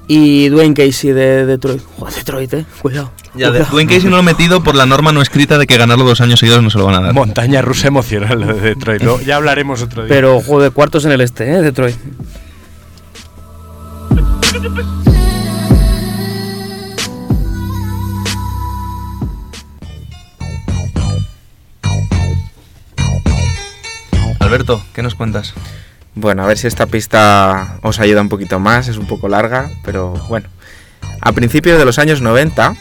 y 0.07 0.49
Dwayne 0.49 0.73
Casey 0.73 1.11
de 1.11 1.45
Detroit. 1.45 1.81
Joder, 1.97 2.13
Detroit, 2.13 2.53
eh. 2.53 2.65
Cuidado. 2.81 3.11
Ya, 3.33 3.51
de. 3.51 3.59
Dwayne 3.65 3.91
Casey 3.91 4.09
no 4.09 4.17
lo 4.17 4.19
he 4.21 4.25
metido 4.25 4.63
por 4.63 4.75
la 4.75 4.85
norma 4.85 5.11
no 5.11 5.21
escrita 5.21 5.57
de 5.57 5.67
que 5.67 5.77
ganarlo 5.77 6.05
dos 6.05 6.21
años 6.21 6.39
seguidos 6.39 6.61
no 6.61 6.69
se 6.69 6.77
lo 6.77 6.85
van 6.85 6.95
a 6.95 7.01
dar. 7.01 7.13
Montaña 7.13 7.61
rusa 7.61 7.87
emocional 7.87 8.39
lo 8.39 8.47
de 8.47 8.61
Detroit. 8.61 9.01
Luego 9.01 9.21
ya 9.21 9.37
hablaremos 9.37 9.81
otro 9.81 10.03
día. 10.03 10.09
Pero, 10.09 10.41
joder, 10.41 10.71
cuartos 10.71 11.05
en 11.05 11.11
el 11.11 11.21
este, 11.21 11.49
eh, 11.49 11.61
Detroit. 11.61 11.95
Alberto, 24.65 24.83
¿qué 24.93 25.03
nos 25.03 25.13
cuentas? 25.13 25.53
Bueno, 26.15 26.41
a 26.41 26.47
ver 26.47 26.57
si 26.57 26.65
esta 26.65 26.87
pista 26.87 27.77
os 27.83 27.99
ayuda 27.99 28.21
un 28.21 28.29
poquito 28.29 28.59
más. 28.59 28.87
Es 28.87 28.97
un 28.97 29.05
poco 29.05 29.27
larga, 29.27 29.69
pero 29.83 30.13
bueno. 30.27 30.49
A 31.21 31.33
principios 31.33 31.77
de 31.77 31.85
los 31.85 31.99
años 31.99 32.21
90, 32.21 32.75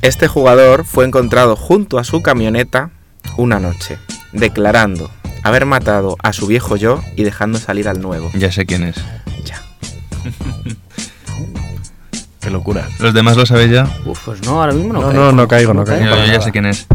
este 0.00 0.26
jugador 0.26 0.86
fue 0.86 1.04
encontrado 1.04 1.54
junto 1.54 1.98
a 1.98 2.04
su 2.04 2.22
camioneta 2.22 2.92
una 3.36 3.60
noche, 3.60 3.98
declarando 4.32 5.10
haber 5.42 5.66
matado 5.66 6.16
a 6.22 6.32
su 6.32 6.46
viejo 6.46 6.76
yo 6.76 7.02
y 7.14 7.24
dejando 7.24 7.58
salir 7.58 7.88
al 7.88 8.00
nuevo. 8.00 8.30
Ya 8.32 8.50
sé 8.50 8.64
quién 8.64 8.84
es. 8.84 8.96
Ya. 9.44 9.60
Qué 12.40 12.48
locura. 12.48 12.88
¿Los 13.00 13.12
demás 13.12 13.36
lo 13.36 13.44
sabéis 13.44 13.70
ya? 13.70 13.86
Uf, 14.06 14.18
pues 14.24 14.40
no, 14.46 14.62
ahora 14.62 14.72
mismo 14.72 14.94
no. 14.94 15.00
No, 15.00 15.08
caigo. 15.08 15.24
no, 15.24 15.32
no 15.32 15.48
caigo, 15.48 15.74
no 15.74 15.84
caigo. 15.84 16.06
yo 16.06 16.24
ya 16.24 16.40
sé 16.40 16.52
quién 16.52 16.64
es. 16.64 16.86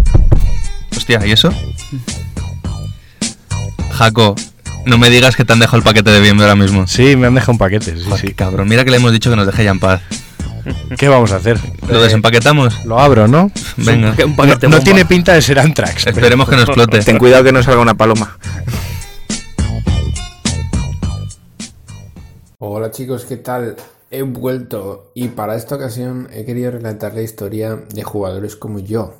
Hostia, 0.95 1.23
¿y 1.23 1.33
eso? 1.33 1.53
Jaco, 3.97 4.35
no 4.85 4.97
me 4.97 5.09
digas 5.09 5.35
que 5.35 5.43
te 5.45 5.53
han 5.53 5.59
dejado 5.59 5.77
el 5.77 5.83
paquete 5.83 6.11
de 6.11 6.21
bien 6.21 6.39
ahora 6.39 6.55
mismo. 6.55 6.85
Sí, 6.87 7.15
me 7.15 7.27
han 7.27 7.33
dejado 7.35 7.53
un 7.53 7.57
paquete, 7.57 7.95
sí, 7.97 8.03
Joder, 8.05 8.19
sí. 8.19 8.33
cabrón, 8.33 8.67
mira 8.67 8.85
que 8.85 8.91
le 8.91 8.97
hemos 8.97 9.11
dicho 9.11 9.29
que 9.29 9.35
nos 9.35 9.45
deje 9.47 9.63
ya 9.63 9.71
en 9.71 9.79
paz. 9.79 10.01
¿Qué 10.97 11.07
vamos 11.07 11.31
a 11.31 11.37
hacer? 11.37 11.57
¿Lo 11.89 12.01
desempaquetamos? 12.01 12.85
Lo 12.85 12.99
abro, 12.99 13.27
¿no? 13.27 13.49
Venga. 13.77 14.13
Un 14.23 14.31
No, 14.31 14.35
paquete 14.35 14.67
no 14.67 14.71
bomba. 14.77 14.83
tiene 14.83 15.05
pinta 15.05 15.33
de 15.33 15.41
ser 15.41 15.59
Antrax. 15.59 16.03
pero- 16.05 16.17
Esperemos 16.17 16.49
que 16.49 16.55
no 16.57 16.61
explote. 16.63 16.99
Ten 16.99 17.17
cuidado 17.17 17.43
que 17.45 17.51
no 17.53 17.63
salga 17.63 17.81
una 17.81 17.95
paloma. 17.95 18.37
Hola 22.59 22.91
chicos, 22.91 23.25
¿qué 23.25 23.37
tal? 23.37 23.75
He 24.11 24.21
vuelto 24.23 25.11
y 25.15 25.29
para 25.29 25.55
esta 25.55 25.75
ocasión 25.75 26.27
he 26.33 26.43
querido 26.45 26.71
relatar 26.71 27.13
la 27.13 27.21
historia 27.21 27.75
de 27.93 28.03
jugadores 28.03 28.55
como 28.55 28.79
yo, 28.79 29.15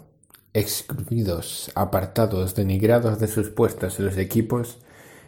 excluidos, 0.57 1.71
apartados, 1.75 2.55
denigrados 2.55 3.19
de 3.19 3.27
sus 3.27 3.49
puestos 3.49 3.99
en 3.99 4.05
los 4.05 4.17
equipos 4.17 4.79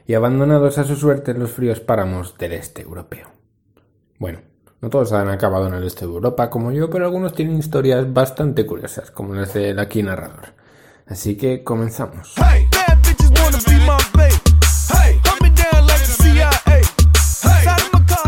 y 0.08 0.15
abandonados 0.15 0.80
a 0.80 0.84
su 0.84 0.96
suerte 0.96 1.32
en 1.32 1.39
los 1.39 1.52
fríos 1.52 1.80
páramos 1.80 2.36
del 2.39 2.54
este 2.54 2.82
europeo. 2.82 3.28
Bueno, 4.18 4.39
no 4.82 4.89
todos 4.89 5.13
han 5.13 5.30
acabado 5.30 5.68
en 5.68 5.76
el 5.76 5.84
este 5.84 6.08
de 6.08 6.12
Europa 6.12 6.50
como 6.50 6.72
yo, 6.72 6.89
pero 6.89 7.06
algunos 7.06 7.34
tienen 7.34 7.60
historias 7.60 8.12
bastante 8.12 8.65
curiosas, 8.65 9.12
como 9.12 9.36
las 9.36 9.54
del 9.54 9.78
aquí 9.78 10.02
narrador. 10.02 10.56
Así 11.06 11.38
que 11.38 11.63
comenzamos. 11.63 12.34
Hey, 12.38 12.68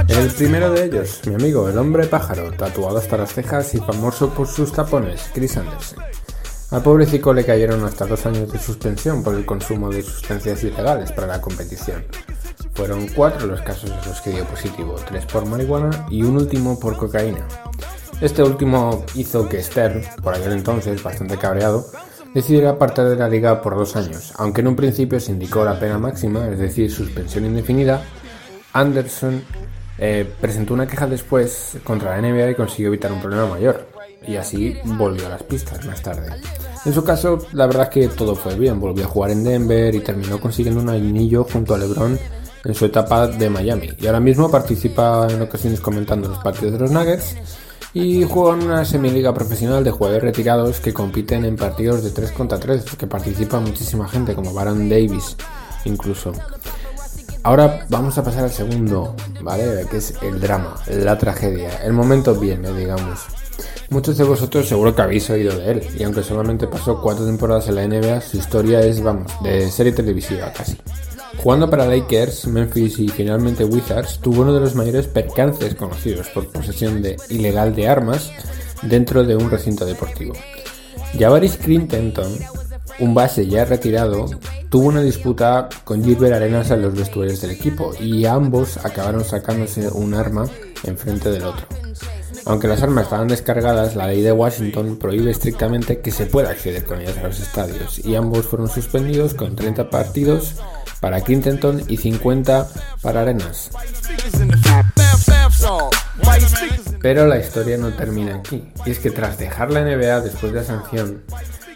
El 0.08 0.30
primero 0.30 0.72
de 0.72 0.86
ellos, 0.86 1.22
mi 1.26 1.34
amigo, 1.34 1.68
el 1.70 1.78
hombre 1.78 2.06
pájaro, 2.06 2.52
tatuado 2.52 2.98
hasta 2.98 3.18
las 3.18 3.34
cejas 3.34 3.74
y 3.74 3.80
famoso 3.80 4.30
por 4.30 4.48
sus 4.48 4.72
tapones, 4.72 5.32
Chris 5.34 5.58
Anderson. 5.58 6.04
Al 6.72 6.82
pobrecito 6.82 7.34
le 7.34 7.44
cayeron 7.44 7.84
hasta 7.84 8.06
dos 8.06 8.26
años 8.26 8.50
de 8.50 8.58
suspensión 8.58 9.24
por 9.24 9.36
el 9.36 9.46
consumo 9.46 9.90
de 9.90 10.02
sustancias 10.02 10.64
ilegales 10.64 11.12
para 11.12 11.28
la 11.28 11.42
competición. 11.42 12.06
Fueron 12.74 13.10
cuatro 13.10 13.46
los 13.46 13.62
casos 13.62 13.92
en 13.92 14.10
los 14.10 14.22
que 14.22 14.30
dio 14.30 14.46
positivo, 14.46 14.96
tres 15.06 15.26
por 15.26 15.46
marihuana 15.46 16.08
y 16.10 16.24
un 16.24 16.38
último 16.38 16.80
por 16.80 16.96
cocaína. 16.96 17.46
Este 18.22 18.42
último 18.42 19.04
hizo 19.16 19.50
que 19.50 19.62
Stern, 19.62 20.02
por 20.24 20.34
aquel 20.34 20.54
entonces 20.54 21.04
bastante 21.04 21.38
cabreado, 21.38 21.86
decidiera 22.34 22.70
apartar 22.70 23.10
de 23.10 23.18
la 23.18 23.28
liga 23.28 23.62
por 23.62 23.76
dos 23.76 23.98
años, 23.98 24.32
aunque 24.38 24.62
en 24.62 24.68
un 24.68 24.78
principio 24.78 25.20
se 25.20 25.34
indicó 25.34 25.66
la 25.66 25.78
pena 25.78 25.98
máxima, 25.98 26.48
es 26.48 26.58
decir, 26.58 26.90
suspensión 26.90 27.44
indefinida. 27.44 28.02
Anderson 28.72 29.44
eh, 29.98 30.26
presentó 30.40 30.74
una 30.74 30.88
queja 30.88 31.06
después 31.08 31.78
contra 31.84 32.16
la 32.16 32.26
NBA 32.26 32.52
y 32.52 32.56
consiguió 32.56 32.88
evitar 32.88 33.12
un 33.12 33.20
problema 33.20 33.48
mayor, 33.48 33.90
y 34.26 34.38
así 34.38 34.78
volvió 34.86 35.26
a 35.26 35.32
las 35.32 35.44
pistas 35.44 35.86
más 35.86 36.02
tarde. 36.02 36.30
En 36.84 36.94
su 36.94 37.04
caso, 37.04 37.38
la 37.54 37.68
verdad 37.68 37.84
es 37.84 37.90
que 37.90 38.08
todo 38.08 38.36
fue 38.36 38.56
bien, 38.56 38.80
volvió 38.80 39.06
a 39.06 39.08
jugar 39.08 39.32
en 39.32 39.44
Denver 39.44 39.94
y 39.94 40.00
terminó 40.00 40.40
consiguiendo 40.40 40.82
un 40.82 40.90
anillo 40.90 41.44
junto 41.44 41.76
a 41.76 41.78
LeBron 41.78 42.18
en 42.64 42.76
su 42.76 42.86
etapa 42.86 43.28
de 43.28 43.50
Miami, 43.50 43.90
y 43.98 44.08
ahora 44.08 44.20
mismo 44.20 44.50
participa 44.50 45.28
en 45.30 45.42
ocasiones 45.42 45.80
comentando 45.80 46.30
los 46.30 46.38
partidos 46.40 46.74
de 46.74 46.80
los 46.80 46.92
Nuggets 46.92 47.36
y 47.94 48.24
juega 48.24 48.58
en 48.58 48.66
una 48.68 48.86
semiliga 48.86 49.34
profesional 49.34 49.84
de 49.84 49.92
jugadores 49.92 50.24
retirados 50.24 50.80
que 50.80 50.94
compiten 50.94 51.44
en 51.44 51.56
partidos 51.56 52.04
de 52.04 52.12
3 52.12 52.32
contra 52.32 52.60
3, 52.60 52.84
que 52.98 53.08
participa 53.08 53.60
muchísima 53.60 54.08
gente, 54.08 54.36
como 54.36 54.54
Baron 54.54 54.90
Davis 54.90 55.36
incluso. 55.86 56.32
Ahora 57.44 57.86
vamos 57.90 58.18
a 58.18 58.24
pasar 58.24 58.44
al 58.44 58.52
segundo, 58.52 59.16
¿vale? 59.42 59.86
Que 59.90 59.98
es 59.98 60.14
el 60.22 60.40
drama, 60.40 60.76
la 60.88 61.18
tragedia. 61.18 61.84
El 61.84 61.94
momento 61.94 62.36
viene, 62.36 62.72
digamos. 62.72 63.26
Muchos 63.92 64.18
de 64.18 64.24
vosotros 64.24 64.70
seguro 64.70 64.96
que 64.96 65.02
habéis 65.02 65.30
oído 65.30 65.54
de 65.60 65.70
él, 65.70 65.82
y 66.00 66.04
aunque 66.04 66.24
solamente 66.24 66.66
pasó 66.66 67.02
cuatro 67.02 67.26
temporadas 67.26 67.68
en 67.68 67.76
la 67.76 67.86
NBA, 67.86 68.22
su 68.22 68.38
historia 68.38 68.80
es, 68.80 69.04
vamos, 69.04 69.30
de 69.44 69.70
serie 69.70 69.92
televisiva 69.92 70.50
casi. 70.54 70.78
Jugando 71.44 71.70
para 71.70 71.86
Lakers, 71.86 72.48
Memphis 72.48 73.00
y 73.00 73.10
finalmente 73.10 73.66
Wizards, 73.66 74.20
tuvo 74.20 74.44
uno 74.44 74.54
de 74.54 74.62
los 74.62 74.76
mayores 74.76 75.08
percances 75.08 75.76
conocidos 75.76 76.30
por 76.30 76.48
posesión 76.48 77.02
de 77.02 77.18
ilegal 77.28 77.76
de 77.76 77.90
armas 77.90 78.32
dentro 78.84 79.26
de 79.26 79.36
un 79.36 79.52
recinto 79.52 79.86
deportivo. 79.86 80.36
Javaris 81.20 81.58
Crintenton, 81.58 82.32
un 83.00 83.14
base 83.14 83.46
ya 83.46 83.66
retirado, 83.66 84.28
tuvo 84.70 84.88
una 84.88 85.02
disputa 85.02 85.68
con 85.84 86.02
Gilbert 86.02 86.36
Arenas 86.36 86.72
en 86.72 86.82
los 86.82 86.96
vestuarios 86.96 87.42
del 87.42 87.52
equipo 87.52 87.92
y 88.00 88.24
ambos 88.24 88.78
acabaron 88.78 89.26
sacándose 89.26 89.90
un 89.90 90.14
arma 90.14 90.46
enfrente 90.86 91.30
del 91.30 91.44
otro. 91.44 91.81
Aunque 92.46 92.68
las 92.68 92.82
armas 92.82 93.06
estaban 93.06 93.28
descargadas, 93.28 93.96
la 93.96 94.08
ley 94.08 94.22
de 94.22 94.32
Washington 94.32 94.98
prohíbe 94.98 95.32
estrictamente 95.32 96.02
que 96.02 96.12
se 96.12 96.26
pueda 96.26 96.50
acceder 96.50 96.84
con 96.86 97.00
ellas 97.00 97.18
a 97.18 97.28
los 97.28 97.40
estadios 97.40 98.00
y 98.00 98.16
ambos 98.16 98.46
fueron 98.46 98.68
suspendidos 98.68 99.34
con 99.34 99.56
30 99.56 99.90
partidos 99.90 100.56
para 101.00 101.22
Quintenton 101.22 101.84
y 101.88 101.98
50 101.98 102.68
para 103.02 103.22
Arenas. 103.22 103.72
Pero 107.02 107.28
la 107.28 107.40
historia 107.40 107.78
no 107.78 107.94
termina 107.94 108.36
aquí, 108.36 108.64
y 108.86 108.92
es 108.92 109.00
que 109.00 109.10
tras 109.10 109.38
dejar 109.38 109.72
la 109.72 109.82
NBA 109.82 110.22
después 110.22 110.54
de 110.54 110.60
la 110.60 110.66
sanción, 110.66 111.24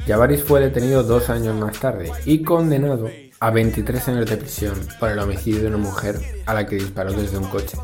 Javaris 0.07 0.43
fue 0.43 0.61
detenido 0.61 1.03
dos 1.03 1.29
años 1.29 1.55
más 1.55 1.79
tarde 1.79 2.11
y 2.25 2.43
condenado 2.43 3.09
a 3.39 3.51
23 3.51 4.07
años 4.09 4.29
de 4.29 4.37
prisión 4.37 4.75
por 4.99 5.09
el 5.09 5.19
homicidio 5.19 5.61
de 5.61 5.67
una 5.67 5.77
mujer 5.77 6.19
a 6.45 6.53
la 6.53 6.65
que 6.67 6.75
disparó 6.75 7.11
desde 7.11 7.37
un 7.37 7.45
coche. 7.45 7.77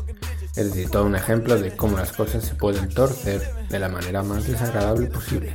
Es 0.54 0.66
decir, 0.66 0.90
todo 0.90 1.06
un 1.06 1.16
ejemplo 1.16 1.58
de 1.58 1.74
cómo 1.74 1.96
las 1.96 2.12
cosas 2.12 2.44
se 2.44 2.54
pueden 2.54 2.88
torcer 2.90 3.40
de 3.70 3.78
la 3.78 3.88
manera 3.88 4.22
más 4.22 4.46
desagradable 4.46 5.06
posible. 5.06 5.54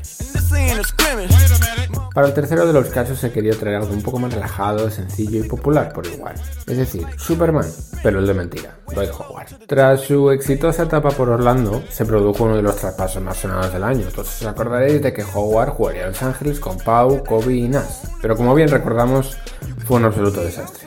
Para 2.16 2.28
el 2.28 2.34
tercero 2.34 2.66
de 2.66 2.74
los 2.74 2.88
casos 2.88 3.20
se 3.20 3.32
quería 3.32 3.54
traer 3.54 3.76
algo 3.76 3.94
un 3.94 4.02
poco 4.02 4.18
más 4.18 4.34
relajado, 4.34 4.90
sencillo 4.90 5.46
y 5.46 5.48
popular 5.48 5.94
por 5.94 6.08
igual. 6.08 6.34
Es 6.66 6.78
decir, 6.78 7.06
Superman, 7.16 7.68
pero 8.02 8.18
el 8.18 8.26
de 8.26 8.34
mentira, 8.34 8.76
Dwight 8.92 9.12
Howard. 9.12 9.68
Tras 9.68 10.02
su 10.02 10.32
exitosa 10.32 10.84
etapa 10.84 11.12
por 11.12 11.30
Orlando, 11.30 11.84
se 11.92 12.04
produjo 12.04 12.46
uno 12.46 12.56
de 12.56 12.64
los 12.64 12.78
traspasos 12.78 13.22
más 13.22 13.38
sonados 13.38 13.72
del 13.72 13.84
año. 13.84 14.08
Todos 14.08 14.42
os 14.42 14.48
acordaréis 14.48 15.00
de 15.04 15.14
que 15.14 15.24
Howard 15.24 15.70
jugaría 15.70 16.06
a 16.06 16.08
Los 16.08 16.24
Ángeles 16.24 16.60
con 16.60 16.78
Pau, 16.80 17.24
Kobe 17.24 17.54
y 17.54 17.68
Nash. 17.68 18.08
Pero 18.20 18.36
como 18.36 18.56
bien 18.56 18.70
recordamos, 18.70 19.38
fue 19.86 19.98
un 19.98 20.06
absoluto 20.06 20.42
desastre. 20.42 20.87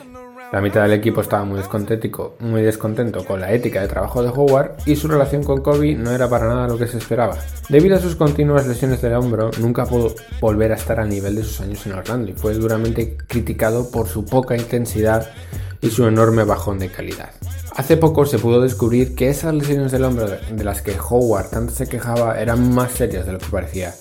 La 0.51 0.59
mitad 0.59 0.81
del 0.81 0.91
equipo 0.91 1.21
estaba 1.21 1.45
muy 1.45 1.59
descontento, 1.59 2.35
muy 2.39 2.61
descontento 2.61 3.23
con 3.23 3.39
la 3.39 3.53
ética 3.53 3.79
de 3.79 3.87
trabajo 3.87 4.21
de 4.21 4.27
Howard 4.29 4.79
y 4.85 4.97
su 4.97 5.07
relación 5.07 5.45
con 5.45 5.61
Kobe 5.61 5.95
no 5.95 6.11
era 6.11 6.29
para 6.29 6.49
nada 6.49 6.67
lo 6.67 6.77
que 6.77 6.87
se 6.87 6.97
esperaba. 6.97 7.37
Debido 7.69 7.95
a 7.95 7.99
sus 7.99 8.17
continuas 8.17 8.67
lesiones 8.67 9.01
del 9.01 9.13
hombro, 9.13 9.49
nunca 9.61 9.85
pudo 9.85 10.13
volver 10.41 10.73
a 10.73 10.75
estar 10.75 10.99
al 10.99 11.07
nivel 11.07 11.35
de 11.37 11.45
sus 11.45 11.61
años 11.61 11.85
en 11.85 11.93
Orlando 11.93 12.31
y 12.31 12.33
fue 12.33 12.53
duramente 12.53 13.15
criticado 13.27 13.89
por 13.91 14.09
su 14.09 14.25
poca 14.25 14.57
intensidad 14.57 15.31
y 15.79 15.89
su 15.89 16.05
enorme 16.05 16.43
bajón 16.43 16.79
de 16.79 16.89
calidad. 16.89 17.29
Hace 17.77 17.95
poco 17.95 18.25
se 18.25 18.37
pudo 18.37 18.59
descubrir 18.59 19.15
que 19.15 19.29
esas 19.29 19.53
lesiones 19.53 19.93
del 19.93 20.03
hombro 20.03 20.27
de 20.27 20.63
las 20.65 20.81
que 20.81 20.97
Howard 20.99 21.49
tanto 21.49 21.73
se 21.73 21.87
quejaba 21.87 22.41
eran 22.41 22.73
más 22.73 22.91
serias 22.91 23.25
de 23.25 23.31
lo 23.31 23.39
que 23.39 23.47
parecía 23.49 23.93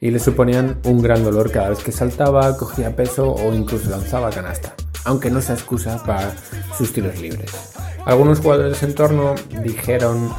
y 0.00 0.10
le 0.10 0.20
suponían 0.20 0.78
un 0.84 1.02
gran 1.02 1.22
dolor 1.22 1.50
cada 1.50 1.68
vez 1.68 1.80
que 1.80 1.92
saltaba, 1.92 2.56
cogía 2.56 2.96
peso 2.96 3.30
o 3.30 3.52
incluso 3.52 3.90
lanzaba 3.90 4.30
canasta 4.30 4.74
aunque 5.08 5.30
no 5.30 5.40
se 5.40 5.54
excusa 5.54 6.02
para 6.04 6.34
sus 6.76 6.92
tiros 6.92 7.18
libres. 7.18 7.50
Algunos 8.04 8.40
jugadores 8.40 8.82
en 8.82 8.94
torno 8.94 9.34
dijeron 9.62 10.30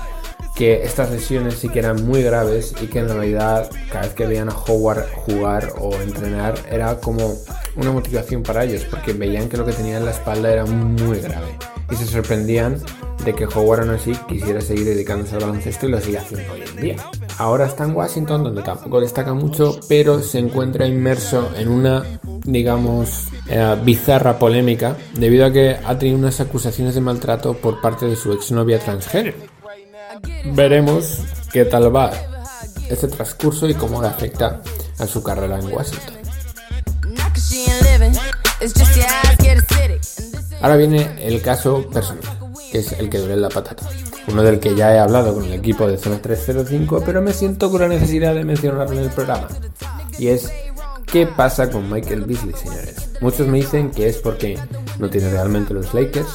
que 0.55 0.83
estas 0.83 1.09
lesiones 1.09 1.55
sí 1.55 1.69
que 1.69 1.79
eran 1.79 2.05
muy 2.05 2.21
graves 2.21 2.75
y 2.79 2.85
que 2.85 2.99
en 2.99 3.09
realidad 3.09 3.67
cada 3.91 4.01
vez 4.01 4.13
que 4.13 4.27
veían 4.27 4.49
a 4.49 4.55
Howard 4.55 5.05
jugar 5.25 5.73
o 5.79 5.95
entrenar 5.95 6.53
era 6.69 6.99
como 6.99 7.33
una 7.77 7.91
motivación 7.91 8.43
para 8.43 8.63
ellos 8.63 8.85
porque 8.85 9.13
veían 9.13 9.49
que 9.49 9.57
lo 9.57 9.65
que 9.65 9.73
tenía 9.73 9.97
en 9.97 10.05
la 10.05 10.11
espalda 10.11 10.51
era 10.51 10.65
muy 10.65 11.19
grave 11.19 11.57
y 11.89 11.95
se 11.95 12.05
sorprendían 12.05 12.77
de 13.25 13.33
que 13.33 13.45
Howard 13.45 13.81
aún 13.81 13.89
así 13.91 14.11
quisiera 14.27 14.61
seguir 14.61 14.85
dedicándose 14.85 15.35
al 15.35 15.41
baloncesto 15.41 15.87
y 15.87 15.89
lo 15.89 15.99
sigue 15.99 16.19
haciendo 16.19 16.53
hoy 16.53 16.61
en 16.61 16.81
día. 16.81 16.95
Ahora 17.39 17.65
está 17.65 17.85
en 17.85 17.95
Washington 17.95 18.43
donde 18.43 18.61
tampoco 18.61 19.01
destaca 19.01 19.33
mucho 19.33 19.79
pero 19.87 20.21
se 20.21 20.37
encuentra 20.37 20.85
inmerso 20.85 21.49
en 21.55 21.69
una 21.69 22.03
digamos 22.51 23.27
eh, 23.47 23.75
bizarra 23.83 24.39
polémica 24.39 24.95
debido 25.13 25.45
a 25.45 25.51
que 25.51 25.77
ha 25.83 25.97
tenido 25.97 26.17
unas 26.17 26.39
acusaciones 26.39 26.95
de 26.95 27.01
maltrato 27.01 27.53
por 27.55 27.81
parte 27.81 28.05
de 28.05 28.15
su 28.15 28.33
exnovia 28.33 28.79
transgénero. 28.79 29.37
Veremos 30.53 31.19
qué 31.51 31.65
tal 31.65 31.95
va 31.95 32.11
este 32.89 33.07
transcurso 33.07 33.67
y 33.67 33.73
cómo 33.73 34.01
le 34.01 34.07
afecta 34.07 34.61
a 34.97 35.07
su 35.07 35.21
carrera 35.23 35.59
en 35.59 35.71
Washington. 35.71 36.15
Ahora 40.61 40.75
viene 40.75 41.09
el 41.25 41.41
caso 41.41 41.87
personal, 41.89 42.23
que 42.71 42.79
es 42.79 42.91
el 42.93 43.09
que 43.09 43.19
duele 43.19 43.37
la 43.37 43.49
patata. 43.49 43.87
Uno 44.27 44.43
del 44.43 44.59
que 44.59 44.75
ya 44.75 44.93
he 44.93 44.99
hablado 44.99 45.33
con 45.33 45.45
el 45.45 45.53
equipo 45.53 45.87
de 45.87 45.97
Zona 45.97 46.21
305, 46.21 47.01
pero 47.05 47.21
me 47.21 47.33
siento 47.33 47.71
con 47.71 47.81
la 47.81 47.87
necesidad 47.87 48.35
de 48.35 48.43
mencionarlo 48.43 48.97
en 48.97 49.05
el 49.05 49.09
programa. 49.09 49.47
Y 50.17 50.27
es 50.27 50.51
¿Qué 51.11 51.25
pasa 51.25 51.71
con 51.71 51.91
Michael 51.91 52.25
Beasley, 52.25 52.53
señores? 52.53 53.09
Muchos 53.19 53.47
me 53.47 53.57
dicen 53.57 53.89
que 53.89 54.07
es 54.07 54.17
porque 54.17 54.59
no 54.99 55.09
tiene 55.09 55.31
realmente 55.31 55.73
los 55.73 55.91
Lakers, 55.91 56.29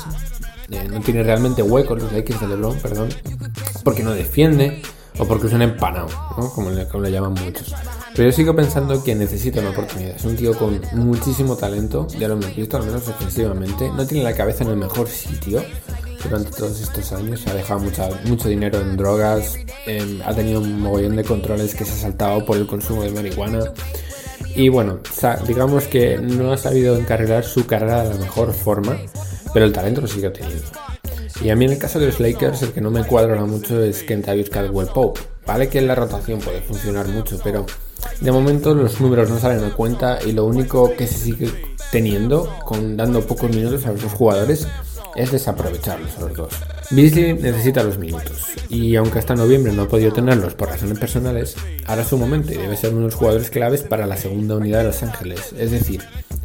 eh, 0.70 0.88
no 0.90 1.00
tiene 1.00 1.22
realmente 1.22 1.62
huecos 1.62 2.02
los 2.02 2.12
Lakers 2.12 2.40
de 2.40 2.48
LeBron, 2.48 2.80
perdón, 2.80 3.08
porque 3.84 4.02
no 4.02 4.10
defiende 4.10 4.82
o 5.18 5.26
porque 5.26 5.46
es 5.46 5.52
un 5.52 5.62
empanado, 5.62 6.08
¿no? 6.36 6.50
como, 6.50 6.70
le, 6.70 6.88
como 6.88 7.04
le 7.04 7.12
llaman 7.12 7.34
muchos. 7.34 7.72
Pero 8.16 8.30
yo 8.30 8.32
sigo 8.32 8.56
pensando 8.56 9.02
que 9.04 9.14
necesita 9.14 9.60
una 9.60 9.70
oportunidad. 9.70 10.16
Es 10.16 10.24
un 10.24 10.34
tío 10.34 10.56
con 10.58 10.80
muchísimo 10.92 11.56
talento, 11.56 12.08
ya 12.18 12.26
lo 12.26 12.34
hemos 12.34 12.56
visto, 12.56 12.76
al 12.76 12.84
menos 12.84 13.06
ofensivamente. 13.06 13.90
No 13.90 14.04
tiene 14.06 14.24
la 14.24 14.34
cabeza 14.34 14.64
en 14.64 14.70
el 14.70 14.76
mejor 14.76 15.08
sitio 15.08 15.62
durante 16.22 16.50
todos 16.50 16.80
estos 16.80 17.12
años. 17.12 17.46
Ha 17.46 17.54
dejado 17.54 17.80
mucho 18.24 18.48
dinero 18.48 18.80
en 18.80 18.96
drogas, 18.96 19.56
em, 19.86 20.20
ha 20.24 20.34
tenido 20.34 20.60
un 20.60 20.80
mogollón 20.80 21.14
de 21.14 21.24
controles 21.24 21.74
que 21.76 21.84
se 21.84 21.92
ha 21.92 21.96
saltado 21.96 22.44
por 22.44 22.56
el 22.56 22.66
consumo 22.66 23.02
de 23.02 23.10
marihuana. 23.10 23.72
Y 24.56 24.68
bueno, 24.68 25.00
digamos 25.46 25.84
que 25.84 26.18
no 26.18 26.52
ha 26.52 26.56
sabido 26.56 26.96
encarrilar 26.96 27.44
su 27.44 27.66
carrera 27.66 28.04
de 28.04 28.10
la 28.10 28.20
mejor 28.20 28.52
forma, 28.52 28.96
pero 29.52 29.64
el 29.66 29.72
talento 29.72 30.00
lo 30.00 30.06
sigue 30.06 30.30
teniendo. 30.30 30.64
Y 31.42 31.50
a 31.50 31.56
mí 31.56 31.64
en 31.64 31.72
el 31.72 31.78
caso 31.78 31.98
de 31.98 32.06
los 32.06 32.20
Lakers 32.20 32.62
el 32.62 32.72
que 32.72 32.80
no 32.80 32.90
me 32.90 33.04
cuadra 33.04 33.44
mucho 33.44 33.82
es 33.82 34.04
Kentavious 34.04 34.50
Caldwell 34.50 34.88
Pope. 34.88 35.20
Vale 35.46 35.68
que 35.68 35.78
en 35.78 35.88
la 35.88 35.94
rotación 35.94 36.38
puede 36.38 36.62
funcionar 36.62 37.08
mucho, 37.08 37.38
pero 37.42 37.66
de 38.20 38.32
momento 38.32 38.74
los 38.74 39.00
números 39.00 39.28
no 39.28 39.38
salen 39.38 39.64
a 39.64 39.74
cuenta 39.74 40.18
y 40.24 40.32
lo 40.32 40.44
único 40.44 40.94
que 40.94 41.06
se 41.06 41.18
sigue 41.18 41.50
teniendo, 41.90 42.48
con 42.64 42.96
dando 42.96 43.22
pocos 43.22 43.50
minutos 43.50 43.84
a 43.86 43.92
los 43.92 44.04
jugadores, 44.12 44.68
es 45.16 45.32
desaprovecharlos 45.32 46.16
a 46.16 46.20
los 46.20 46.34
dos. 46.34 46.54
Beasley 46.90 47.34
necesita 47.34 47.82
los 47.82 47.98
minutos 47.98 48.54
y 48.68 48.96
aunque 48.96 49.18
hasta 49.18 49.34
noviembre 49.34 49.72
no 49.72 49.82
ha 49.82 49.88
podido 49.88 50.12
tenerlos 50.12 50.54
por 50.54 50.68
razones 50.68 50.98
personales, 50.98 51.56
ahora 51.86 52.02
es 52.02 52.08
su 52.08 52.18
momento 52.18 52.52
y 52.52 52.56
debe 52.56 52.76
ser 52.76 52.90
uno 52.90 53.00
de 53.00 53.06
los 53.06 53.14
jugadores 53.14 53.50
claves 53.50 53.82
para 53.82 54.06
la 54.06 54.16
segunda 54.16 54.56
unidad 54.56 54.78
de 54.78 54.84
Los 54.84 55.02
Ángeles. 55.02 55.54
Es 55.58 55.70
decir, 55.70 56.02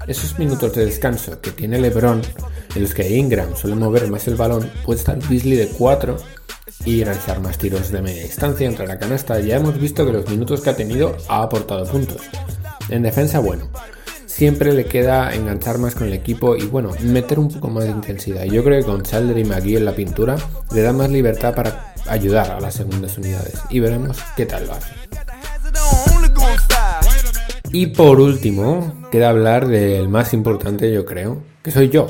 esos 0.07 0.39
minutos 0.39 0.73
de 0.73 0.85
descanso 0.85 1.39
que 1.41 1.51
tiene 1.51 1.79
LeBron, 1.79 2.21
en 2.75 2.81
los 2.81 2.93
que 2.93 3.09
Ingram 3.09 3.55
suele 3.55 3.75
mover 3.75 4.07
más 4.09 4.27
el 4.27 4.35
balón, 4.35 4.71
puede 4.85 4.99
estar 4.99 5.17
Beasley 5.29 5.57
de 5.57 5.67
4 5.67 6.17
y 6.85 7.03
realizar 7.03 7.41
más 7.41 7.57
tiros 7.57 7.91
de 7.91 8.01
media 8.01 8.23
distancia 8.23 8.67
entre 8.67 8.87
la 8.87 8.97
canasta. 8.97 9.39
Ya 9.39 9.57
hemos 9.57 9.79
visto 9.79 10.05
que 10.05 10.13
los 10.13 10.29
minutos 10.29 10.61
que 10.61 10.69
ha 10.69 10.75
tenido 10.75 11.17
ha 11.27 11.43
aportado 11.43 11.85
puntos. 11.85 12.21
En 12.89 13.03
defensa, 13.03 13.39
bueno, 13.39 13.69
siempre 14.39 14.71
le 14.71 14.85
queda 14.85 15.35
enganchar 15.35 15.79
más 15.79 15.95
con 15.95 16.07
el 16.07 16.13
equipo 16.13 16.55
y 16.55 16.63
bueno, 16.63 16.91
meter 17.01 17.39
un 17.39 17.49
poco 17.49 17.67
más 17.67 17.83
de 17.83 17.89
intensidad. 17.89 18.45
Yo 18.45 18.63
creo 18.63 18.79
que 18.79 18.85
con 18.85 19.03
Chalder 19.03 19.37
y 19.37 19.43
McGee 19.43 19.75
en 19.75 19.83
la 19.83 19.91
pintura 19.91 20.37
le 20.73 20.81
da 20.81 20.93
más 20.93 21.09
libertad 21.09 21.53
para 21.53 21.93
ayudar 22.07 22.49
a 22.51 22.61
las 22.61 22.73
segundas 22.73 23.17
unidades 23.17 23.55
y 23.69 23.81
veremos 23.81 24.17
qué 24.37 24.45
tal 24.45 24.65
lo 24.65 24.75
hace. 24.75 24.93
Y 27.73 27.87
por 27.87 28.21
último, 28.21 29.09
queda 29.11 29.27
hablar 29.27 29.67
del 29.67 30.07
más 30.07 30.33
importante 30.33 30.89
yo 30.89 31.05
creo, 31.05 31.43
que 31.61 31.71
soy 31.71 31.89
yo. 31.89 32.07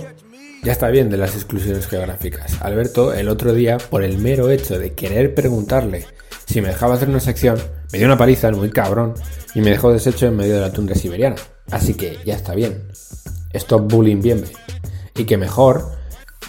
Ya 0.61 0.73
está 0.73 0.89
bien 0.89 1.09
de 1.09 1.17
las 1.17 1.34
exclusiones 1.34 1.88
geográficas. 1.88 2.61
Alberto, 2.61 3.11
el 3.11 3.27
otro 3.27 3.53
día, 3.53 3.80
por 3.80 4.03
el 4.03 4.19
mero 4.19 4.51
hecho 4.51 4.77
de 4.77 4.93
querer 4.93 5.34
preguntarle 5.34 6.05
si 6.45 6.61
me 6.61 6.67
dejaba 6.67 6.93
hacer 6.93 7.09
una 7.09 7.19
sección, 7.19 7.59
me 7.91 7.97
dio 7.97 8.05
una 8.07 8.19
paliza, 8.19 8.51
muy 8.51 8.69
cabrón, 8.69 9.15
y 9.55 9.61
me 9.61 9.71
dejó 9.71 9.91
deshecho 9.91 10.27
en 10.27 10.36
medio 10.36 10.55
de 10.55 10.61
la 10.61 10.71
tundra 10.71 10.95
siberiana. 10.95 11.36
Así 11.72 11.93
que 11.93 12.17
ya 12.26 12.36
está 12.36 12.55
bien. 12.55 12.84
Stop 13.53 13.91
bullying 13.91 14.22
bien. 14.22 14.43
Y 15.15 15.26
que 15.26 15.38
mejor 15.38 15.99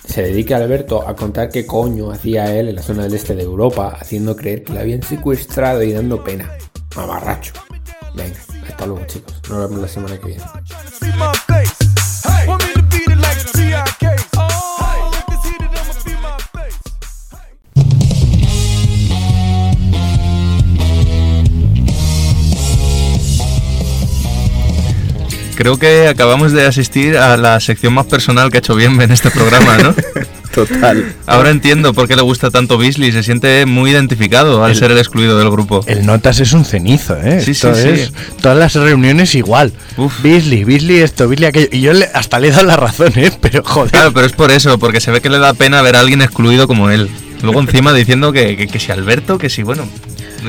se 0.07 0.23
dedique 0.23 0.55
Alberto 0.55 1.07
a 1.07 1.15
contar 1.15 1.51
qué 1.51 1.67
coño 1.67 2.11
hacía 2.11 2.55
él 2.57 2.69
en 2.69 2.77
la 2.77 2.83
zona 2.83 3.05
del 3.05 3.15
este 3.15 3.35
de 3.35 3.43
Europa, 3.43 3.97
haciendo 3.99 4.37
creer 4.37 4.65
que 4.65 4.73
le 4.73 4.81
habían 4.81 5.03
secuestrado 5.03 5.83
y 5.83 5.93
dando 5.93 6.23
pena. 6.23 6.51
Mamarracho. 6.97 7.53
Venga, 8.15 8.39
hasta 8.69 8.87
luego 8.87 9.07
chicos. 9.07 9.41
Nos 9.49 9.59
vemos 9.69 9.83
la 9.83 9.89
semana 9.89 10.19
que 10.19 10.27
viene. 10.27 10.43
Creo 25.61 25.79
que 25.79 26.09
acabamos 26.09 26.53
de 26.53 26.65
asistir 26.65 27.19
a 27.19 27.37
la 27.37 27.61
sección 27.61 27.93
más 27.93 28.07
personal 28.07 28.51
que 28.51 28.57
ha 28.57 28.61
hecho 28.61 28.75
bien 28.75 28.99
en 28.99 29.13
este 29.13 29.31
programa, 29.31 29.77
¿no? 29.77 29.95
Total. 30.55 31.15
Ahora 31.27 31.51
entiendo 31.51 31.93
por 31.93 32.09
qué 32.09 32.17
le 32.17 32.23
gusta 32.23 32.51
tanto 32.51 32.79
Beasley. 32.79 33.13
Se 33.13 33.23
siente 33.23 33.67
muy 33.67 33.91
identificado 33.91 34.65
al 34.65 34.75
ser 34.75 34.91
el 34.91 34.97
excluido 34.97 35.39
del 35.39 35.51
grupo. 35.51 35.85
El 35.87 36.07
Notas 36.07 36.41
es 36.41 36.55
un 36.55 36.65
cenizo, 36.65 37.15
¿eh? 37.23 37.41
Sí, 37.41 37.53
sí, 37.53 37.67
Esto 37.69 37.75
sí. 37.75 37.89
es- 37.91 38.13
todas 38.41 38.57
las 38.57 38.75
reuniones 38.75 39.35
igual. 39.35 39.75
Beasley, 40.23 40.65
Beasley 40.65 41.01
esto, 41.01 41.29
Beasley 41.29 41.49
aquello. 41.51 41.69
Y 41.73 41.83
yo 41.83 41.93
le- 41.93 42.09
hasta 42.15 42.39
le 42.41 42.49
he 42.49 42.51
dado 42.53 42.65
la 42.65 42.77
razón, 42.77 43.13
¿eh? 43.17 43.31
Pero 43.43 43.63
joder. 43.63 43.91
Claro, 43.91 44.15
pero 44.15 44.25
es 44.27 44.33
por 44.33 44.51
eso, 44.51 44.79
porque 44.79 45.03
se 45.03 45.11
ve 45.11 45.21
que 45.21 45.29
le 45.29 45.39
da 45.41 45.53
pena 45.53 45.83
ver 45.83 45.95
a 45.95 46.01
alguien 46.01 46.23
excluido 46.23 46.67
como 46.67 46.89
él. 46.89 47.11
Luego 47.43 47.61
encima 47.61 47.93
diciendo 47.93 48.33
que, 48.33 48.57
que, 48.57 48.67
que 48.67 48.81
si 48.81 48.93
Alberto, 48.93 49.37
que 49.37 49.51
si, 49.51 49.63
bueno, 49.63 49.87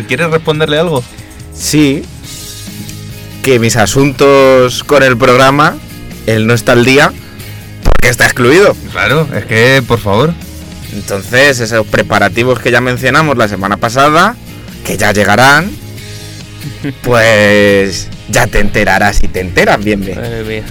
¿quieres 0.07 0.31
responderle 0.31 0.79
algo? 0.79 1.03
Sí, 1.53 2.01
que 3.41 3.59
mis 3.59 3.75
asuntos 3.75 4.83
con 4.83 5.03
el 5.03 5.17
programa, 5.17 5.75
él 6.27 6.47
no 6.47 6.53
está 6.53 6.73
al 6.73 6.85
día, 6.85 7.11
porque 7.83 8.09
está 8.09 8.25
excluido. 8.25 8.75
Claro, 8.91 9.27
es 9.35 9.45
que, 9.45 9.83
por 9.87 9.99
favor. 9.99 10.33
Entonces, 10.93 11.59
esos 11.59 11.87
preparativos 11.87 12.59
que 12.59 12.71
ya 12.71 12.81
mencionamos 12.81 13.37
la 13.37 13.47
semana 13.47 13.77
pasada, 13.77 14.35
que 14.85 14.97
ya 14.97 15.13
llegarán, 15.13 15.71
pues 17.01 18.09
ya 18.29 18.47
te 18.47 18.59
enterarás 18.59 19.23
y 19.23 19.27
te 19.27 19.39
enteras 19.41 19.83
bien 19.83 20.01
bien. 20.01 20.17
Vale. 20.17 20.63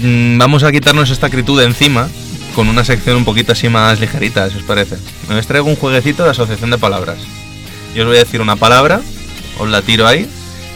Mm, 0.00 0.38
vamos 0.38 0.64
a 0.64 0.72
quitarnos 0.72 1.10
esta 1.10 1.26
acritud 1.26 1.58
de 1.60 1.66
encima 1.66 2.08
con 2.54 2.68
una 2.68 2.84
sección 2.84 3.16
un 3.16 3.24
poquito 3.24 3.52
así 3.52 3.68
más 3.68 4.00
ligerita, 4.00 4.48
si 4.48 4.56
os 4.56 4.62
parece. 4.62 4.96
Me 5.28 5.34
os 5.34 5.46
traigo 5.46 5.68
un 5.68 5.76
jueguecito 5.76 6.24
de 6.24 6.30
asociación 6.30 6.70
de 6.70 6.78
palabras. 6.78 7.18
Yo 7.94 8.02
os 8.02 8.08
voy 8.08 8.16
a 8.16 8.24
decir 8.24 8.40
una 8.40 8.56
palabra, 8.56 9.02
os 9.58 9.68
la 9.68 9.82
tiro 9.82 10.06
ahí. 10.06 10.26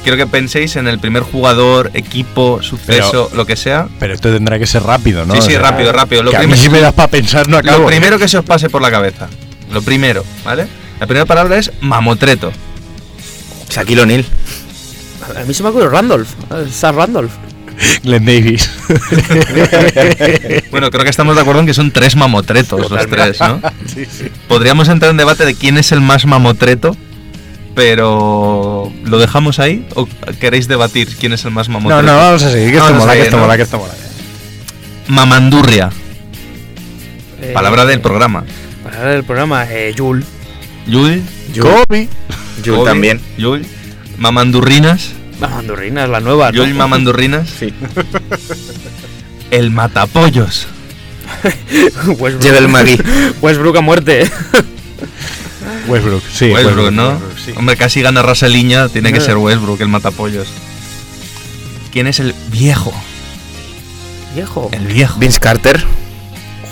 Quiero 0.02 0.16
que 0.16 0.26
penséis 0.26 0.76
en 0.76 0.88
el 0.88 0.98
primer 0.98 1.22
jugador, 1.22 1.90
equipo, 1.94 2.62
suceso, 2.62 3.30
lo 3.34 3.44
que 3.46 3.54
sea. 3.56 3.86
Pero 3.98 4.14
esto 4.14 4.32
tendrá 4.32 4.58
que 4.58 4.66
ser 4.66 4.82
rápido, 4.82 5.26
¿no? 5.26 5.34
Sí, 5.34 5.38
O 5.40 5.42
sí, 5.42 5.50
sea, 5.52 5.60
rápido, 5.60 5.92
rápido. 5.92 6.22
Lo 6.22 6.30
que 6.30 6.36
a 6.38 6.40
mí 6.40 6.46
primero- 6.46 6.62
si 6.62 6.70
me 6.70 6.80
das 6.80 6.94
para 6.94 7.08
pensar 7.08 7.48
no 7.48 7.58
acabo. 7.58 7.80
Lo 7.80 7.86
primero 7.86 8.18
que 8.18 8.26
se 8.26 8.38
os 8.38 8.44
pase 8.44 8.70
por 8.70 8.80
la 8.80 8.90
cabeza. 8.90 9.28
Lo 9.70 9.82
primero, 9.82 10.24
¿vale? 10.44 10.66
La 10.98 11.06
primera 11.06 11.26
palabra 11.26 11.58
es 11.58 11.70
mamotreto. 11.80 12.50
Shaquille 13.70 14.00
O'Neal. 14.02 14.24
A 15.38 15.44
mí 15.44 15.52
se 15.54 15.62
me 15.62 15.68
ocurrió 15.68 15.90
Randolph. 15.90 16.28
eh, 16.50 16.66
Sam 16.72 16.96
Randolph. 16.96 17.32
Glenn 18.02 18.24
Davis. 18.24 18.70
Bueno, 20.70 20.90
creo 20.90 21.04
que 21.04 21.10
estamos 21.10 21.34
de 21.34 21.42
acuerdo 21.42 21.60
en 21.60 21.66
que 21.66 21.74
son 21.74 21.90
tres 21.90 22.14
mamotretos 22.16 22.90
los 22.90 23.06
tres, 23.06 23.40
¿no? 23.40 23.60
sí, 23.86 24.04
sí. 24.06 24.26
Podríamos 24.48 24.88
entrar 24.88 25.10
en 25.10 25.16
debate 25.16 25.44
de 25.44 25.54
quién 25.54 25.78
es 25.78 25.92
el 25.92 26.00
más 26.00 26.26
mamotreto, 26.26 26.96
pero 27.80 28.92
¿lo 29.04 29.18
dejamos 29.18 29.58
ahí 29.58 29.86
o 29.94 30.06
queréis 30.38 30.68
debatir 30.68 31.08
quién 31.18 31.32
es 31.32 31.46
el 31.46 31.50
más 31.50 31.66
No, 31.70 31.80
mamotreto? 31.80 32.02
no, 32.02 32.14
vamos 32.18 32.42
a 32.42 32.50
seguir, 32.50 32.72
que 32.72 32.76
esto 32.76 32.92
mola, 32.92 33.14
que 33.14 33.22
esto 33.22 33.36
¿no? 33.36 33.42
mola, 33.42 33.56
que 33.56 33.62
esto 33.62 33.78
mola. 33.78 33.94
Mamandurria, 35.08 35.88
Eh, 37.40 37.52
palabra 37.54 37.86
del 37.86 38.02
programa. 38.02 38.44
Palabra 38.84 39.12
del 39.12 39.24
programa. 39.24 39.64
Eh, 39.70 39.94
Yul. 39.96 40.22
Yul, 40.86 41.22
Kobe. 41.58 42.06
Yul 42.62 42.76
Kobe, 42.76 42.84
también. 42.90 43.18
Yul, 43.38 43.64
mamandurrinas, 44.18 45.12
La 45.40 45.48
mandurrina 45.48 46.04
es 46.04 46.10
la 46.10 46.20
nueva. 46.20 46.52
¿no? 46.52 46.58
Yul 46.58 46.74
mamandurrinas, 46.74 47.48
Sí. 47.48 47.72
el 49.50 49.70
matapollos. 49.70 50.66
Westbrook. 52.06 52.40
Lleva 52.42 52.58
el 52.58 52.68
Magui. 52.68 53.00
Westbrook 53.40 53.76
a 53.78 53.80
muerte. 53.80 54.30
Westbrook, 55.88 56.22
sí. 56.30 56.50
Westbrook, 56.52 56.90
¿no? 56.92 57.08
Westbrook, 57.12 57.29
sí. 57.44 57.52
Hombre, 57.56 57.76
casi 57.76 58.02
gana 58.02 58.22
Raseliña, 58.22 58.88
tiene 58.88 59.12
que 59.12 59.20
ser 59.20 59.36
Westbrook, 59.36 59.80
el 59.80 59.88
matapollos. 59.88 60.48
¿Quién 61.92 62.06
es 62.06 62.20
el 62.20 62.34
viejo? 62.50 62.92
Viejo. 64.34 64.68
El 64.72 64.86
viejo. 64.86 65.18
Vince 65.18 65.40
Carter. 65.40 65.84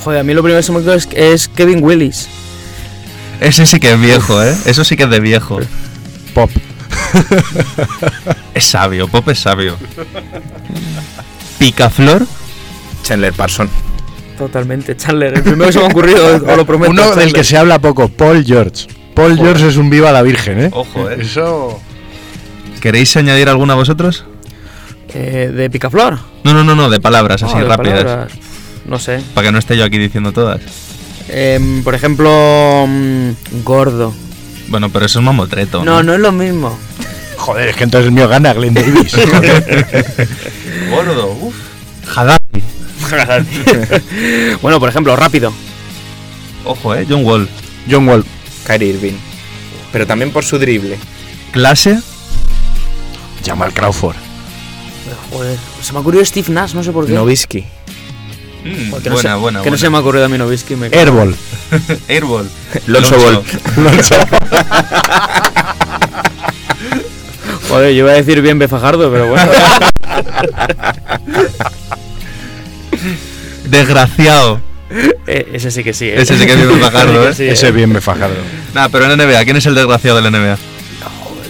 Joder, 0.05 0.21
a 0.21 0.23
mí 0.23 0.33
lo 0.33 0.43
primero 0.43 0.61
que 0.61 0.63
se 0.63 0.73
me 0.73 0.79
ocurre 0.79 0.97
es, 0.97 1.09
es 1.13 1.49
Kevin 1.49 1.83
Willis. 1.83 2.29
Ese 3.41 3.67
sí 3.67 3.81
que 3.81 3.93
es 3.93 4.01
viejo, 4.01 4.43
¿eh? 4.43 4.57
Eso 4.65 4.85
sí 4.85 4.97
que 4.97 5.05
es 5.05 5.11
de 5.11 5.21
viejo. 5.21 5.59
Pop. 6.35 6.51
Es 8.55 8.65
sabio, 8.65 9.09
Pop 9.09 9.29
es 9.29 9.41
sabio. 9.41 9.77
Picaflor. 11.59 12.27
Chandler 13.03 13.33
Parson. 13.33 13.69
Totalmente, 14.37 14.97
Chandler. 14.97 15.35
El 15.35 15.43
primero 15.43 15.67
que 15.67 15.73
se 15.73 15.79
me 15.79 15.85
ha 15.87 15.89
ocurrido, 15.89 16.37
os 16.37 16.57
lo 16.57 16.67
prometo. 16.67 16.91
Uno 16.91 17.17
del 17.17 17.33
que 17.33 17.43
se 17.43 17.57
habla 17.57 17.81
poco, 17.81 18.09
Paul 18.09 18.45
George. 18.45 18.87
Paul 19.19 19.37
George 19.37 19.67
es 19.67 19.77
un 19.77 19.91
viva 19.91 20.13
la 20.13 20.23
virgen, 20.23 20.61
¿eh? 20.61 20.71
Ojo, 20.73 21.11
¿eh? 21.11 21.17
Eso. 21.19 21.81
¿Queréis 22.81 23.17
añadir 23.17 23.49
alguna 23.49 23.75
vosotros? 23.75 24.25
Eh, 25.13 25.51
¿De 25.53 25.69
Picaflor? 25.69 26.21
No, 26.45 26.55
no, 26.55 26.63
no, 26.63 26.77
no, 26.77 26.89
de 26.89 27.01
palabras 27.01 27.43
así 27.43 27.59
de 27.59 27.65
rápidas. 27.65 28.05
palabras. 28.05 28.33
No 28.87 29.01
sé. 29.01 29.21
Para 29.35 29.49
que 29.49 29.53
no 29.53 29.59
esté 29.59 29.77
yo 29.77 29.83
aquí 29.83 29.99
diciendo 29.99 30.31
todas. 30.31 30.61
Em, 31.31 31.83
por 31.83 31.97
ejemplo, 31.97 32.87
mm, 32.87 33.31
gordo. 33.65 34.15
Bueno, 34.69 34.89
pero 34.91 35.07
eso 35.07 35.19
es 35.19 35.25
mamotreto. 35.25 35.85
No, 35.85 36.01
no 36.05 36.15
es 36.15 36.21
lo 36.21 36.31
mismo. 36.31 36.79
Joder, 37.39 37.71
es 37.71 37.77
que 37.77 37.83
entonces 37.83 38.07
el 38.07 38.13
mío 38.13 38.29
gana 38.29 38.53
Glenn 38.53 38.75
Davis. 38.75 39.17
Gordo, 40.91 41.37
uff. 41.41 41.57
Hadad. 42.17 42.39
bueno, 44.63 44.79
por 44.79 44.89
ejemplo, 44.89 45.17
rápido. 45.17 45.53
Ojo, 46.65 46.95
eh. 46.95 47.05
John 47.09 47.25
Wall. 47.25 47.49
John 47.91 48.09
Wall. 48.09 48.25
Kyrie 48.69 48.91
Irving. 48.91 49.15
Pero 49.91 50.07
también 50.07 50.31
por 50.31 50.45
su 50.45 50.59
drible. 50.59 50.99
Clase. 51.53 51.99
Jamal 53.45 53.73
Crawford. 53.73 54.17
Joder, 55.31 55.59
se 55.83 55.93
me 55.93 55.99
ha 55.99 56.01
ocurrido 56.03 56.25
Steve 56.25 56.51
Nash, 56.51 56.75
no 56.75 56.85
sé 56.85 56.93
por 56.93 57.07
qué. 57.07 57.15
Novisky. 57.15 57.65
Mm, 58.65 58.91
no 58.91 58.99
buena, 59.13 59.37
buena, 59.37 59.63
Que 59.63 59.71
no 59.71 59.79
se 59.79 59.89
me 59.89 59.97
ha 59.97 60.01
ocurrido 60.01 60.27
a 60.27 60.29
mí 60.29 60.37
Novisky. 60.37 60.77
Me 60.77 60.89
Airball. 60.89 61.35
Airball. 62.09 62.51
Lonzo 62.87 63.17
Ball. 63.17 63.43
Joder, 67.69 67.93
yo 67.95 67.99
iba 68.05 68.11
a 68.11 68.15
decir 68.15 68.41
bien 68.43 68.59
Befajardo, 68.59 69.11
pero 69.11 69.29
bueno. 69.29 69.51
Desgraciado. 73.65 74.61
Eh, 75.31 75.51
ese 75.53 75.71
sí 75.71 75.85
que 75.85 75.93
sí. 75.93 76.07
¿eh? 76.07 76.23
Ese 76.23 76.39
sí 76.39 76.47
que 76.47 76.53
es 76.53 76.57
bien 76.59 76.71
Befajardo, 76.81 77.29
¿eh? 77.29 77.35
Sí, 77.35 77.47
Ese 77.47 77.71
bien 77.71 77.93
me 77.93 78.01
fajardo. 78.01 78.37
Nada, 78.73 78.89
pero 78.89 79.05
en 79.13 79.19
NBA, 79.19 79.45
¿quién 79.45 79.59
es 79.59 79.67
el 79.67 79.75
desgraciado 79.75 80.23
del 80.23 80.33
NBA? 80.33 80.57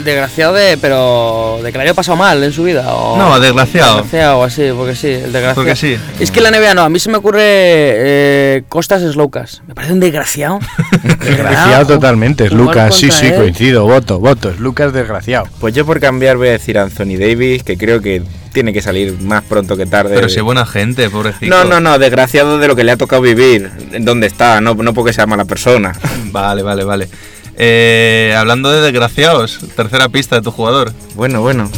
Desgraciado 0.05 0.55
de, 0.55 0.77
pero 0.79 1.61
de 1.63 1.71
que 1.71 1.79
le 1.79 1.85
haya 1.85 1.95
pasado 1.95 2.17
mal 2.17 2.43
en 2.43 2.53
su 2.53 2.63
vida. 2.65 2.95
O, 2.95 3.17
No, 3.19 3.39
desgraciado. 3.39 3.97
Desgraciado, 4.03 4.45
así, 4.45 4.71
porque 4.77 4.95
sí, 4.95 5.09
el 5.09 5.33
desgraciado. 5.33 5.55
Porque 5.55 5.77
sí. 5.77 5.97
Es 6.19 6.31
que 6.31 6.41
la 6.41 6.51
NBA 6.51 6.75
no, 6.75 6.83
a 6.83 6.89
mí 6.89 6.99
se 6.99 7.11
me 7.11 7.19
ocurre 7.19 7.41
eh, 7.43 8.63
Costas 8.69 9.03
Slowcas. 9.03 9.63
Me 9.67 9.75
parece 9.75 9.93
un 9.93 10.01
desgraciado. 10.01 10.61
Desgraciado 11.21 11.87
totalmente, 11.87 12.47
es 12.47 12.53
Lucas. 12.53 12.95
Sí, 12.95 13.11
sí, 13.11 13.27
él. 13.27 13.35
coincido. 13.37 13.85
Voto, 13.85 14.19
voto. 14.19 14.51
Es 14.51 14.59
Lucas 14.61 14.93
desgraciado. 14.93 15.47
Pues 15.61 15.75
yo 15.75 15.85
por 15.85 16.01
cambiar 16.01 16.37
voy 16.37 16.49
a 16.49 16.53
decir 16.53 16.79
Anthony 16.79 17.17
Davis, 17.19 17.63
que 17.63 17.77
creo 17.77 18.01
que 18.01 18.23
tiene 18.59 18.73
que 18.73 18.83
salir 18.83 19.21
más 19.21 19.45
pronto 19.45 19.77
que 19.77 19.87
tarde. 19.87 20.17
Pero 20.17 20.29
si 20.29 20.41
buena 20.41 20.67
gente, 20.67 21.09
pobrecito. 21.09 21.47
No, 21.47 21.63
no, 21.63 21.79
no, 21.79 21.97
desgraciado 21.97 22.59
de 22.59 22.67
lo 22.67 22.75
que 22.75 22.83
le 22.83 22.91
ha 22.91 22.97
tocado 22.97 23.23
vivir, 23.23 23.71
donde 24.01 24.27
está, 24.27 24.61
no, 24.61 24.75
no 24.75 24.93
porque 24.95 25.13
sea 25.13 25.29
mala 25.29 25.45
persona. 25.45 25.93
Vale, 26.33 26.63
vale, 26.63 26.83
vale. 26.83 27.09
Eh, 27.57 28.35
hablando 28.37 28.73
de 28.73 28.81
desgraciados, 28.81 29.61
tercera 29.77 30.09
pista 30.09 30.35
de 30.35 30.43
tu 30.43 30.51
jugador. 30.51 30.93
Bueno, 31.15 31.41
bueno. 31.41 31.71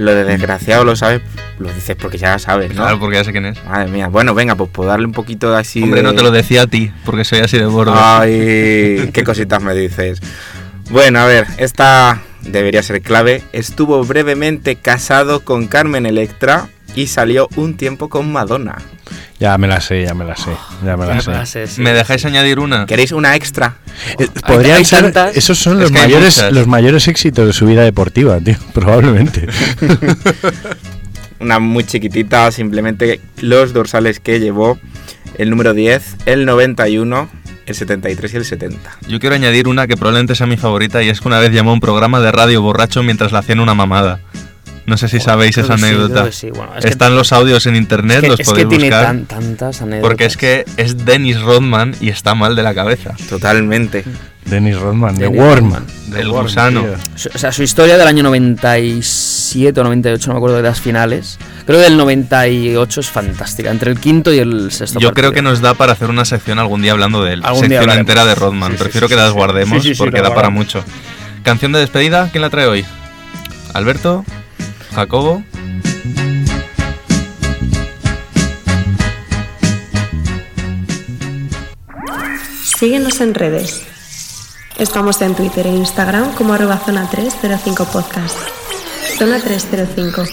Lo 0.00 0.14
de 0.14 0.24
desgraciado 0.24 0.84
lo 0.84 0.96
sabes, 0.96 1.20
lo 1.58 1.70
dices 1.70 1.94
porque 1.94 2.16
ya 2.16 2.38
sabes, 2.38 2.70
¿no? 2.70 2.76
Claro, 2.76 2.98
porque 2.98 3.16
ya 3.16 3.24
sé 3.24 3.32
quién 3.32 3.44
es. 3.44 3.62
Madre 3.64 3.90
mía, 3.90 4.08
bueno, 4.08 4.34
venga, 4.34 4.54
pues 4.54 4.70
puedo 4.70 4.88
darle 4.88 5.04
un 5.04 5.12
poquito 5.12 5.54
así 5.54 5.82
Hombre, 5.82 6.00
de... 6.00 6.04
no 6.04 6.14
te 6.14 6.22
lo 6.22 6.30
decía 6.30 6.62
a 6.62 6.66
ti, 6.66 6.90
porque 7.04 7.22
soy 7.24 7.40
así 7.40 7.58
de 7.58 7.66
bordo. 7.66 7.92
Ay, 7.94 9.10
qué 9.12 9.22
cositas 9.24 9.62
me 9.62 9.74
dices. 9.74 10.20
Bueno, 10.90 11.20
a 11.20 11.26
ver, 11.26 11.46
esta 11.58 12.22
debería 12.42 12.82
ser 12.82 13.02
clave. 13.02 13.42
Estuvo 13.52 14.02
brevemente 14.04 14.76
casado 14.76 15.40
con 15.44 15.66
Carmen 15.66 16.06
Electra 16.06 16.68
y 16.94 17.06
salió 17.06 17.48
un 17.56 17.76
tiempo 17.76 18.08
con 18.08 18.30
Madonna. 18.32 18.78
Ya 19.38 19.56
me 19.56 19.68
la 19.68 19.80
sé, 19.80 20.02
ya 20.04 20.12
me 20.12 20.24
la 20.24 20.36
sé. 20.36 20.50
Ya 20.84 20.96
me 20.96 21.06
la 21.06 21.14
Me 21.14 21.46
sé. 21.46 21.66
sí. 21.66 21.80
¿Me 21.80 21.92
dejáis 21.92 22.24
añadir 22.26 22.58
una? 22.58 22.84
¿Queréis 22.86 23.12
una 23.12 23.36
extra? 23.36 23.76
Eh, 24.18 24.28
Podrían 24.46 24.76
hay 24.76 24.84
ser. 24.84 25.02
tantas. 25.04 25.36
Esos 25.36 25.58
son 25.58 25.74
Es 25.78 25.84
los 25.84 25.92
mayores, 25.92 26.44
los 26.52 26.66
mayores 26.66 27.08
éxitos 27.08 27.46
de 27.46 27.52
su 27.52 27.64
vida 27.66 27.82
deportiva, 27.82 28.38
tío. 28.40 28.56
Probablemente. 28.74 29.46
Una 31.40 31.58
muy 31.58 31.84
chiquitita, 31.84 32.52
simplemente 32.52 33.20
los 33.40 33.72
dorsales 33.72 34.20
que 34.20 34.40
llevó 34.40 34.78
el 35.38 35.48
número 35.48 35.72
10, 35.72 36.16
el 36.26 36.44
91, 36.44 37.30
el 37.70 37.76
73 37.76 38.34
y 38.34 38.36
el 38.36 38.44
70. 38.44 38.98
Yo 39.08 39.18
quiero 39.18 39.34
añadir 39.34 39.68
una 39.68 39.86
que 39.86 39.96
probablemente 39.96 40.34
sea 40.34 40.46
mi 40.46 40.56
favorita 40.56 41.02
y 41.02 41.08
es 41.08 41.20
que 41.20 41.28
una 41.28 41.38
vez 41.38 41.52
llamó 41.52 41.70
a 41.70 41.74
un 41.74 41.80
programa 41.80 42.20
de 42.20 42.32
radio 42.32 42.62
borracho 42.62 43.02
mientras 43.02 43.32
le 43.32 43.38
hacían 43.38 43.60
una 43.60 43.74
mamada. 43.74 44.20
No 44.86 44.96
sé 44.96 45.08
si 45.08 45.20
sabéis 45.20 45.56
esa 45.58 45.76
sí, 45.78 45.84
anécdota. 45.84 46.12
creo 46.14 46.24
que 46.26 46.32
sí. 46.32 46.50
Bueno, 46.50 46.72
es 46.76 46.84
que- 46.84 46.90
Están 46.90 47.14
los 47.14 47.32
audios 47.32 47.66
en 47.66 47.76
internet, 47.76 48.22
que- 48.22 48.28
los 48.28 48.40
es 48.40 48.46
que 48.48 48.50
podéis 48.52 48.68
tiene 48.68 48.84
buscar. 48.86 49.04
tan- 49.04 49.24
tantas 49.26 49.82
anécdotas. 49.82 50.08
Porque 50.08 50.24
es 50.24 50.36
que 50.36 50.64
es 50.76 51.04
Dennis 51.04 51.40
Rodman 51.40 51.94
y 52.00 52.08
está 52.08 52.34
mal 52.34 52.56
de 52.56 52.62
la 52.62 52.74
cabeza. 52.74 53.14
Totalmente. 53.28 54.04
Dennis 54.46 54.78
Rodman, 54.80 55.16
de 55.16 55.24
Dennis 55.24 55.40
Worm. 55.40 55.64
Rodman. 55.66 55.86
De 56.08 56.20
El 56.22 56.28
Worm, 56.30 56.46
gusano. 56.46 56.80
tío. 56.80 56.94
O 57.34 57.38
sea, 57.38 57.52
su 57.52 57.62
historia 57.62 57.98
del 57.98 58.06
año 58.08 58.22
97 58.22 59.80
o 59.80 59.84
98, 59.84 60.28
no 60.28 60.34
me 60.34 60.38
acuerdo 60.38 60.56
de 60.56 60.62
las 60.62 60.80
finales. 60.80 61.38
Creo 61.66 61.78
que 61.78 61.84
del 61.84 61.96
98 61.98 63.00
es 63.00 63.08
fantástica, 63.10 63.70
entre 63.70 63.90
el 63.92 64.00
quinto 64.00 64.32
y 64.32 64.38
el 64.38 64.72
sexto. 64.72 64.98
Yo 64.98 65.12
creo 65.12 65.32
que 65.32 65.42
nos 65.42 65.60
da 65.60 65.74
para 65.74 65.92
hacer 65.92 66.08
una 66.10 66.24
sección 66.24 66.58
algún 66.58 66.82
día 66.82 66.92
hablando 66.92 67.22
de 67.22 67.34
él. 67.34 67.42
Sección 67.54 67.90
entera 67.90 68.24
de 68.24 68.34
Rodman. 68.34 68.72
Sí, 68.72 68.78
Prefiero 68.78 69.06
sí, 69.08 69.14
que 69.14 69.20
las 69.20 69.32
guardemos 69.32 69.82
Sí, 69.82 69.90
sí, 69.90 69.94
sí, 69.94 69.98
porque 69.98 70.20
da 70.22 70.34
para 70.34 70.50
mucho. 70.50 70.82
Canción 71.44 71.72
de 71.72 71.78
despedida, 71.80 72.28
¿quién 72.32 72.42
la 72.42 72.50
trae 72.50 72.66
hoy? 72.66 72.84
¿Alberto? 73.74 74.24
¿Jacobo? 74.94 75.42
Síguenos 82.62 83.20
en 83.20 83.34
redes. 83.34 83.86
Estamos 84.78 85.20
en 85.20 85.34
Twitter 85.34 85.66
e 85.66 85.70
Instagram 85.70 86.34
como 86.34 86.54
arroba 86.54 86.78
zona 86.78 87.08
305 87.10 87.84
podcast. 87.92 88.38
Zona 89.18 89.38
305. 89.38 90.24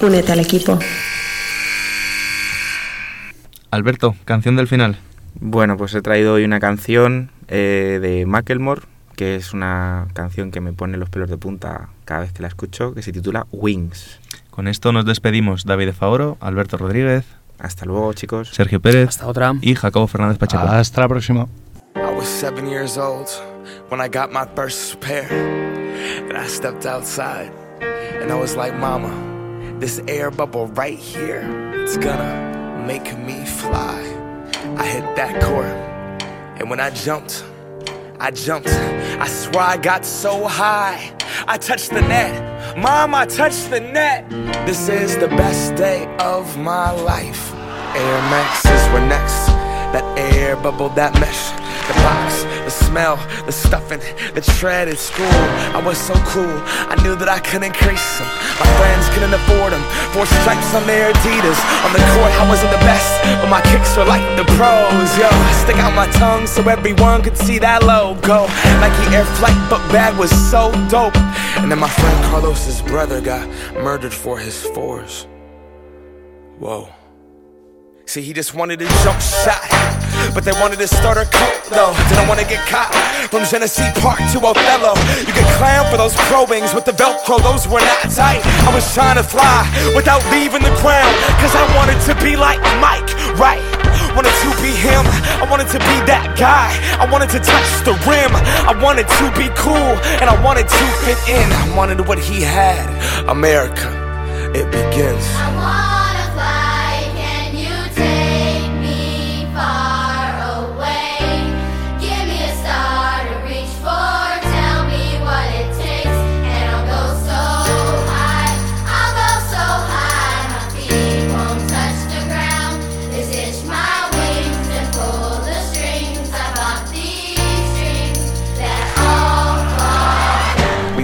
Únete 0.00 0.32
al 0.32 0.40
equipo. 0.40 0.78
Alberto, 3.70 4.16
canción 4.24 4.56
del 4.56 4.66
final. 4.66 4.98
Bueno, 5.40 5.76
pues 5.76 5.94
he 5.94 6.02
traído 6.02 6.34
hoy 6.34 6.44
una 6.44 6.58
canción 6.58 7.30
eh, 7.46 8.00
de 8.02 8.26
Macklemore, 8.26 8.82
que 9.18 9.34
es 9.34 9.52
una 9.52 10.06
canción 10.12 10.52
que 10.52 10.60
me 10.60 10.72
pone 10.72 10.96
los 10.96 11.10
pelos 11.10 11.28
de 11.28 11.36
punta 11.36 11.88
cada 12.04 12.20
vez 12.20 12.32
que 12.32 12.40
la 12.40 12.46
escucho, 12.46 12.94
que 12.94 13.02
se 13.02 13.10
titula 13.10 13.48
Wings. 13.50 14.20
Con 14.50 14.68
esto 14.68 14.92
nos 14.92 15.04
despedimos 15.06 15.64
David 15.64 15.86
de 15.86 15.92
Favoro, 15.92 16.36
Alberto 16.40 16.76
Rodríguez, 16.78 17.24
Hasta 17.58 17.84
luego, 17.84 18.12
chicos. 18.12 18.50
Sergio 18.52 18.78
Pérez 18.80 19.08
Hasta 19.08 19.26
otra. 19.26 19.52
y 19.60 19.74
Jacobo 19.74 20.06
Fernández 20.06 20.38
Pacheco. 20.38 20.62
Hasta 20.62 21.00
la 21.00 21.08
próxima. 21.08 21.48
I 21.96 22.14
was 22.16 22.28
seven 22.28 22.68
years 22.70 22.96
old 22.96 23.26
when 23.90 24.00
I 24.00 24.08
got 24.08 24.30
my 24.30 24.46
first 24.54 25.00
pair. 25.00 25.26
And 26.28 26.38
I 26.38 26.46
stepped 26.46 26.86
outside 26.86 27.50
and 28.22 28.30
I 28.30 28.40
was 28.40 28.54
like, 28.56 28.72
Mama, 28.78 29.10
this 29.80 30.00
air 30.06 30.30
bubble 30.30 30.68
right 30.76 30.96
here, 30.96 31.42
it's 31.82 31.96
gonna 31.98 32.84
make 32.86 33.12
me 33.26 33.44
fly. 33.44 33.98
I 34.76 34.86
hit 34.86 35.04
that 35.16 35.42
court 35.42 35.66
and 36.60 36.70
when 36.70 36.78
I 36.78 36.90
jumped, 36.90 37.42
I 38.20 38.32
jumped. 38.32 38.68
I 38.68 39.28
swear 39.28 39.62
I 39.62 39.76
got 39.76 40.04
so 40.04 40.46
high. 40.48 41.12
I 41.46 41.56
touched 41.56 41.90
the 41.90 42.00
net. 42.00 42.76
Mom, 42.76 43.14
I 43.14 43.26
touched 43.26 43.70
the 43.70 43.80
net. 43.80 44.28
This 44.66 44.88
is 44.88 45.16
the 45.18 45.28
best 45.28 45.76
day 45.76 46.06
of 46.18 46.58
my 46.58 46.90
life. 46.90 47.54
Air 47.94 48.20
Maxes 48.30 48.92
were 48.92 49.06
next. 49.06 49.46
That 49.94 50.04
air 50.18 50.56
bubble, 50.56 50.88
that 50.90 51.14
mesh. 51.20 51.50
The 51.86 51.94
box, 52.02 52.42
the 52.68 52.84
smell, 52.84 53.16
the 53.46 53.52
stuffing, 53.52 54.00
the 54.34 54.42
tread 54.60 54.88
at 54.88 54.98
school. 54.98 55.40
I 55.72 55.80
was 55.80 55.96
so 55.96 56.12
cool, 56.28 56.60
I 56.92 57.00
knew 57.02 57.16
that 57.16 57.26
I 57.26 57.40
couldn't 57.40 57.72
increase 57.72 58.04
them. 58.20 58.28
My 58.60 58.68
friends 58.76 59.08
couldn't 59.16 59.32
afford 59.32 59.72
them. 59.72 59.80
Four 60.12 60.28
stripes 60.28 60.76
on 60.76 60.84
their 60.84 61.08
Adidas. 61.08 61.56
On 61.88 61.90
the 61.96 62.04
court, 62.12 62.28
I 62.36 62.44
wasn't 62.44 62.72
the 62.76 62.84
best, 62.84 63.08
but 63.40 63.48
my 63.48 63.64
kicks 63.72 63.96
were 63.96 64.04
like 64.04 64.20
the 64.36 64.44
pros. 64.60 65.08
Yo, 65.16 65.32
I 65.32 65.52
stick 65.64 65.80
out 65.80 65.96
my 65.96 66.08
tongue 66.20 66.46
so 66.46 66.60
everyone 66.68 67.22
could 67.22 67.38
see 67.38 67.58
that 67.58 67.84
logo. 67.88 68.44
Nike 68.84 69.16
Air 69.16 69.24
Flight 69.40 69.56
book 69.72 69.80
bag 69.88 70.12
was 70.20 70.28
so 70.28 70.68
dope. 70.92 71.16
And 71.56 71.72
then 71.72 71.80
my 71.80 71.88
friend 71.88 72.18
Carlos's 72.28 72.82
brother 72.82 73.22
got 73.22 73.48
murdered 73.80 74.12
for 74.12 74.36
his 74.36 74.60
fours. 74.76 75.26
Whoa. 76.60 76.97
See, 78.08 78.22
he 78.22 78.32
just 78.32 78.54
wanted 78.54 78.80
a 78.80 78.88
jump 79.04 79.20
shot. 79.20 79.60
But 80.32 80.40
they 80.40 80.56
wanted 80.64 80.80
to 80.80 80.88
start 80.88 81.20
a 81.20 81.28
cult, 81.28 81.60
though. 81.68 81.92
Didn't 82.08 82.24
want 82.24 82.40
to 82.40 82.48
get 82.48 82.64
caught. 82.64 82.88
From 83.28 83.44
Genesee 83.44 83.84
Park 84.00 84.16
to 84.32 84.40
Othello. 84.40 84.96
You 85.28 85.32
get 85.36 85.44
clown 85.60 85.84
for 85.92 86.00
those 86.00 86.16
probings 86.24 86.72
with 86.72 86.88
the 86.88 86.96
Velcro, 86.96 87.36
those 87.44 87.68
were 87.68 87.84
not 87.84 88.08
tight. 88.08 88.40
I 88.64 88.72
was 88.72 88.88
trying 88.96 89.20
to 89.20 89.22
fly 89.22 89.68
without 89.92 90.24
leaving 90.32 90.64
the 90.64 90.72
ground. 90.80 91.12
Cause 91.36 91.52
I 91.52 91.60
wanted 91.76 92.00
to 92.08 92.16
be 92.24 92.32
like 92.32 92.56
Mike, 92.80 93.12
right? 93.36 93.60
Wanted 94.16 94.32
to 94.40 94.56
be 94.64 94.72
him. 94.72 95.04
I 95.36 95.44
wanted 95.44 95.68
to 95.76 95.78
be 95.78 95.96
that 96.08 96.32
guy. 96.32 96.72
I 96.96 97.04
wanted 97.12 97.28
to 97.36 97.44
touch 97.44 97.68
the 97.84 97.92
rim. 98.08 98.32
I 98.64 98.72
wanted 98.80 99.04
to 99.20 99.26
be 99.36 99.52
cool. 99.52 99.92
And 100.16 100.32
I 100.32 100.36
wanted 100.40 100.64
to 100.64 100.84
fit 101.04 101.20
in. 101.28 101.44
I 101.44 101.76
wanted 101.76 102.00
what 102.08 102.16
he 102.16 102.40
had. 102.40 102.88
America, 103.28 103.92
it 104.56 104.64
begins. 104.72 105.97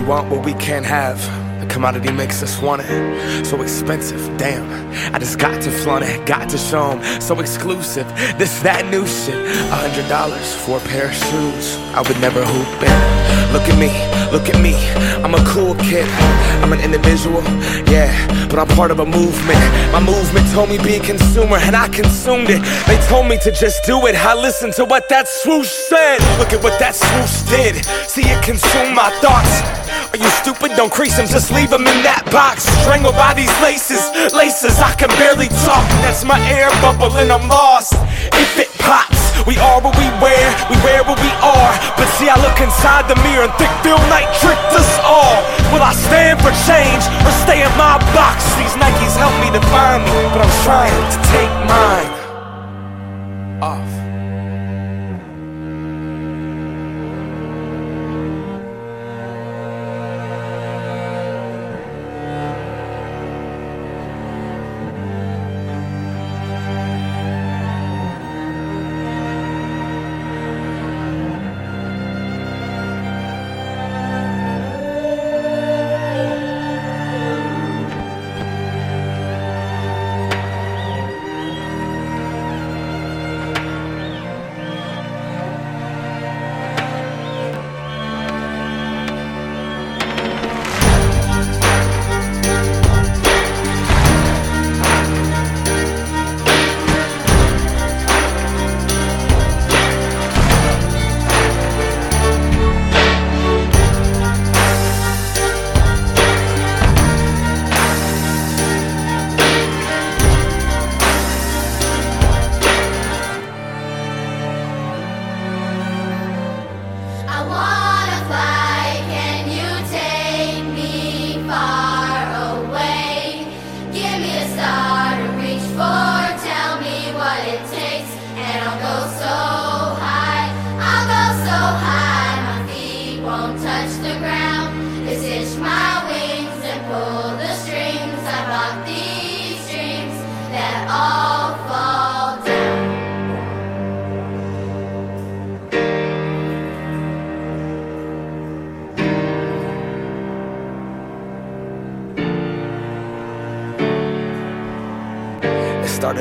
Want 0.07 0.31
what 0.31 0.45
we 0.45 0.53
can't 0.55 0.87
have. 0.87 1.19
The 1.61 1.67
commodity 1.73 2.13
makes 2.13 2.43
us 2.43 2.61
want 2.61 2.83
it. 2.85 3.47
So 3.47 3.63
expensive, 3.63 4.21
damn. 4.37 4.65
I 5.15 5.19
just 5.19 5.39
got 5.39 5.63
to 5.63 5.71
flaunt 5.71 6.05
it, 6.05 6.27
got 6.27 6.49
to 6.51 6.59
show 6.59 6.91
'em. 6.93 7.21
So 7.21 7.41
exclusive, 7.41 8.07
this, 8.39 8.61
that 8.61 8.85
new 8.91 9.07
shit. 9.07 9.35
A 9.73 9.77
hundred 9.77 10.09
dollars 10.09 10.55
for 10.55 10.77
a 10.77 10.81
pair 10.81 11.07
of 11.07 11.15
shoes. 11.15 11.77
I 11.95 12.03
would 12.03 12.21
never 12.21 12.45
hoop 12.45 12.83
in. 12.83 13.01
Look 13.53 13.67
at 13.69 13.79
me, 13.79 13.91
look 14.31 14.49
at 14.53 14.61
me. 14.61 14.75
I'm 15.25 15.35
a 15.35 15.45
cool 15.55 15.75
kid. 15.77 16.09
I'm 16.63 16.73
an 16.73 16.81
individual, 16.81 17.43
yeah, 17.89 18.13
but 18.49 18.59
I'm 18.59 18.69
part 18.77 18.91
of 18.91 18.99
a 19.01 19.07
movement. 19.07 19.61
My 19.93 20.01
movement 20.01 20.51
told 20.53 20.69
me 20.69 20.77
be 20.79 20.97
a 20.97 21.01
consumer, 21.01 21.57
and 21.57 21.75
I 21.77 21.89
consumed 21.89 22.51
it. 22.51 22.61
They 22.87 22.99
told 23.09 23.27
me 23.27 23.39
to 23.39 23.51
just 23.53 23.85
do 23.85 24.07
it. 24.07 24.17
I 24.17 24.35
listened 24.35 24.75
to 24.75 24.85
what 24.85 25.09
that 25.09 25.29
swoosh 25.29 25.69
said. 25.69 26.19
Look 26.39 26.53
at 26.53 26.63
what 26.63 26.79
that 26.81 26.95
swoosh 26.95 27.37
did. 27.49 27.85
See 28.09 28.23
it 28.27 28.43
consume 28.43 28.95
my 28.95 29.11
thoughts. 29.23 29.84
Are 30.15 30.23
you 30.23 30.31
stupid? 30.47 30.71
Don't 30.79 30.95
crease 30.95 31.19
them, 31.19 31.27
just 31.27 31.51
leave 31.51 31.75
them 31.75 31.91
in 31.91 31.99
that 32.07 32.23
box. 32.31 32.71
Strangled 32.87 33.19
by 33.19 33.35
these 33.35 33.51
laces, 33.59 33.99
laces, 34.31 34.79
I 34.79 34.95
can 34.95 35.11
barely 35.19 35.51
talk. 35.67 35.83
That's 36.07 36.23
my 36.23 36.39
air 36.55 36.71
bubble 36.79 37.11
and 37.19 37.35
I'm 37.35 37.51
lost. 37.51 37.99
If 38.31 38.55
it 38.55 38.71
pops, 38.79 39.35
we 39.43 39.59
are 39.59 39.83
what 39.83 39.99
we 39.99 40.07
wear, 40.23 40.47
we 40.71 40.79
wear 40.87 41.03
what 41.03 41.19
we 41.19 41.35
are. 41.43 41.75
But 41.99 42.07
see, 42.15 42.31
I 42.31 42.39
look 42.39 42.55
inside 42.63 43.11
the 43.11 43.19
mirror 43.27 43.51
and 43.51 43.55
think 43.59 43.75
Phil 43.83 43.99
Knight 44.07 44.31
tricked 44.39 44.71
us 44.79 44.93
all. 45.03 45.43
Will 45.75 45.83
I 45.83 45.91
stand 45.91 46.39
for 46.39 46.55
change 46.63 47.03
or 47.27 47.35
stay 47.43 47.67
in 47.67 47.75
my 47.75 47.99
box? 48.15 48.47
These 48.55 48.79
Nikes 48.79 49.19
help 49.19 49.35
me 49.43 49.51
define 49.51 50.07
me, 50.07 50.31
but 50.31 50.47
I'm 50.47 50.55
trying 50.63 50.95
to 50.95 51.19
take 51.35 51.55
mine 51.67 52.11
off. 53.67 53.94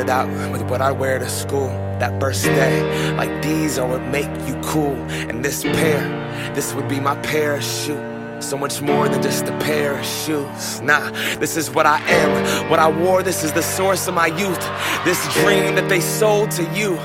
Out 0.10 0.28
with 0.52 0.64
what 0.70 0.82
I 0.82 0.92
wear 0.92 1.20
to 1.20 1.30
school. 1.30 1.70
that 2.00 2.20
first 2.20 2.44
day. 2.44 3.16
Like 3.16 3.42
these 3.42 3.78
are 3.78 3.88
what 3.88 4.02
make 4.08 4.30
you 4.48 4.60
cool. 4.64 4.96
And 5.30 5.44
this 5.44 5.64
pair, 5.64 6.54
this 6.54 6.74
would 6.74 6.88
be 6.88 7.00
my 7.00 7.16
parachute. 7.22 8.12
So 8.44 8.58
much 8.58 8.82
more 8.82 9.08
than 9.08 9.22
just 9.22 9.46
a 9.46 9.58
pair 9.60 9.98
of 9.98 10.06
shoes. 10.06 10.82
Nah, 10.82 11.12
this 11.40 11.56
is 11.56 11.70
what 11.72 11.86
I 11.86 12.00
am. 12.00 12.70
What 12.70 12.80
I 12.80 12.90
wore, 12.90 13.24
this 13.24 13.42
is 13.44 13.54
the 13.54 13.62
source 13.64 14.06
of 14.10 14.16
my 14.16 14.28
youth. 14.28 14.64
This 15.06 15.22
dream 15.36 15.76
that 15.76 15.88
they 15.88 16.02
sold 16.02 16.52
to 16.52 16.64
you. 16.74 16.98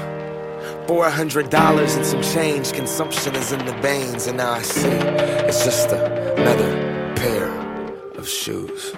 Four 0.88 1.08
hundred 1.10 1.50
dollars 1.50 1.94
and 1.94 2.04
some 2.04 2.22
change. 2.22 2.72
Consumption 2.72 3.36
is 3.36 3.52
in 3.52 3.64
the 3.66 3.74
veins, 3.74 4.26
and 4.26 4.38
now 4.38 4.52
I 4.52 4.62
see 4.62 4.88
it's 5.48 5.64
just 5.64 5.90
another 5.90 6.72
pair 7.14 7.46
of 8.16 8.26
shoes. 8.26 8.94